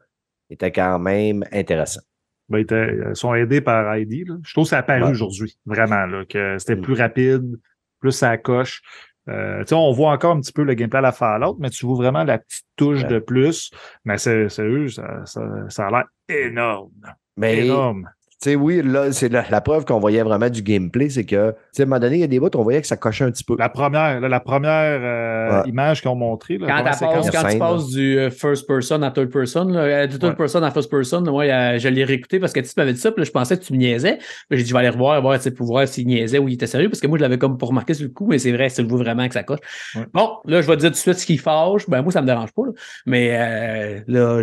[0.52, 2.02] était quand même intéressant.
[2.48, 4.26] Ben, ils étaient- ils sont aidés par ID.
[4.28, 4.36] Là.
[4.44, 5.10] Je trouve que ça a apparu Ouais.
[5.10, 6.82] aujourd'hui, vraiment, là, que c'était Mm.
[6.82, 7.60] plus rapide,
[8.00, 8.82] plus ça coche.
[9.30, 11.96] Euh, on voit encore un petit peu le gameplay à la Fallout, mais tu vois
[11.96, 13.08] vraiment la petite touche Ouais.
[13.10, 13.72] de plus.
[14.06, 16.92] Mais c'est- sérieux, ça, ça, ça a l'air énorme.
[17.38, 18.08] Mais énorme.
[18.44, 21.52] Tu sais, oui, là, c'est la, la preuve qu'on voyait vraiment du gameplay, c'est que,
[21.52, 22.98] tu sais, à un moment donné, il y a des bouts, on voyait que ça
[22.98, 23.56] cochait un petit peu.
[23.60, 25.70] La première, là, la première euh, Ouais.
[25.70, 27.00] image qu'ils ont montrée, là, Quand, la passes-
[27.32, 30.36] quand tu passes du euh, first person à third person, là, euh, du third Ouais.
[30.38, 31.46] person à first person, moi,
[31.78, 33.74] je l'ai réécouté parce que tu m'avais dit ça, puis là, je pensais que tu
[33.74, 34.18] me niaisais.
[34.50, 36.56] J'ai dit, je vais aller revoir, voir, tu sais, pour voir s'il niaisait ou il
[36.56, 38.52] était sérieux, parce que moi, je l'avais comme pas remarqué sur le coup, mais c'est
[38.54, 39.60] vrai, tu le vraiment que ça coche.
[39.96, 40.02] Ouais.
[40.16, 41.88] Bon, là, je vais te dire tout de suite ce qui fâche.
[41.88, 42.72] Ben, moi, ça me dérange pas, là.
[43.06, 44.42] Mais euh, là,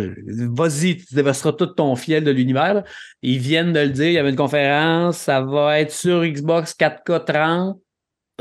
[0.53, 2.75] vas-y, tu déverseras tout ton fiel de l'univers.
[2.75, 2.83] là.
[3.21, 6.73] Ils viennent de le dire, il y avait une conférence, ça va être sur Xbox
[6.73, 7.77] 4K 30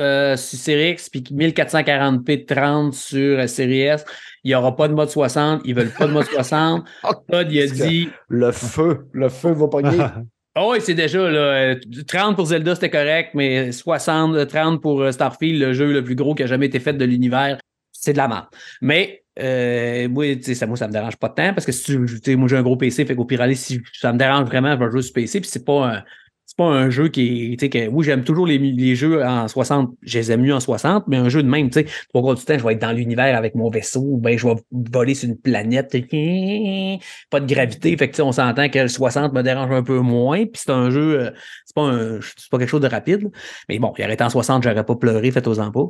[0.01, 4.05] euh, sur Series X, puis 1440p 30 sur euh, Series S.
[4.45, 5.63] Il n'y aura pas de mode 60.
[5.65, 6.87] Ils veulent pas de mode 60.
[7.29, 9.99] Todd, il a dit Le feu, le feu va pogner.
[10.61, 11.77] Ah oui, c'est déjà là, euh,
[12.09, 16.03] 30 pour Zelda, c'était correct, mais 60, euh, 30 pour euh, Starfield, le jeu le
[16.03, 17.61] plus gros qui a jamais été fait de l'univers,
[17.93, 18.47] c'est de la merde.
[18.81, 22.49] Mais euh, moi, ça, moi, ça me dérange pas tant parce que si tu moi
[22.49, 24.91] j'ai un gros PC, fait qu'au pire aller, si ça me dérange vraiment, je vais
[24.91, 26.05] jouer sur PC, puis c'est pas un.
[26.51, 27.69] C'est pas un jeu qui est.
[27.69, 29.91] Que, oui, j'aime toujours les, les jeux en 60.
[30.03, 32.37] Je les aime mieux en 60, mais un jeu de même, tu sais, trois quarts
[32.37, 35.29] du temps, je vais être dans l'univers avec mon vaisseau, ben, je vais voler sur
[35.29, 35.91] une planète.
[37.31, 37.97] Pas de gravité.
[37.99, 40.45] Fait que, on s'entend que le 60 me dérange un peu moins.
[40.47, 41.21] Puis c'est un jeu.
[41.21, 41.31] euh,
[41.67, 43.31] C'est pas, un, c'est pas quelque chose de rapide.
[43.69, 45.85] Mais bon, il aurait été en 60, j'aurais pas pleuré, faites-en pas.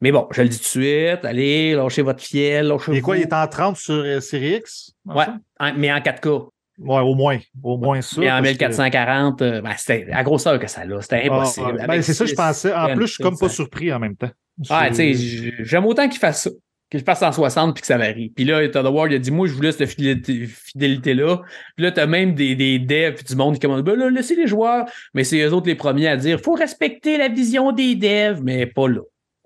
[0.00, 1.24] Mais bon, je le dis tout de suite.
[1.24, 4.92] Allez, lâchez votre fiel, lâchez Et quoi, il est en 30 sur euh, Série X?
[5.04, 5.26] Ouais,
[5.58, 6.48] en- mais en 4K.
[6.78, 7.38] Ouais, au moins.
[7.62, 8.22] Au moins ça.
[8.22, 11.00] Et en parce que- 1440, euh, ben, c'était la grosseur que ça a.
[11.02, 11.72] C'était Ah, impossible.
[11.74, 11.86] ouais.
[11.86, 12.72] Ben, c'est ça, je pensais.
[12.72, 14.30] En plus, je suis comme pas surpris en même temps.
[14.70, 16.50] Ah, tu sais, j'aime autant qu'il fasse ça,
[16.90, 18.30] qu'il fasse en 60 puis que ça varie.
[18.34, 21.42] Puis là, Todd Ward, il a dit, moi, je voulais cette fidélité- fidélité-là.
[21.76, 24.34] Puis là, t'as même des, des devs puis du monde qui commandent, ben là, laissez
[24.34, 24.86] les joueurs.
[25.12, 28.64] Mais c'est eux autres les premiers à dire, faut respecter la vision des devs, mais
[28.66, 29.00] pas là.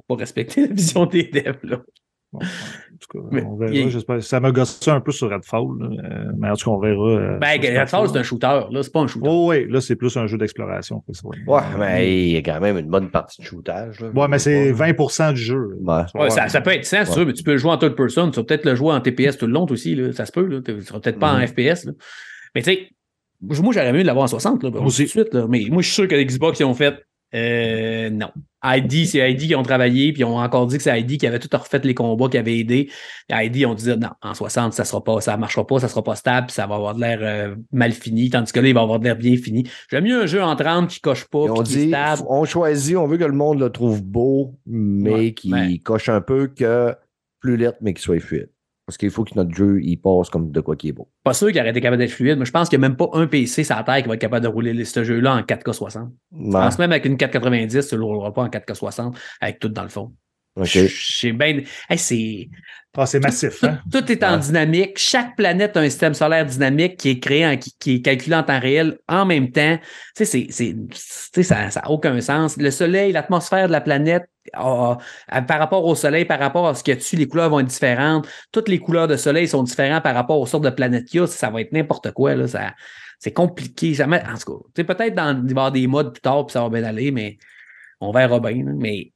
[0.08, 1.78] Pas respecter la vision des devs, là.
[2.32, 3.72] Bon, en tout cas, Mais on verra.
[3.72, 4.20] il- j'espère.
[4.22, 7.08] Ça m'a gossé un peu sur Redfall, là, euh, mais en tout cas, on verra.
[7.10, 9.28] euh, Ben, Redfall, c'est un shooter, là, c'est pas un shooter.
[9.30, 11.04] Oh, oui, là, c'est plus un jeu d'exploration.
[11.46, 14.00] Ouais, mais il y a quand même une bonne partie de shootage.
[14.00, 14.08] là.
[14.08, 15.76] Ouais, mais c'est 20% du jeu.
[15.80, 16.02] Ouais.
[16.16, 17.18] Ouais, ça, ça peut être 100, si tu Ouais.
[17.20, 18.30] veux, mais tu peux le jouer en third person.
[18.32, 19.94] Tu vas peut-être le jouer en TPS tout le long aussi.
[19.94, 20.12] Là.
[20.12, 20.44] Ça se peut.
[20.46, 20.60] Là.
[20.60, 21.46] Tu ne seras peut-être pas en Mhm.
[21.46, 21.84] FPS.
[21.84, 21.92] Là.
[22.56, 22.88] Mais tu sais,
[23.40, 24.62] moi, j'aurais mieux de l'avoir en 60.
[24.64, 25.02] Là, Moi aussi.
[25.02, 25.46] tout de suite, là.
[25.48, 26.96] Mais moi, je suis sûr que les Xbox, ils ont fait
[27.34, 28.28] euh, non.
[28.64, 31.26] ID, c'est ID qui ont travaillé, puis ils ont encore dit que c'est ID qui
[31.26, 32.90] avait tout refait les combats, qui avait aidé.
[33.28, 36.02] Et ID ont dit non, en 60, ça sera pas, ça marchera pas, ça sera
[36.02, 38.74] pas stable, puis ça va avoir de l'air euh, mal fini, tandis que là, il
[38.74, 39.68] va avoir de l'air bien fini.
[39.90, 42.22] J'aime mieux un jeu en 30 qui coche pas, puis qui est dit, stable.
[42.28, 45.78] on choisit, on veut que le monde le trouve beau, mais Ouais, qui ouais.
[45.78, 46.94] coche un peu que
[47.40, 48.48] plus lettre, mais qui soit fluide.
[48.86, 51.08] Parce qu'il faut que notre jeu, il passe comme de quoi qui est beau.
[51.22, 52.96] Pas sûr qu'il aurait été capable d'être fluide, mais je pense qu'il n'y a même
[52.96, 55.40] pas un PC sur la terre qui va être capable de rouler ce jeu-là en
[55.40, 56.10] 4K60.
[56.32, 59.68] Je pense même avec une 490, tu ne le rouleras pas en 4K60 avec tout
[59.70, 60.12] dans le fond.
[60.56, 60.64] Ok.
[60.66, 61.62] Je- J'ai bien.
[61.88, 62.48] Hey, c'est.
[62.96, 63.80] Ah, c'est massif, Tout, hein?
[63.90, 64.38] tout est en Ouais.
[64.38, 64.98] dynamique.
[64.98, 68.36] Chaque planète a un système solaire dynamique qui est créé, en- qui, qui est calculé
[68.36, 69.78] en temps réel en même temps.
[70.14, 72.56] Tu sais, c'est- c'est- tu sais, ça n'a aucun sens.
[72.56, 74.22] Le soleil, l'atmosphère de la planète,
[74.52, 77.58] par rapport au soleil, par rapport à ce qu'il y a dessus, les couleurs vont
[77.58, 78.28] être différentes.
[78.52, 81.22] Toutes les couleurs de soleil sont différentes par rapport aux sortes de planètes qu'il y
[81.24, 81.26] a.
[81.26, 82.36] Ça va être n'importe quoi.
[82.36, 82.46] Là.
[82.46, 82.74] Ça,
[83.18, 83.94] c'est compliqué.
[83.94, 86.12] Ça met- en tout cas, tu sais, peut-être dans, il va y avoir des modes
[86.12, 87.38] plus tard, puis ça va bien aller, mais
[88.00, 88.64] on verra bien.
[88.64, 88.72] là.
[88.76, 89.10] Mais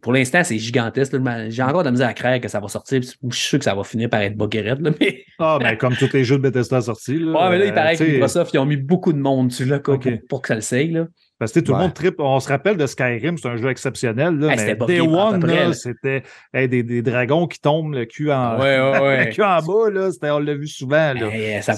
[0.00, 1.16] pour l'instant, c'est gigantesque.
[1.48, 3.00] J'ai encore de la misère à craindre que ça va sortir.
[3.02, 5.96] Je suis sûr que ça va finir par être buggeret, là, mais Ah, ben, comme
[5.96, 7.18] tous les jeux de Bethesda sortis.
[7.18, 9.12] Là, Ouais, mais là, il euh, paraît que tu sais, Microsoft, ils ont mis beaucoup
[9.12, 11.04] de monde dessus là, pour, pour que ça le saye.
[11.42, 11.78] Parce que tout Ouais.
[11.78, 12.20] le monde tripe.
[12.20, 14.38] On se rappelle de Skyrim, c'est un jeu exceptionnel.
[14.38, 16.22] Là, Hey, mais c'était Day One, c'était
[16.54, 19.24] hey, des, des dragons qui tombent le cul en, Ouais, ouais, ouais.
[19.26, 19.90] le cul en bas.
[19.90, 21.12] Là, c'était- on l'a vu souvent.
[21.14, 21.62] Là.
[21.62, 21.74] Ça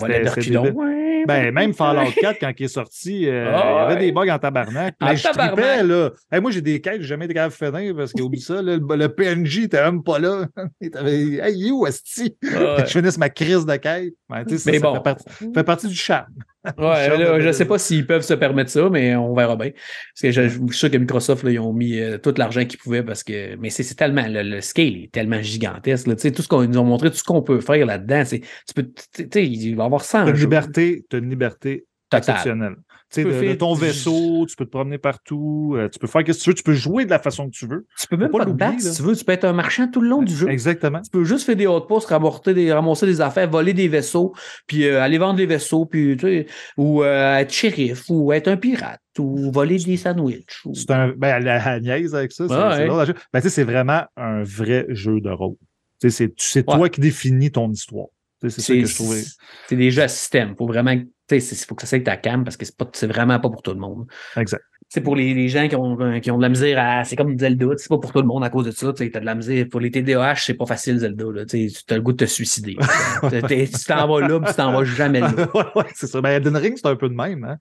[1.26, 4.00] Ben, même Fallout 4, quand il est sorti, euh, Ah, il y avait ouais.
[4.00, 4.94] des bugs en tabarnak.
[5.00, 6.10] En Mais je tripais, là.
[6.30, 8.76] Hey, moi, j'ai des quêtes j'ai jamais été capable de finir parce qu'oublie ça, là,
[8.76, 10.44] le, le PNJ était même pas là.
[10.82, 12.36] Il était, hey, il est où, Asti?
[12.42, 12.50] Ouais.
[12.86, 14.12] Je finisse ma crise de quête.
[14.28, 14.94] Ben, ça, Mais ça bon.
[14.96, 15.24] fait, partie,
[15.54, 16.26] fait partie du charme.
[16.78, 19.70] Ouais, là, je sais pas s'ils peuvent se permettre ça, mais on verra bien.
[19.70, 22.64] Parce que je, je suis sûr que Microsoft, là, ils ont mis euh, tout l'argent
[22.64, 23.56] qu'ils pouvaient parce que.
[23.56, 24.26] Mais c'est tellement.
[24.26, 26.06] Le, le scale est tellement gigantesque.
[26.06, 26.14] Là.
[26.16, 28.40] Tu sais, Tout ce qu'on nous ont montré, tout ce qu'on peut faire là-dedans, c'est.
[28.40, 28.90] Tu peux.
[29.14, 32.18] Tu sais, il va y avoir 100 T'as une liberté, t'as une liberté Total.
[32.20, 32.76] exceptionnelle.
[33.22, 36.32] Tu de, ton vaisseau, tu peux te promener partout, euh, tu peux faire ce que
[36.32, 37.86] tu veux, tu peux jouer de la façon que tu veux.
[38.00, 39.14] Tu peux même pas pas te battre si tu veux.
[39.16, 40.48] Tu peux être un marchand tout le long du jeu.
[40.48, 41.00] Exactement.
[41.02, 44.34] Tu peux juste faire des hautes postes, ramasser des, ramasser des affaires, voler des vaisseaux,
[44.66, 46.46] puis euh, aller vendre les vaisseaux, puis tu sais,
[46.76, 50.64] ou euh, être shérif, ou être un pirate, ou voler des sandwichs.
[50.64, 51.12] ou- C'est un.
[51.16, 52.46] Ben, elle niaise avec ça.
[52.48, 53.14] C'est Ouais, c'est ouais.
[53.32, 55.56] Ben, tu sais, c'est vraiment un vrai jeu de rôle.
[56.00, 56.76] Tu sais, c'est c'est Ouais.
[56.76, 58.06] toi qui définis ton histoire.
[58.50, 59.22] C'est ça que je trouvais.
[59.68, 60.54] C'est des jeux à système.
[60.56, 60.92] Faut vraiment.
[61.30, 63.80] Il faut que ça soit ta cam parce que c'est vraiment pas pour tout le
[63.80, 64.06] monde.
[64.36, 64.62] Exact.
[64.94, 67.02] C'est pour les, les gens qui ont, euh, qui ont de la misère à.
[67.02, 68.92] C'est comme Zelda, c'est pas pour tout le monde à cause de ça.
[68.92, 69.66] Tu as de la misère.
[69.68, 71.24] Pour les TDAH, c'est pas facile, Zelda.
[71.34, 72.76] Là, tu as le goût de te suicider.
[73.22, 75.32] Tu t'en vas là, puis tu t'en vas jamais là.
[75.54, 76.20] ouais, ouais, c'est ça.
[76.20, 77.42] Ben, Elden Ring, c'est un peu de même.
[77.42, 77.56] Hein?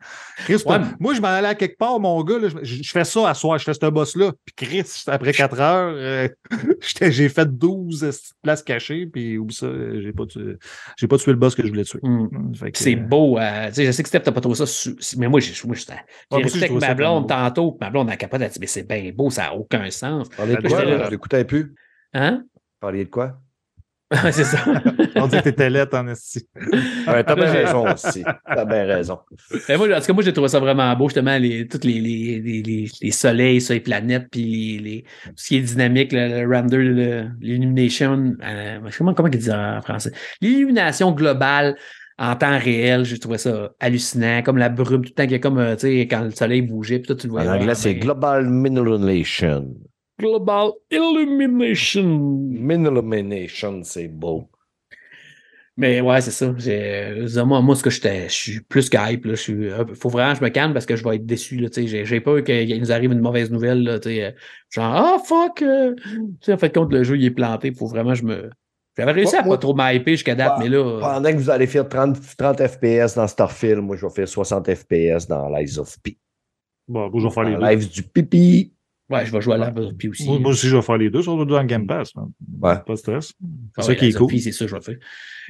[0.45, 0.77] Chris, Ouais.
[0.99, 2.37] Moi, je m'en allais à quelque part, mon gars.
[2.37, 4.31] là, je, je fais ça à soir, je fais ce boss-là.
[4.45, 6.27] Puis Chris, après 4 heures, euh,
[7.09, 9.07] j'ai fait 12 petites places cachées.
[9.07, 10.57] Puis oublie ça, euh, j'ai pas, tué-
[10.97, 11.99] j'ai pas tué le boss que je voulais tuer.
[12.03, 12.27] Hmm.
[12.73, 13.39] C'est euh, beau.
[13.39, 14.67] euh, je sais que Steph, t'as pas trouvé ça.
[14.67, 15.75] su- Mais moi, j'ai moi,
[17.23, 18.13] blonde tantôt, puis ma blonde a.
[18.19, 20.29] Elle a dit, mais c'est bien beau, ça n'a aucun sens.
[20.29, 21.09] Parlez de Ben, quoi, là?
[21.09, 21.73] l'écoutais plus?
[22.13, 22.43] Hein?
[22.79, 23.39] Parlez de quoi?
[24.31, 24.59] c'est ça.
[25.15, 26.47] On dit que t'étais lettre en esti.
[27.07, 28.23] Ouais, t'as bien raison aussi.
[28.45, 29.19] T'as bien raison.
[29.67, 31.99] Ben, moi, en tout cas, moi, j'ai trouvé ça vraiment beau, justement, les, tous les,
[31.99, 35.61] les, les, les, les soleils, ça, les planètes, puis les, les, tout ce qui est
[35.61, 40.11] dynamique, le, le render, l'illumination, euh, comment, comment il dit en français?
[40.41, 41.75] L'illumination globale,
[42.17, 45.35] en temps réel, j'ai trouvé ça hallucinant, comme la brume, tout le temps qu'il y
[45.35, 47.49] a comme, euh, tu sais, quand le soleil bougeait, puis toi, tu le voyais.
[47.49, 47.95] En anglais, c'est.
[47.95, 49.75] Global Illumination.
[50.19, 52.51] Global Illumination.
[52.51, 54.49] Illumination, c'est beau.
[55.75, 56.49] Mais ouais, c'est ça.
[56.49, 59.25] Dire, Moi, moi, ce que je suis plus que hype.
[59.25, 59.33] Là.
[59.33, 61.57] Je suis, euh, faut vraiment que je me calme parce que je vais être déçu.
[61.57, 61.87] Là, tu sais.
[61.87, 63.81] j'ai, j'ai peur qu'il nous arrive une mauvaise nouvelle.
[63.83, 64.31] Là, tu sais, euh,
[64.69, 65.63] genre, ah fuck!
[65.63, 65.95] euh.
[66.05, 67.73] Tu sais, en fait, compte, le jeu il est planté.
[67.73, 68.49] Faut vraiment que je me.
[68.97, 70.77] J'avais réussi Moi- à moi- pas trop m'hyper jusqu'à date, Bah, mais là.
[70.77, 74.27] euh, Pendant que vous allez faire 30, 30 FPS dans Starfield, moi, je vais faire
[74.27, 76.17] 60 FPS dans Lives of P.
[76.87, 77.67] Bon, moi, je vais faire les Dans deux.
[77.67, 78.73] Lives du pipi.
[79.09, 80.25] Ouais, je vais jouer à la puis aussi.
[80.27, 82.15] Moi, moi aussi, je vais faire les deux, surtout dans le Game Pass.
[82.15, 82.29] man.
[82.61, 82.75] Ouais.
[82.85, 83.33] Pas de stress.
[83.41, 84.27] Ah C'est ouais, ça qui est Lies of cool.
[84.31, 84.97] P, c'est ça, je vais le faire.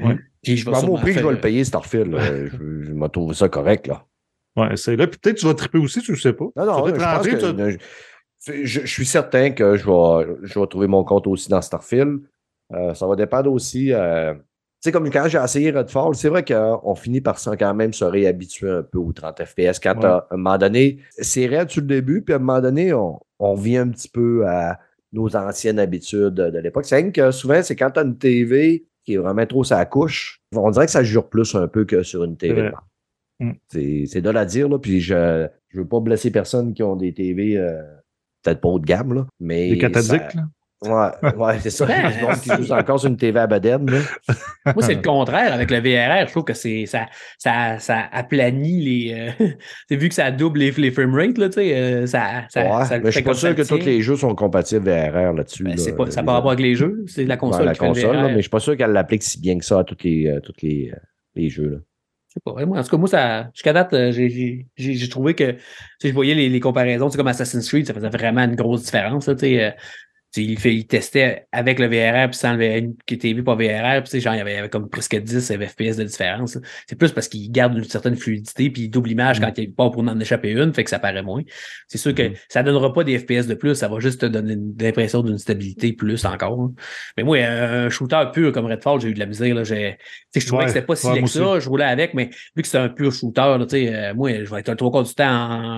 [0.08, 0.16] Ouais.
[0.42, 2.48] Puis je vais Bah, au prix que je faire, vais le payer, Starfield, là, je,
[2.84, 3.88] je m'ai trouvé ça correct.
[3.88, 4.06] Là.
[4.56, 5.08] Ouais, c'est là.
[5.08, 6.46] Puis peut-être que tu vas triper aussi, tu le sais pas.
[6.56, 7.78] Non, non, je, pense que-
[8.46, 11.62] tu je- je suis certain que je vais, je vais trouver mon compte aussi dans
[11.62, 12.20] Starfield.
[12.74, 13.92] Euh, ça va dépendre aussi.
[13.94, 17.94] euh, tu sais, comme quand j'ai essayé Redfall, c'est vrai qu'on finit par quand même
[17.94, 19.80] se réhabituer un peu aux 30 FPS.
[19.80, 20.06] Quand Ouais.
[20.06, 23.20] à un moment donné, c'est raide sur le début, puis à un moment donné, on,
[23.40, 24.80] on vient un petit peu à
[25.14, 26.86] nos anciennes habitudes de l'époque.
[26.86, 29.86] C'est vrai que souvent, c'est quand tu as une TV qui est vraiment trop sa
[29.86, 32.62] couche, on dirait que ça jure plus un peu que sur une TV.
[32.64, 32.74] vrai.
[33.40, 33.52] Mm.
[34.08, 37.14] C'est de la dire, là, puis je ne veux pas blesser personne qui ont des
[37.14, 37.82] TV euh,
[38.44, 39.70] peut-être pas haut de gamme, là, mais.
[39.70, 40.44] Les cathodiques, ça- là?
[40.84, 41.86] Ouais, ouais c'est ça.
[41.86, 43.90] Ben, Donc, qui jouent encore sur une TV à Baden.
[43.90, 44.00] Là.
[44.74, 45.54] Moi, c'est le contraire.
[45.54, 47.06] Avec le VRR, je trouve que c'est ça,
[47.38, 49.34] ça, ça aplanit les.
[49.40, 49.48] euh,
[49.90, 52.86] c'est vu que ça double les, les framerate, là, tu sais, euh, ça, ça, Ouais,
[52.86, 55.64] ça mais je fait suis pas sûr que tous les jeux sont compatibles VRR là-dessus.
[55.64, 57.86] Ben, là, pas, ça n'a pas avec les jeux, c'est la console la qui fait
[57.86, 58.30] le console, là, VRR.
[58.30, 60.40] mais je suis pas sûr qu'elle l'applique si bien que ça à tous les, euh,
[60.62, 60.98] les, euh,
[61.36, 61.70] les jeux.
[61.70, 61.78] Là.
[62.30, 62.66] Je sais pas.
[62.66, 64.66] Moi, en tout cas, moi, ça, jusqu'à date, j'ai-
[65.10, 65.58] trouvé que tu
[66.00, 68.86] sais, je voyais les, les comparaisons, c'est comme Assassin's Creed, ça faisait vraiment une grosse
[68.86, 69.28] différence.
[69.28, 69.76] Là, tu tu sais,
[70.42, 73.56] il, fait, il testait avec le VRR puis sans le VRR, qui était vu par
[73.56, 76.58] VRR, puis tu sais, genre, il y avait, comme presque 10 FPS de différence.
[76.88, 79.92] C'est plus parce qu'il garde une certaine fluidité, puis il double l'image quand il part
[79.92, 81.42] pour en échapper une, fait que ça paraît moins.
[81.88, 82.34] C'est sûr que Mhm.
[82.50, 85.94] ça donnera pas des FPS de plus, ça va juste te donner l'impression d'une stabilité
[85.94, 86.60] plus encore.
[86.60, 86.74] hein.
[87.18, 89.54] Mais moi, un shooter pur comme Redfall, j'ai eu de la misère.
[89.54, 91.70] Là, j'ai- tu sais, je trouvais Ouais, que c'était pas si ouais, que ça, je
[91.70, 94.50] roulais avec, mais vu que c'est un pur shooter, là, tu sais, euh, moi, je
[94.50, 95.26] vais être un trois quarts du temps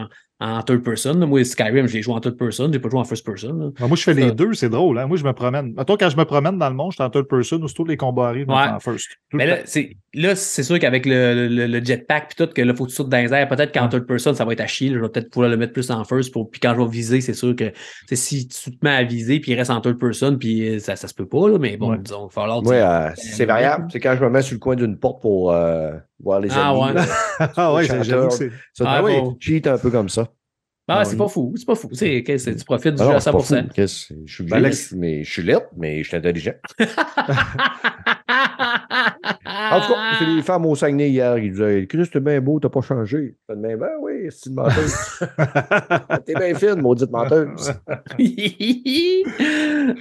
[0.04, 0.08] en,
[0.42, 1.14] en third person.
[1.18, 1.26] là.
[1.26, 3.54] Moi, Skyrim, j'ai joué en third person, j'ai pas joué en first person.
[3.54, 3.70] là.
[3.80, 5.00] Ah, moi, je fais les deux, c'est drôle.
[5.00, 5.08] Hein?
[5.08, 5.74] Moi, je me promène.
[5.78, 7.96] Mettons, quand je me promène dans le monde, je suis en third person, aussitôt les
[7.96, 8.56] combats arrivent, Ouais.
[8.58, 9.08] je suis en first.
[9.32, 12.62] Tout Mais là, c'est, là, c'est sûr qu'avec le, le, le jetpack puis tout, que
[12.62, 13.48] là, faut que tu sautes dans les airs.
[13.48, 13.90] Peut-être qu'en Ouais.
[13.90, 14.90] third person, ça va être à chier.
[14.90, 14.98] là.
[14.98, 16.34] Je vais peut-être pouvoir le mettre plus en first.
[16.34, 17.74] Pour, puis quand je vais viser, c'est sûr que tu
[18.10, 20.80] sais, si tu te mets à viser puis il reste en third person, puis euh,
[20.80, 21.98] ça, ça se peut pas, là, mais bon, Ouais.
[22.00, 22.62] disons, il va falloir.
[22.66, 23.88] Oui, euh, c'est variable.
[23.92, 26.72] C'est quand je me mets sur le coin d'une porte pour euh, voir les Ah,
[26.74, 26.98] ennemis.
[26.98, 27.06] ouais.
[27.58, 28.04] ah ouais, chanteur.
[28.04, 28.52] j'avoue que c'est.
[28.74, 29.34] Ça, Ah, oui, bon.
[29.40, 30.28] tu cheats un peu comme ça.
[30.88, 31.52] Ah, Ah, c'est pas fou.
[31.58, 31.88] C'est pas fou.
[31.90, 31.96] Que
[32.58, 33.64] tu profites du Ah jeu à c'est pas 100%.
[33.64, 33.70] fou.
[33.74, 36.54] Qu'est-ce- Je suis Ben, vieux, mais je suis lettre, mais je suis intelligent.
[38.28, 42.60] En tout cas, c'est les femmes au Saguenay hier qui disaient Chris, t'es bien beau,
[42.60, 43.36] t'as pas changé.
[43.50, 44.96] Je dis, ben oui, c'est une menteuse.
[46.26, 47.74] t'es bien fine, maudite menteuse.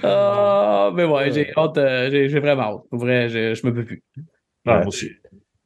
[0.03, 2.81] Ah, mais ouais, j'ai hâte, euh, j'ai, j'ai vraiment hâte.
[2.89, 4.03] Pour vrai, je, je me peux plus.
[4.67, 5.09] Ah, moi aussi.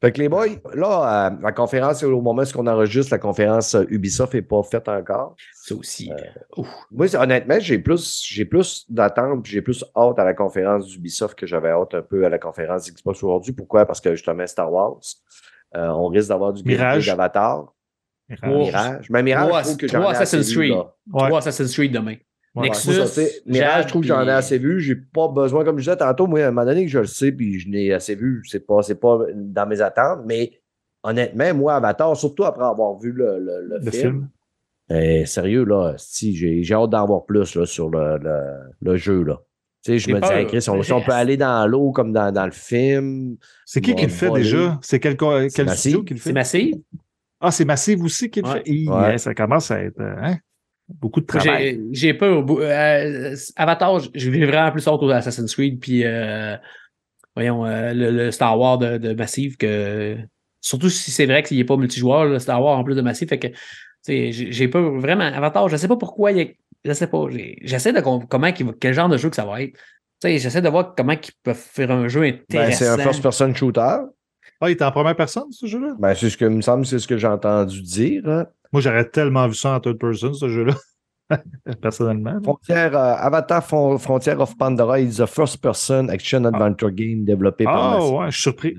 [0.00, 3.74] Fait que les boys, là, euh, la conférence, au moment où on enregistre, la conférence
[3.74, 5.36] euh, Ubisoft n'est pas faite encore.
[5.52, 6.10] Ça aussi.
[6.10, 6.16] Euh,
[6.56, 6.68] ouf.
[6.90, 11.38] Moi, honnêtement, j'ai plus, j'ai plus d'attente, puis j'ai plus hâte à la conférence d'Ubisoft
[11.38, 13.52] que j'avais hâte un peu à la conférence Xbox aujourd'hui.
[13.52, 13.84] Pourquoi?
[13.84, 15.00] Parce que justement, Star Wars,
[15.76, 17.06] euh, on risque d'avoir du Mirage.
[17.06, 17.74] d'Avatar.
[18.30, 18.48] Mirage.
[18.72, 19.10] Mirage.
[19.10, 20.70] Mais Mirage, Trois- je trouve que j'en ai Assassin's vu, Creed.
[20.70, 20.94] là.
[21.12, 21.26] Ouais.
[21.28, 22.14] Trois Assassin's Creed demain.
[22.56, 22.64] Ouais.
[22.64, 22.94] Nexus.
[23.06, 24.80] Ça, Mirage, Jade, je trouve que j'en ai assez vu.
[24.80, 27.06] J'ai pas besoin, comme je disais tantôt, moi, à un moment donné que je le
[27.06, 28.42] sais, puis je n'ai assez vu.
[28.46, 30.60] C'est pas, c'est pas dans mes attentes, mais
[31.04, 34.00] honnêtement, moi, Avatar, surtout après avoir vu le, le- le Le film,
[34.90, 35.00] film.
[35.00, 38.40] eh, sérieux, là, si, j'ai, j'ai hâte d'en voir plus là, sur le, le,
[38.82, 39.22] le jeu.
[39.22, 39.36] Là.
[39.84, 42.32] Tu sais, je me disais, Chris, on, si on peut aller dans l'eau comme dans,
[42.32, 43.36] dans le film.
[43.64, 44.78] C'est qui qui le fait déjà?
[44.82, 45.76] C'est quel, quel Massive.
[45.76, 46.30] studio qui le fait?
[46.30, 46.74] C'est massif.
[47.40, 48.62] Ah, c'est Massive aussi qui le Ouais.
[48.64, 48.88] fait?
[48.90, 49.18] Ouais.
[49.18, 50.36] Ça commence à être euh, hein,
[51.00, 51.80] beaucoup de travail.
[51.92, 52.42] J'ai, peur.
[52.42, 56.56] bout- euh, Avatar, j'ai vraiment plus hâte aux Assassin's Creed, puis euh,
[57.36, 60.16] voyons, euh, le, le Star Wars de, de Massive que.
[60.62, 63.28] Surtout si c'est vrai qu'il n'est pas multijoueur, le Star Wars en plus de Massive.
[63.28, 63.48] Fait que
[64.06, 65.24] j'ai peur vraiment.
[65.24, 66.46] Avatar, je sais pas pourquoi il y a-
[66.84, 67.26] Je sais pas.
[67.62, 69.72] J'essaie de com- comment quel genre de jeu que ça va être.
[69.72, 72.78] Tu sais, J'essaie de voir comment ils peuvent faire un jeu Ben, intéressant.
[72.78, 73.80] c'est un first-person shooter.
[74.62, 75.94] Ah, il est en première personne, ce jeu-là?
[75.98, 78.22] Ben, c'est ce que me semble, c'est ce que j'ai entendu dire.
[78.28, 78.46] hein.
[78.72, 80.74] Moi, j'aurais tellement vu ça en third person, ce jeu-là.
[81.80, 82.40] Personnellement.
[82.42, 87.94] Frontière, euh, Avatar Fron- Frontier of Pandora is a first-person action adventure game développé par
[87.94, 88.76] Ah, ouais, je suis surpris.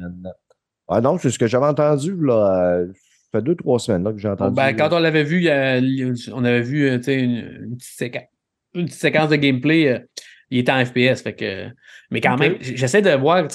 [0.87, 2.73] Ah non, c'est ce que j'avais entendu, là.
[2.75, 2.87] euh,
[3.31, 4.55] Ça fait deux, trois semaines là, que j'ai entendu.
[4.55, 5.79] Ben, quand on l'avait vu, il y a-
[6.33, 8.23] on avait vu euh, une, une petite séquence,
[8.73, 10.05] une petite séquence de gameplay.
[10.51, 11.67] Euh, Il est en FPS, fait que.
[12.11, 13.47] Mais quand même, j'essaie de voir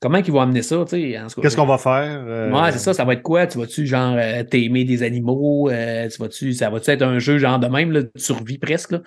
[0.00, 0.84] comment ils vont amener ça.
[0.90, 2.24] Qu'est-ce qu'on va faire?
[2.26, 3.46] euh, Ouais, c'est ça, ça va être quoi?
[3.46, 5.70] Tu vas-tu, genre, euh, t'aimer des animaux?
[5.70, 8.92] euh, tu vas-tu, ça va-tu être un jeu, genre, de même, là, de survie presque,
[8.92, 9.00] là?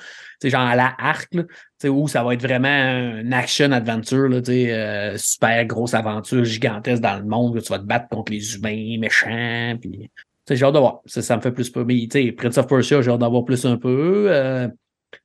[0.44, 1.44] Genre à la arc, là,
[1.90, 7.56] où ça va être vraiment un action-adventure, euh, super grosse aventure gigantesque dans le monde,
[7.56, 10.10] là, tu vas te battre contre les humains méchants, puis...
[10.50, 11.00] J'ai hâte de voir.
[11.06, 11.86] Ça, ça me fait plus peur.
[11.86, 14.26] Mais, Prince of Persia, j'ai hâte d'en voir plus un peu.
[14.30, 14.68] Euh,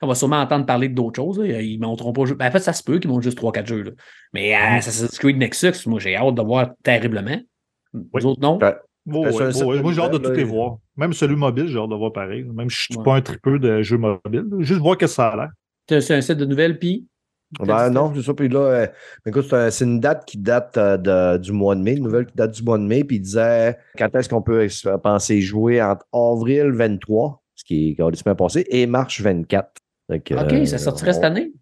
[0.03, 1.39] on va sûrement entendre parler d'autres choses.
[1.39, 1.61] là.
[1.61, 2.25] Ils ne montreront pas.
[2.35, 3.83] Ben, en fait, ça se peut qu'ils montrent juste 3-4 jeux.
[3.83, 3.91] Là.
[4.33, 7.39] Mais euh, Assassin's Creed Nexus, moi, j'ai hâte de voir terriblement.
[8.15, 8.59] Les autres, non?
[8.61, 8.75] Ouais.
[9.07, 9.53] Ben, ouais, ouais.
[9.53, 10.77] de Moi, j'ai hâte de tous les là, voir.
[10.97, 12.45] Même celui mobile, j'ai hâte de voir pareil.
[12.45, 13.05] Même si je suis Ouais.
[13.05, 14.45] pas un tripeux de jeux mobiles.
[14.51, 14.57] là.
[14.61, 16.01] Juste voir que ça a l'air.
[16.03, 17.07] C'est un site de nouvelles, puis?
[17.61, 18.21] Ben non, c'est?
[18.21, 18.35] ça.
[18.35, 18.87] Puis là, euh,
[19.25, 22.05] écoute, c'est un- c'est une date qui date euh, de- du mois de mai, une
[22.05, 24.67] nouvelle qui date du mois de mai, puis il disait quand est-ce qu'on peut
[25.03, 29.71] penser jouer entre avril 23, ce qui est complètement passé, et mars 24.
[30.11, 31.53] Fait que, OK, euh, ça sortirait cette année?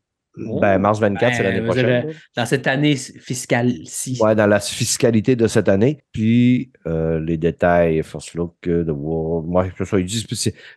[0.61, 1.87] Ben, mars 24, c'est Ben, l'année prochaine.
[1.87, 4.19] avez- Dans cette année fiscale-ci.
[4.21, 6.03] Ouais, dans la fiscalité de cette année.
[6.13, 9.43] Puis euh, les détails, First Look, de War.
[9.43, 10.27] Moi, c'est ça, ils disent,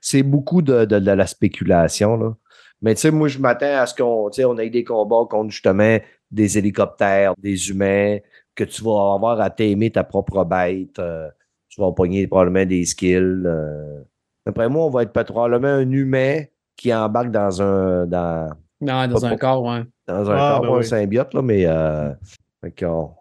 [0.01, 2.17] c'est- beaucoup de, de- de la spéculation.
[2.17, 2.35] Là.
[2.81, 5.97] Mais tu sais, moi, je m'attends à ce qu'on on ait des combats contre justement
[6.31, 8.17] des hélicoptères, des humains,
[8.55, 10.97] que tu vas avoir à t'aimer ta propre bête.
[10.99, 11.27] euh,
[11.67, 13.43] tu vas pogner probablement des skills.
[13.45, 14.01] euh.
[14.49, 16.43] Après moi, on va être probablement un humain
[16.75, 18.05] qui embarque dans un.
[18.05, 18.49] Dans,
[18.81, 19.83] Non, dans un corps, ouais.
[20.07, 20.85] dans un Ah, corps, ben pas un oui.
[20.85, 22.11] symbiote, là, mais euh,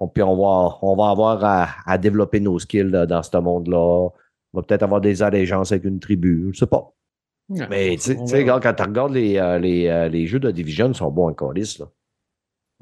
[0.01, 3.37] on, puis on, va, on va avoir à, à développer nos skills là, dans ce
[3.37, 3.79] monde-là.
[3.79, 4.13] On
[4.55, 6.91] va peut-être avoir des allégeances avec une tribu, je sais pas.
[7.51, 10.89] Ouais, Mais tu sais- quand tu regardes les, euh, les, euh, les jeux de Division,
[10.89, 11.77] ils sont bons en colis.
[11.81, 11.87] Là.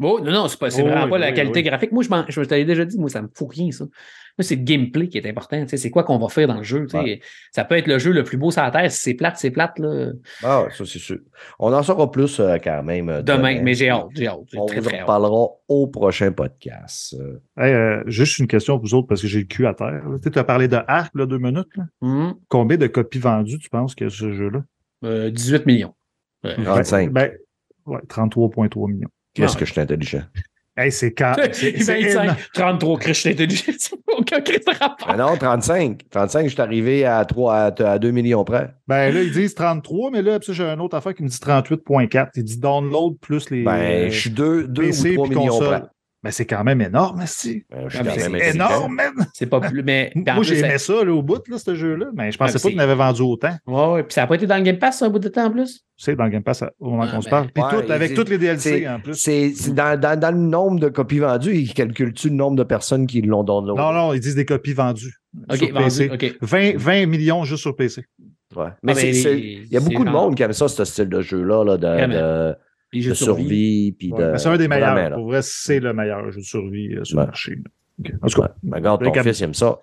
[0.03, 1.63] Oh, non, non, c'est pas- c'est Oh, vraiment oui, pas la oui, qualité oui.
[1.63, 1.91] graphique.
[1.93, 3.85] Moi, je, m'en- je t'avais déjà dit, moi, ça me fout rien, ça.
[3.85, 5.59] Moi, c'est le gameplay qui est important.
[5.63, 6.83] tu sais, C'est quoi qu'on va faire dans le jeu.
[6.85, 6.99] tu sais.
[6.99, 7.21] Ouais.
[7.53, 8.93] Ça peut être le jeu le plus beau sur la Terre.
[8.93, 9.79] Si c'est plate, c'est plate.
[9.79, 10.11] Là.
[10.43, 11.17] Ah, ouais, ça, c'est sûr.
[11.59, 13.09] On en saura plus euh, quand même.
[13.09, 14.09] euh, Demain, mais j'ai hâte.
[14.15, 14.41] J'ai hâte.
[14.53, 17.17] J'ai On très, vous très en parlera au prochain podcast.
[17.19, 19.73] Euh, Hey, euh, juste une question pour vous autres parce que j'ai le cul à
[19.73, 20.03] terre.
[20.23, 21.75] Tu as parlé de Arc, là, deux minutes.
[21.75, 21.85] là.
[22.03, 24.63] Hum, Combien de copies vendues, tu penses, que ce jeu-là?
[25.05, 25.95] euh, 18 millions.
[26.45, 27.11] Euh, 35.
[27.11, 27.33] Ben,
[27.87, 29.09] ouais, 33,3 millions.
[29.37, 29.61] Qu'est-ce Ouais.
[29.61, 30.23] que je suis intelligent?
[30.79, 31.33] Hey, c'est quand.
[31.53, 32.37] c'est- c'est 25, énorme.
[32.53, 33.73] 33, Chris, je t'ai intelligent.
[33.79, 35.09] C'est aucun Chris de rapport.
[35.09, 36.03] Ah non, 35.
[36.11, 38.75] 35, je suis arrivé à, 3, à, à 2 millions près.
[38.87, 42.33] Ben là, ils disent 33, mais là, j'ai un autre affaire qui me dit 38,4.
[42.37, 43.63] Il dit download plus les.
[43.63, 45.83] Ben, je suis 2 PC ou 3 puis millions près.
[46.27, 47.65] Ben, c'est quand même énorme, si.
[47.71, 48.55] Ben, c'est.
[48.55, 49.13] Énorme, man!
[49.33, 49.83] C'est pas plus.
[49.85, 52.07] Mais, Moi, plus, j'ai ça- aimé ça, là, au bout, là, ce jeu-là.
[52.15, 53.55] Mais je pensais Ah, pas qu'il n'avait vendu autant.
[53.67, 54.03] Ouais, ouais.
[54.03, 55.85] Puis ça n'a pas été dans le Game Pass un bout de temps en plus?
[55.97, 57.47] C'est dans le Game Pass au moment Ah, qu'on se ben, parle.
[57.55, 59.15] Puis ouais, tout, avec toutes les DLC c'est- en plus.
[59.15, 63.07] C'est dans, dans- dans le nombre de copies vendues, ils calculent-tu le nombre de personnes
[63.07, 63.81] qui l'ont downloadé?
[63.81, 65.15] Non, non, ils disent des copies vendues.
[65.49, 66.09] OK, sur PC.
[66.09, 66.27] vendu.
[66.27, 66.37] OK.
[66.43, 68.05] 20, 20 millions juste sur PC.
[68.55, 68.69] Ouais.
[68.83, 71.65] Mais Ah, il y a beaucoup de monde qui aime ça, ce style de jeu-là,
[71.65, 72.15] là, de, Vraiment.
[72.15, 72.55] de,
[72.97, 73.43] Les de jeux de survie.
[73.43, 73.93] survie.
[73.93, 75.15] puis Ouais, de, mais c'est un des meilleurs.
[75.15, 77.59] Pour vrai, c'est le meilleur jeu de survie euh, sur le marché.
[78.23, 78.55] En tout cas.
[78.63, 79.79] Mais regarde, ton fils, il aime ça.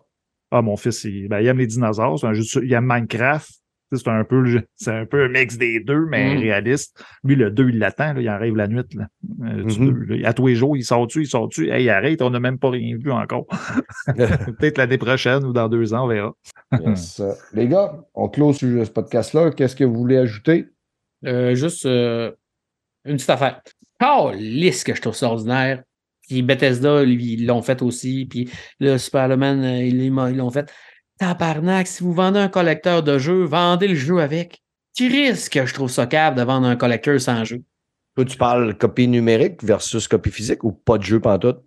[0.52, 2.19] ah, mon fils, il, ben, il aime les dinosaures.
[2.19, 3.49] C'est un jeu de il aime Minecraft.
[3.95, 6.40] C'est un peu le c'est un peu un mix des deux, mais Mm.
[6.40, 7.03] réaliste.
[7.23, 8.81] Lui, le 2, il l'attend, là, il arrive la nuit.
[8.95, 9.07] Là,
[9.44, 9.91] euh, Mhm.
[10.07, 10.30] deux, là.
[10.30, 11.69] À tous les jours, il sort-tu, il sort-tu?
[11.69, 13.45] Hey, arrête, on n'a même pas rien vu encore.
[14.07, 16.34] Peut-être l'année prochaine ou dans deux ans, on verra.
[16.84, 17.19] Yes.
[17.19, 19.52] Euh, Les gars, on close sur ce podcast-là.
[19.52, 20.65] Qu'est-ce que vous voulez ajouter?
[21.26, 22.31] Euh, juste euh,
[23.05, 23.61] une petite affaire.
[24.03, 25.84] Oh, lisse que je trouve ça ordinaire.
[26.27, 28.25] Puis Bethesda, lui, ils l'ont fait aussi.
[28.30, 28.49] Puis
[28.80, 30.71] le Superman, euh, ils l'ont fait.
[31.19, 34.61] Tabarnak, si vous vendez un collecteur de jeux, vendez le jeu avec.
[34.95, 37.61] Qui risque que je trouve ça cave de vendre un collecteur sans jeu?
[38.15, 41.61] Toi, tu parles copie numérique versus copie physique ou pas de jeu pantoute?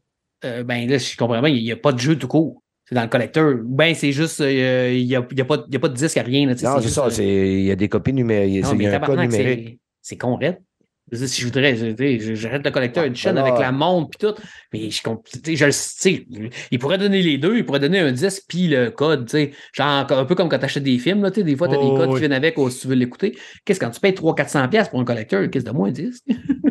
[0.45, 2.63] Euh, ben là, je comprends bien, il n'y a pas de jeu tout court.
[2.85, 3.55] C'est dans le collecteur.
[3.65, 6.21] Ben, c'est juste, euh, il n'y a, y a, pas- y a pas de disque,
[6.25, 6.47] rien.
[6.47, 7.07] Là, Non, c'est ça.
[7.07, 8.49] euh, Il y a des copies numériques.
[8.51, 9.67] Il y a un code numérique.
[9.71, 10.59] c'est- c'est con, raide.
[11.13, 11.77] Dire, Si je voudrais,
[12.35, 14.35] j'arrête le collecteur Ah, edition ben là- avec la montre puis tout,
[14.73, 15.01] mais je
[15.55, 16.27] je le sais,
[16.73, 19.51] il pourrait donner les deux, il pourrait donner un disque puis le code, tu sais,
[19.73, 21.91] genre un peu comme quand tu achètes des films, là, des fois, tu as Oh,
[21.93, 22.15] des codes oui.
[22.15, 23.37] qui viennent avec ou si tu veux l'écouter.
[23.65, 26.25] Qu'est-ce quand tu payes 300-400$ piastres pour un collecteur, qu'est-ce de moins un disque?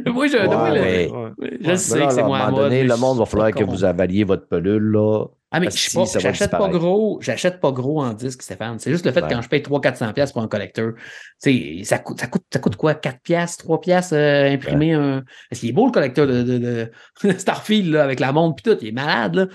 [0.06, 1.32] Moi, je, Ouais, moi, le- mais- Ouais.
[1.62, 1.78] je Ouais.
[1.78, 3.52] sais là, que c'est là, moi à un moment donné, mode, le monde va falloir
[3.52, 5.26] que vous avaliez votre pelule, là.
[5.56, 8.77] Ah, mais je pas, va j'achète pas gros, j'achète pas gros en disque, Stéphane.
[8.77, 9.30] C'est juste le fait Ouais.
[9.30, 10.94] que quand je paye 300-400$ piastres pour un collecteur,
[11.40, 12.94] ça coûte, ça coûte, ça coûte quoi?
[12.94, 15.23] 4 piastres, 3 piastres, euh, imprimer un.
[15.49, 16.91] Parce qu'il est beau le collecteur de, de,
[17.38, 19.48] Starfield, là, avec la montre pis tout, il est malade, là.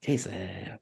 [0.00, 0.16] Sais,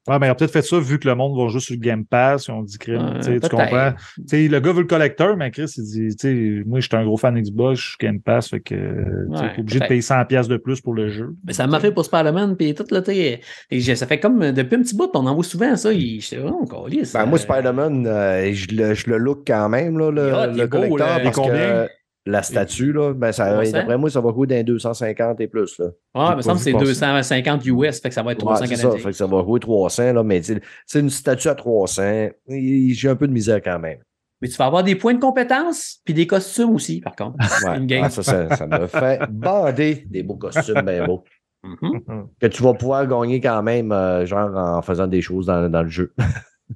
[0.09, 1.81] Ouais, mais il a peut-être fait ça vu que le monde va juste sur le
[1.81, 2.49] Game Pass.
[2.51, 2.97] On dit crime.
[3.15, 3.93] Ouais, tu sais, comprends?
[4.17, 6.29] Tu sais, le gars veut le collecteur, mais Chris, il dit, tu
[6.61, 9.37] sais, moi, je suis un gros fan Xbox, je suis Game Pass, fait que, tu
[9.37, 11.35] sais, Ouais, t'es obligé de payer 100 pièces de plus pour le jeu.
[11.47, 13.41] Mais ça m'a fait pour Spider-Man, puis tout, là, tu sais.
[13.71, 15.93] et je- Ça fait comme depuis un petit bout, on en voit souvent ça.
[15.93, 17.15] Il, j'étais vraiment calisse.
[17.15, 20.63] Ben, moi, euh, Spider-Man, euh, je, le, je le look quand même, là, le, le
[20.63, 20.99] est beau, collecteur.
[21.09, 21.21] là.
[21.21, 21.85] parce Il est combien?
[21.87, 21.89] que
[22.27, 23.71] la statue, là, ben ça, 300.
[23.73, 25.79] d'après moi, ça va coûter dans 250 et plus.
[25.79, 25.87] Là.
[26.15, 26.87] Ah, il me semble que c'est vu passer.
[26.87, 29.03] 250 US, fait que ça va être 300 Ouais, c'est ça, Canadiens.
[29.05, 32.03] fait que ça va jouer 300, là, mais tu sais, c'est une statue à 300.
[32.49, 33.99] et J'ai un peu de misère quand même.
[34.43, 37.37] Mais tu vas avoir des points de compétence, puis des costumes aussi, par contre.
[37.67, 38.03] Ouais, Une game.
[38.03, 41.25] ouais, ça, ça, ça me fait bander des beaux costumes bien beaux.
[41.65, 42.27] Mhm.
[42.41, 45.83] Que tu vas pouvoir gagner quand même, euh, genre en faisant des choses dans, dans
[45.83, 46.13] le jeu.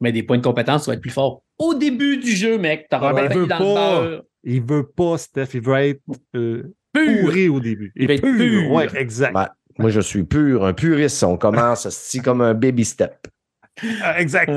[0.00, 1.42] Mais des points de compétence, tu vas être plus fort.
[1.58, 4.00] Au début du jeu, mec, t'auras Ouais, mais pas dans pas.
[4.04, 4.22] le beurre.
[4.44, 5.48] Il veut pas, Steph.
[5.54, 6.00] Il veut être
[6.34, 7.20] euh, Pur.
[7.22, 7.92] pourri au début.
[7.96, 8.70] Il veut être pur.
[8.70, 9.34] Ouais, exact.
[9.36, 9.46] Ouais,
[9.78, 11.22] moi, je suis pur, un puriste.
[11.22, 13.26] On commence sti, comme un baby step.
[14.02, 14.50] Ah, exact.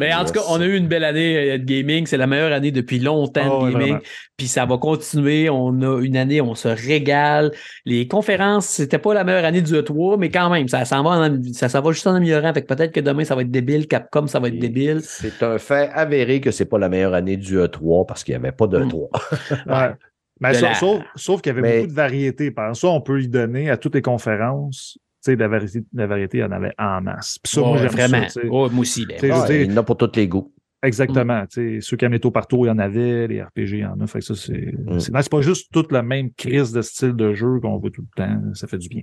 [0.00, 2.04] Mais en tout cas, on a eu une belle année euh, de gaming.
[2.06, 3.88] C'est la meilleure année depuis longtemps Oh, de ouais, gaming.
[3.88, 4.00] vraiment.
[4.36, 5.48] Puis ça va continuer.
[5.50, 7.52] On a une année, on se régale.
[7.84, 11.10] Les conférences, c'était pas la meilleure année du E3, mais quand même, ça s'en va,
[11.28, 12.52] en- ça, ça va juste en améliorant.
[12.52, 13.86] Fait que peut-être que demain, ça va être débile.
[13.86, 15.00] Capcom, ça va être Et débile.
[15.02, 18.36] C'est un fait avéré que c'est pas la meilleure année du E3 parce qu'il n'y
[18.44, 18.88] avait pas de Mm.
[18.88, 19.08] E3.
[19.66, 19.94] Ouais.
[20.40, 22.50] Mais sauf, la- sauf- sauf qu'il y avait Mais- beaucoup de variété.
[22.50, 24.98] Par ça, on peut y donner à toutes les conférences.
[25.20, 27.38] Sais, de la variété, de la variété, il y en avait en masse.
[27.42, 28.28] Puis ça, moi, j'aime vraiment.
[28.28, 28.40] ça.
[28.40, 29.04] Ouais, moi aussi.
[29.06, 30.52] ben, je Ah, dire- il y en a pour tous les goûts.
[30.80, 31.42] Exactement.
[31.50, 33.26] Ceux qui aiment les taux partout, il y en avait.
[33.26, 34.06] Les RPG, il y en a.
[34.06, 34.52] Fait que ça, c'est.
[34.86, 35.00] Mm.
[35.00, 37.90] C'est non, c'est pas juste toute la même crise de style de jeu qu'on voit
[37.90, 38.40] tout le temps.
[38.54, 39.02] Ça fait du bien.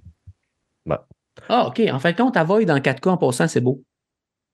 [1.49, 1.81] Ah, OK.
[1.91, 3.83] En fin de compte, Avoid en 4K en passant, c'est beau.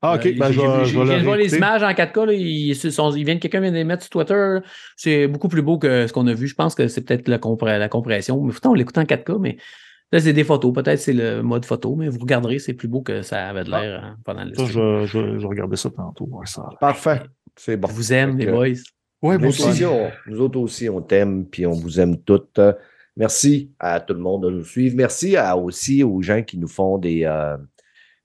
[0.01, 0.25] Ah, OK.
[0.25, 2.25] Euh, ben, j'ai- je vais- le voir les images en 4K.
[2.25, 4.33] Là, ils, se sont- ils viennent, quelqu'un vient de les mettre sur Twitter.
[4.33, 4.61] là.
[4.95, 6.47] C'est beaucoup plus beau que ce qu'on a vu.
[6.47, 8.41] Je pense que c'est peut-être la, compré- la compression.
[8.43, 9.57] Mais pourtant, on l'écoute en 4K, mais
[10.11, 10.73] là, c'est des photos.
[10.73, 13.69] Peut-être c'est le mode photo, mais vous regarderez, c'est plus beau que ça avait de
[13.69, 16.27] l'air hein, pendant le Ça, je, je, je regardais ça tantôt.
[16.31, 16.67] Ouais, ça.
[16.79, 17.21] Parfait.
[17.55, 17.87] C'est bon.
[17.89, 18.67] Je vous aime, les boys.
[19.23, 22.59] Aussi, on- nous autres aussi, on t'aime, puis on vous aime toutes.
[23.17, 24.95] Merci à tout le monde de nous suivre.
[24.95, 27.57] Merci à, aussi aux gens qui nous font des, euh,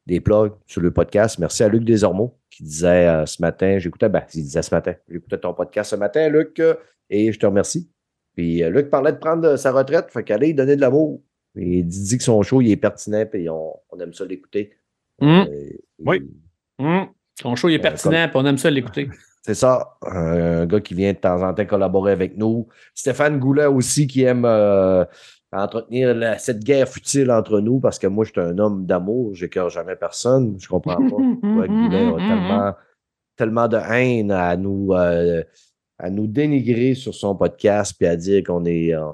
[0.07, 1.39] des plugs sur le podcast.
[1.39, 4.95] Merci à Luc Desormeaux qui disait euh, ce matin, j'écoutais, ben, il disait ce matin,
[5.11, 6.75] j'écoutais ton podcast ce matin, Luc, euh,
[7.11, 7.91] et je te remercie.
[8.35, 11.21] Puis euh, Luc parlait de prendre sa retraite, fait qu'aller donner de l'amour.
[11.57, 14.73] Et il dit que son show, il est pertinent, puis on, on aime ça l'écouter.
[15.21, 15.71] Hum, Euh,
[16.05, 16.21] Oui.
[16.79, 17.07] hum.
[17.41, 19.09] Ton show il est Euh, pertinent, puis on aime ça l'écouter.
[19.43, 22.67] C'est ça, un gars qui vient de temps en temps collaborer avec nous.
[22.95, 25.05] Stéphane Goulet aussi qui aime euh,
[25.53, 29.35] entretenir la- cette guerre futile entre nous parce que moi, je suis un homme d'amour,
[29.35, 30.99] j'écœure jamais personne, je comprends pas.
[31.43, 32.75] Ouais, Goulet a tellement,
[33.37, 35.43] tellement de haine à nous, euh,
[35.99, 39.05] à nous dénigrer sur son podcast puis à dire qu'on est, euh,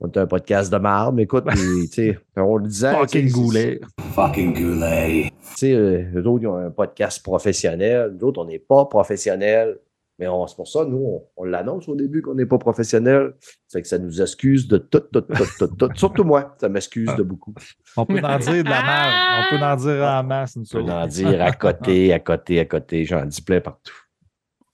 [0.00, 1.14] on est un podcast de marde.
[1.16, 2.92] Mais écoute, puis, tu sais, on le disait.
[2.92, 3.80] Fucking goulet.
[4.14, 5.30] Fucking goulet.
[5.52, 8.14] tu sais, eux autres, ils ont un podcast professionnel.
[8.20, 9.78] Nous autres, on n'est pas professionnels.
[10.18, 13.34] Mais on- c'est pour ça, nous, on, on l'annonce au début qu'on n'est pas professionnel.
[13.68, 15.88] C'est que ça nous excuse de tout, tout, tout, tout, tout.
[15.94, 17.52] Surtout moi, ça m'excuse de beaucoup.
[17.98, 19.12] On peut en dire de la merde.
[19.52, 20.56] On peut en dire en masse.
[20.56, 20.90] Nous peux autres.
[20.92, 23.04] en dire à côté, à côté, à côté.
[23.04, 23.92] J'en dis plein partout.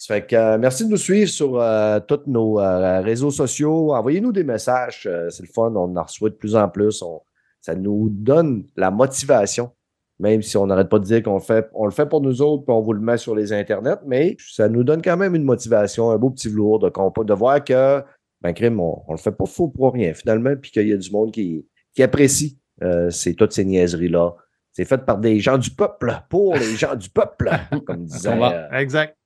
[0.05, 3.95] Ça fait que euh, merci de nous suivre sur euh, tous nos euh, réseaux sociaux.
[3.95, 5.05] Envoyez-nous des messages.
[5.07, 5.73] euh, c'est le fun.
[5.77, 7.03] On en reçoit de plus en plus.
[7.03, 7.21] On-
[7.61, 9.71] ça nous donne la motivation.
[10.19, 12.43] Même si on n'arrête pas de dire qu'on le fait, on le fait pour nous
[12.43, 15.37] autres, puis on vous le met sur les internets, mais ça nous donne quand même
[15.37, 16.91] une motivation, un beau petit velours de,
[17.25, 18.03] de voir que,
[18.41, 20.97] ben, crime, on, on le fait pas faux pour rien, finalement, puis qu'il y a
[20.97, 21.65] du monde qui,
[21.95, 24.35] qui apprécie euh, toutes ces niaiseries-là.
[24.73, 27.51] C'est fait par des gens du peuple, pour les gens du peuple,
[27.87, 28.31] comme disait.
[28.53, 29.17] Euh, Exact.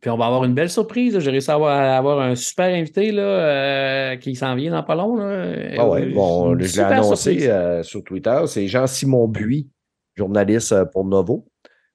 [0.00, 1.18] Puis on va avoir une belle surprise.
[1.18, 4.82] J'ai réussi à avoir, à avoir un super invité là, euh, qui s'en vient dans
[4.82, 5.16] pas long.
[5.16, 5.52] Là.
[5.78, 8.38] Ah ouais, Euh, bon, je l'ai super annoncé euh, sur Twitter.
[8.46, 9.68] C'est Jean-Simon Buis,
[10.16, 11.46] journaliste pour Novo.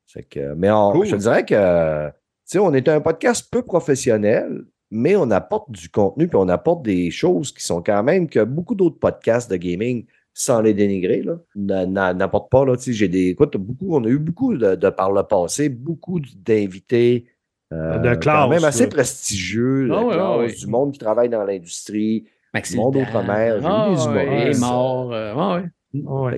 [0.07, 1.05] Fait que, mais on- Cool.
[1.05, 2.13] je te dirais que, tu
[2.45, 6.83] sais, on est un podcast peu professionnel, mais on apporte du contenu puis on apporte
[6.83, 11.21] des choses qui sont quand même que beaucoup d'autres podcasts de gaming, sans les dénigrer,
[11.23, 12.65] là, n'a- n'a- n'apportent pas.
[12.65, 16.19] Là, j'ai des, écoute, beaucoup, on a eu beaucoup de, de par le passé, beaucoup
[16.35, 17.25] d'invités.
[17.71, 18.89] Euh, De quand même assez là.
[18.89, 20.53] prestigieux, de ouais, classe, ouais.
[20.53, 22.25] du monde qui travaille dans l'industrie.
[22.53, 25.13] Maxime Monde outre-mer, Ah, des humoristes, est mort.
[25.13, 25.61] euh, ah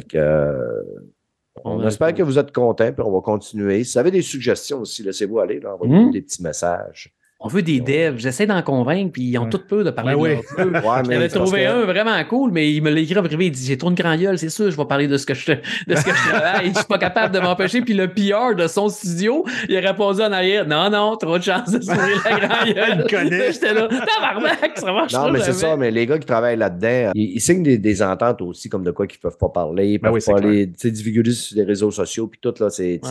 [0.07, 0.81] que, euh,
[1.65, 3.83] on, espère que vous êtes contents, puis on va continuer.
[3.83, 6.11] Si vous avez des suggestions aussi, laissez-vous aller, là, envoyez-nous Hmm.
[6.11, 7.13] des petits messages.
[7.45, 8.17] On veut des devs.
[8.17, 9.49] J'essaie d'en convaincre, puis ils ont Ouais.
[9.49, 10.29] tout peur de parler Ben de oui.
[10.57, 10.71] leur jeu.
[10.73, 12.99] Ouais, J'en mais avais c'est parce trouvé que- un vraiment cool, mais il me l'a
[13.01, 13.47] écrit en privé.
[13.47, 15.33] Il dit J'ai trop une grand gueule, c'est sûr, je vais parler de ce que
[15.33, 16.69] je, de ce que je travaille.
[16.69, 17.81] Je suis pas capable de m'empêcher.
[17.81, 21.43] Puis le PR de son studio, il a répondu en arrière Non, non, trop de
[21.43, 23.05] chance de s'ouvrir la grand gueule.
[23.05, 23.51] Il connaît.
[23.51, 27.11] J'étais là Tabarnak, ça marche Non, mais c'est ça, mais les gars qui travaillent là-dedans,
[27.13, 29.97] ils, ils signent des, des ententes aussi, comme de quoi qu'ils peuvent pas parler, ils
[29.97, 33.01] Ben peuvent oui, c'est pas sais, divulguer sur les réseaux sociaux, puis tout, là, c'est.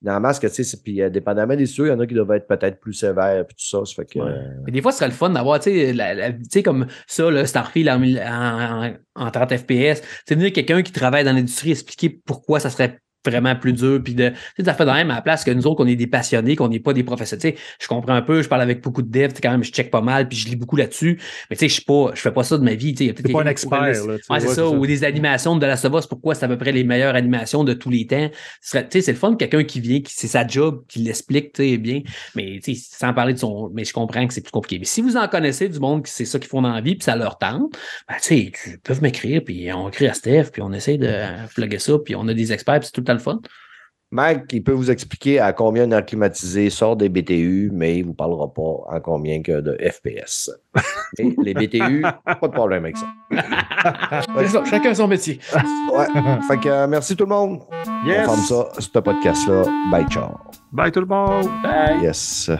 [0.00, 0.06] Tu sais.
[0.06, 2.06] Dans la masque, tu sais, c'est- puis euh, dépendamment des studios, il y en a
[2.06, 3.84] qui doivent être peut-être plus sévères, puis tout ça.
[3.84, 4.18] Ça fait que.
[4.18, 4.30] Ouais.
[4.30, 6.62] euh, Mais des fois, ce serait le fun d'avoir, tu sais, la- la- tu sais,
[6.62, 10.02] comme ça, là, Starfield en, en, en- en 30 FPS.
[10.26, 14.00] C'est venir quelqu'un qui travaille dans l'industrie expliquer pourquoi ça serait vraiment plus dur.
[14.02, 15.86] Puis de, tu sais, ça fait de même à la place que nous autres, qu'on
[15.86, 17.40] est des passionnés, qu'on n'est pas des professionnels.
[17.40, 19.50] Tu sais, je comprends un peu, je parle avec beaucoup de devs, tu sais, quand
[19.50, 21.20] même, je check pas mal, puis je lis beaucoup là-dessus.
[21.50, 22.94] Mais tu sais, je suis pas, je fais pas ça de ma vie.
[22.94, 25.66] Tu sais, T'es pas un expert, là, tu Ouais, c'est ça, ou des animations de
[25.66, 28.30] la Savas, pourquoi c'est à peu près les meilleures animations de tous les temps?
[28.30, 31.62] Tu sais, c'est le fun, quelqu'un qui vient, qui c'est sa job, qui l'explique, tu
[31.62, 32.02] sais, bien.
[32.34, 33.70] Mais tu sais, sans parler de son.
[33.74, 34.78] Mais je comprends que c'est plus compliqué.
[34.78, 36.94] Mais si vous en connaissez du monde qui c'est ça qu'ils font dans la vie,
[36.94, 37.72] puis ça leur tente,
[38.08, 41.12] ben, tu sais, tu peux m'écrire, puis on écrit à Steph, puis on essaie de
[41.48, 43.40] flaguer ça, puis on a des experts, puis tout le temps le fun.
[44.12, 48.02] Mike, il peut vous expliquer à combien un air climatisé sort des BTU, mais il
[48.02, 50.50] ne vous parlera pas en combien que de FPS.
[51.18, 52.96] Les BTU, pas de problème avec
[54.50, 54.64] ça.
[54.64, 55.38] Chacun son métier.
[55.92, 56.06] Ouais.
[56.48, 57.60] Fait que euh, merci tout le monde.
[58.04, 58.26] Yes.
[58.28, 59.62] On ferme ça, ce podcast-là.
[59.92, 60.30] Bye, ciao.
[60.72, 61.46] Bye tout le monde.
[61.62, 62.02] Bye.
[62.02, 62.50] Yes.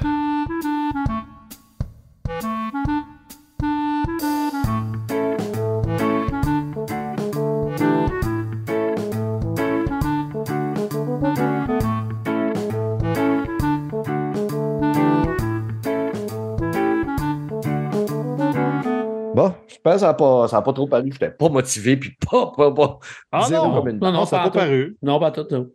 [20.01, 21.05] Ça n'a pas, ça a pas trop paru.
[21.07, 22.99] Je n'étais pas motivé, puis pas, pas, pas.
[23.33, 24.59] Ah Zéro non, comme une- Non, non, ça n'a pas tout.
[24.59, 24.97] paru.
[25.03, 25.47] Non, pas tout.
[25.51, 25.71] non.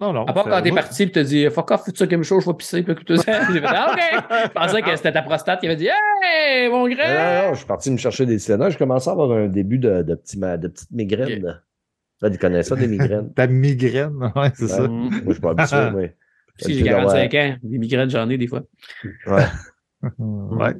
[0.00, 0.24] Non, non.
[0.26, 2.44] À part ça- quand t'es parti et t'as dit fuck off, fous ça quelque chose,
[2.44, 2.82] je vais pisser.
[2.84, 3.22] Puis que tu J'ai
[3.60, 4.24] fait ah, OK.
[4.44, 5.88] Je pensais que c'était ta prostate qui avait dit
[6.22, 7.48] Hey, mon Non, non, grand.
[7.48, 8.70] non, je suis parti me chercher des cylindres.
[8.70, 11.60] Je commençais à avoir un début de, de, petits ma- de petites migraines.
[12.20, 13.32] Là, tu connais ça, des migraines?
[13.34, 14.82] Ta migraine, ouais, c'est ça.
[14.82, 14.88] Ouais.
[14.88, 16.16] Moi, je suis pas habitué, mais.
[16.60, 18.62] Si j'ai 45 ans, des migraines, j'en ai des fois.
[19.26, 19.44] Ouais.
[20.18, 20.74] Ouais.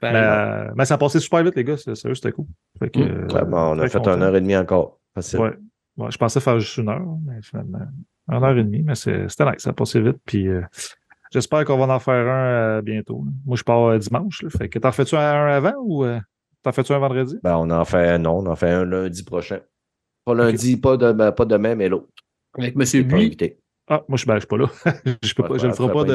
[0.00, 1.76] Ben, Mais, euh, mais ça a passé super vite, les gars.
[1.76, 2.46] c'est- Sérieux, c'était cool.
[2.78, 3.02] Fait que, Mm.
[3.02, 4.14] euh, Ouais, bon, on a fait content.
[4.16, 4.98] une heure et demie encore.
[5.14, 5.40] Facile.
[5.40, 5.52] Ouais.
[5.98, 7.80] Ouais, je pensais faire juste une heure, mais finalement,
[8.30, 10.16] une heure et demie, mais c'était nice, ça a passé vite.
[10.24, 10.62] Puis euh,
[11.32, 12.46] j'espère qu'on va en faire un
[12.78, 13.22] euh, bientôt.
[13.26, 13.30] là.
[13.44, 14.42] Moi, je pars euh, dimanche.
[14.42, 16.18] Là, fait que t'en fais-tu un, un avant ou euh,
[16.62, 17.38] t'en fais-tu un vendredi?
[17.42, 19.60] Ben, on en fait non, on en fait un lundi prochain.
[20.24, 22.08] Pas lundi, pas, de, ben, pas demain, mais l'autre.
[22.56, 23.02] avec M.
[23.02, 23.36] Buis.
[23.88, 24.66] Ah, moi, je, je suis pas là.
[25.22, 26.12] je, peux pas, je le ferai pas, de,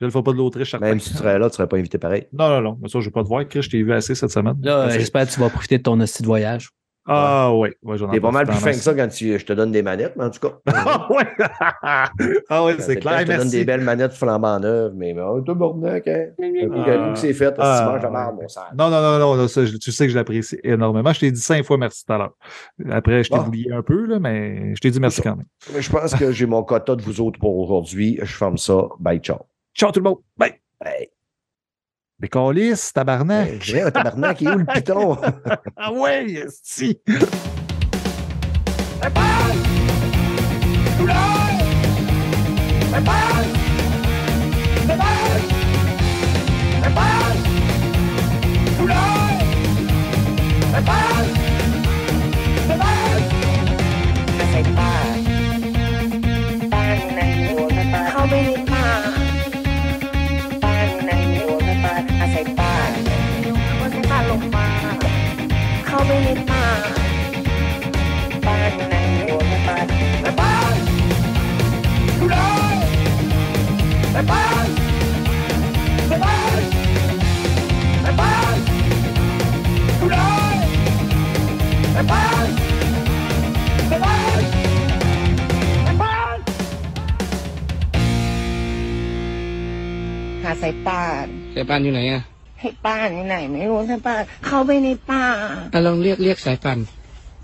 [0.00, 0.74] je le ferai pas de l'Autriche.
[0.74, 2.28] Même si tu serais là, tu serais pas invité pareil.
[2.32, 2.78] Non, non, non.
[2.80, 3.46] Mais ça, je vais pas te voir.
[3.48, 4.56] Chris, je t'ai vu assez cette semaine.
[4.62, 6.70] Là, j'espère que tu vas profiter de ton hostie de voyage.
[7.06, 7.74] Ah, ouais.
[7.82, 9.72] ouais j'en ai T'es pas mal plus fin que ça quand tu, je te donne
[9.72, 10.58] des manettes, mais en tout cas.
[10.72, 11.24] Ah, ouais.
[12.48, 13.20] ah, ouais, c'est clair.
[13.20, 13.50] Je te donne Merci.
[13.50, 15.94] des belles manettes flambant neuves, mais oh, Bordeaux, hein?
[15.96, 16.00] Ah.
[16.00, 17.98] que c'est fait, Ah.
[18.00, 18.60] si merde, mon sang.
[18.76, 21.12] Non, non, non, non, ça, tu sais que je l'apprécie énormément.
[21.12, 22.34] Je t'ai dit cinq fois merci tout à l'heure.
[22.90, 23.46] Après, je t'ai Bon.
[23.46, 25.46] oublié un peu, là, mais je t'ai dit merci quand même.
[25.74, 28.18] Mais je pense que j'ai mon quota de vous autres pour aujourd'hui.
[28.22, 28.88] Je ferme ça.
[28.98, 29.38] Bye, ciao.
[29.74, 30.18] Ciao tout le monde.
[30.36, 30.54] Bye.
[30.82, 31.19] Bye.
[32.20, 33.62] Mais calice, tabarnak.
[33.62, 35.16] Je viens, un tabarnak, il est où le piton?
[35.76, 37.00] Ah ouais, si.
[43.52, 74.62] เหนในป่า
[76.08, 84.14] ในป่า
[85.84, 86.12] ในป่า
[90.42, 92.22] หาสายป่านสายป่านอยู่ไหนอะ
[92.60, 95.24] ให้ป้านไหน ไม่รู้สายป่านเข้าไปในป่า
[95.74, 96.78] อะลองเรียกเรียกสายป่าน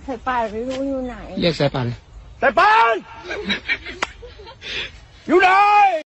[0.07, 1.86] สายป่านไม่รู้อยู่ไหน เรียกสายป่าน
[2.43, 2.94] สายป่าน
[5.28, 5.48] อยู่ไหน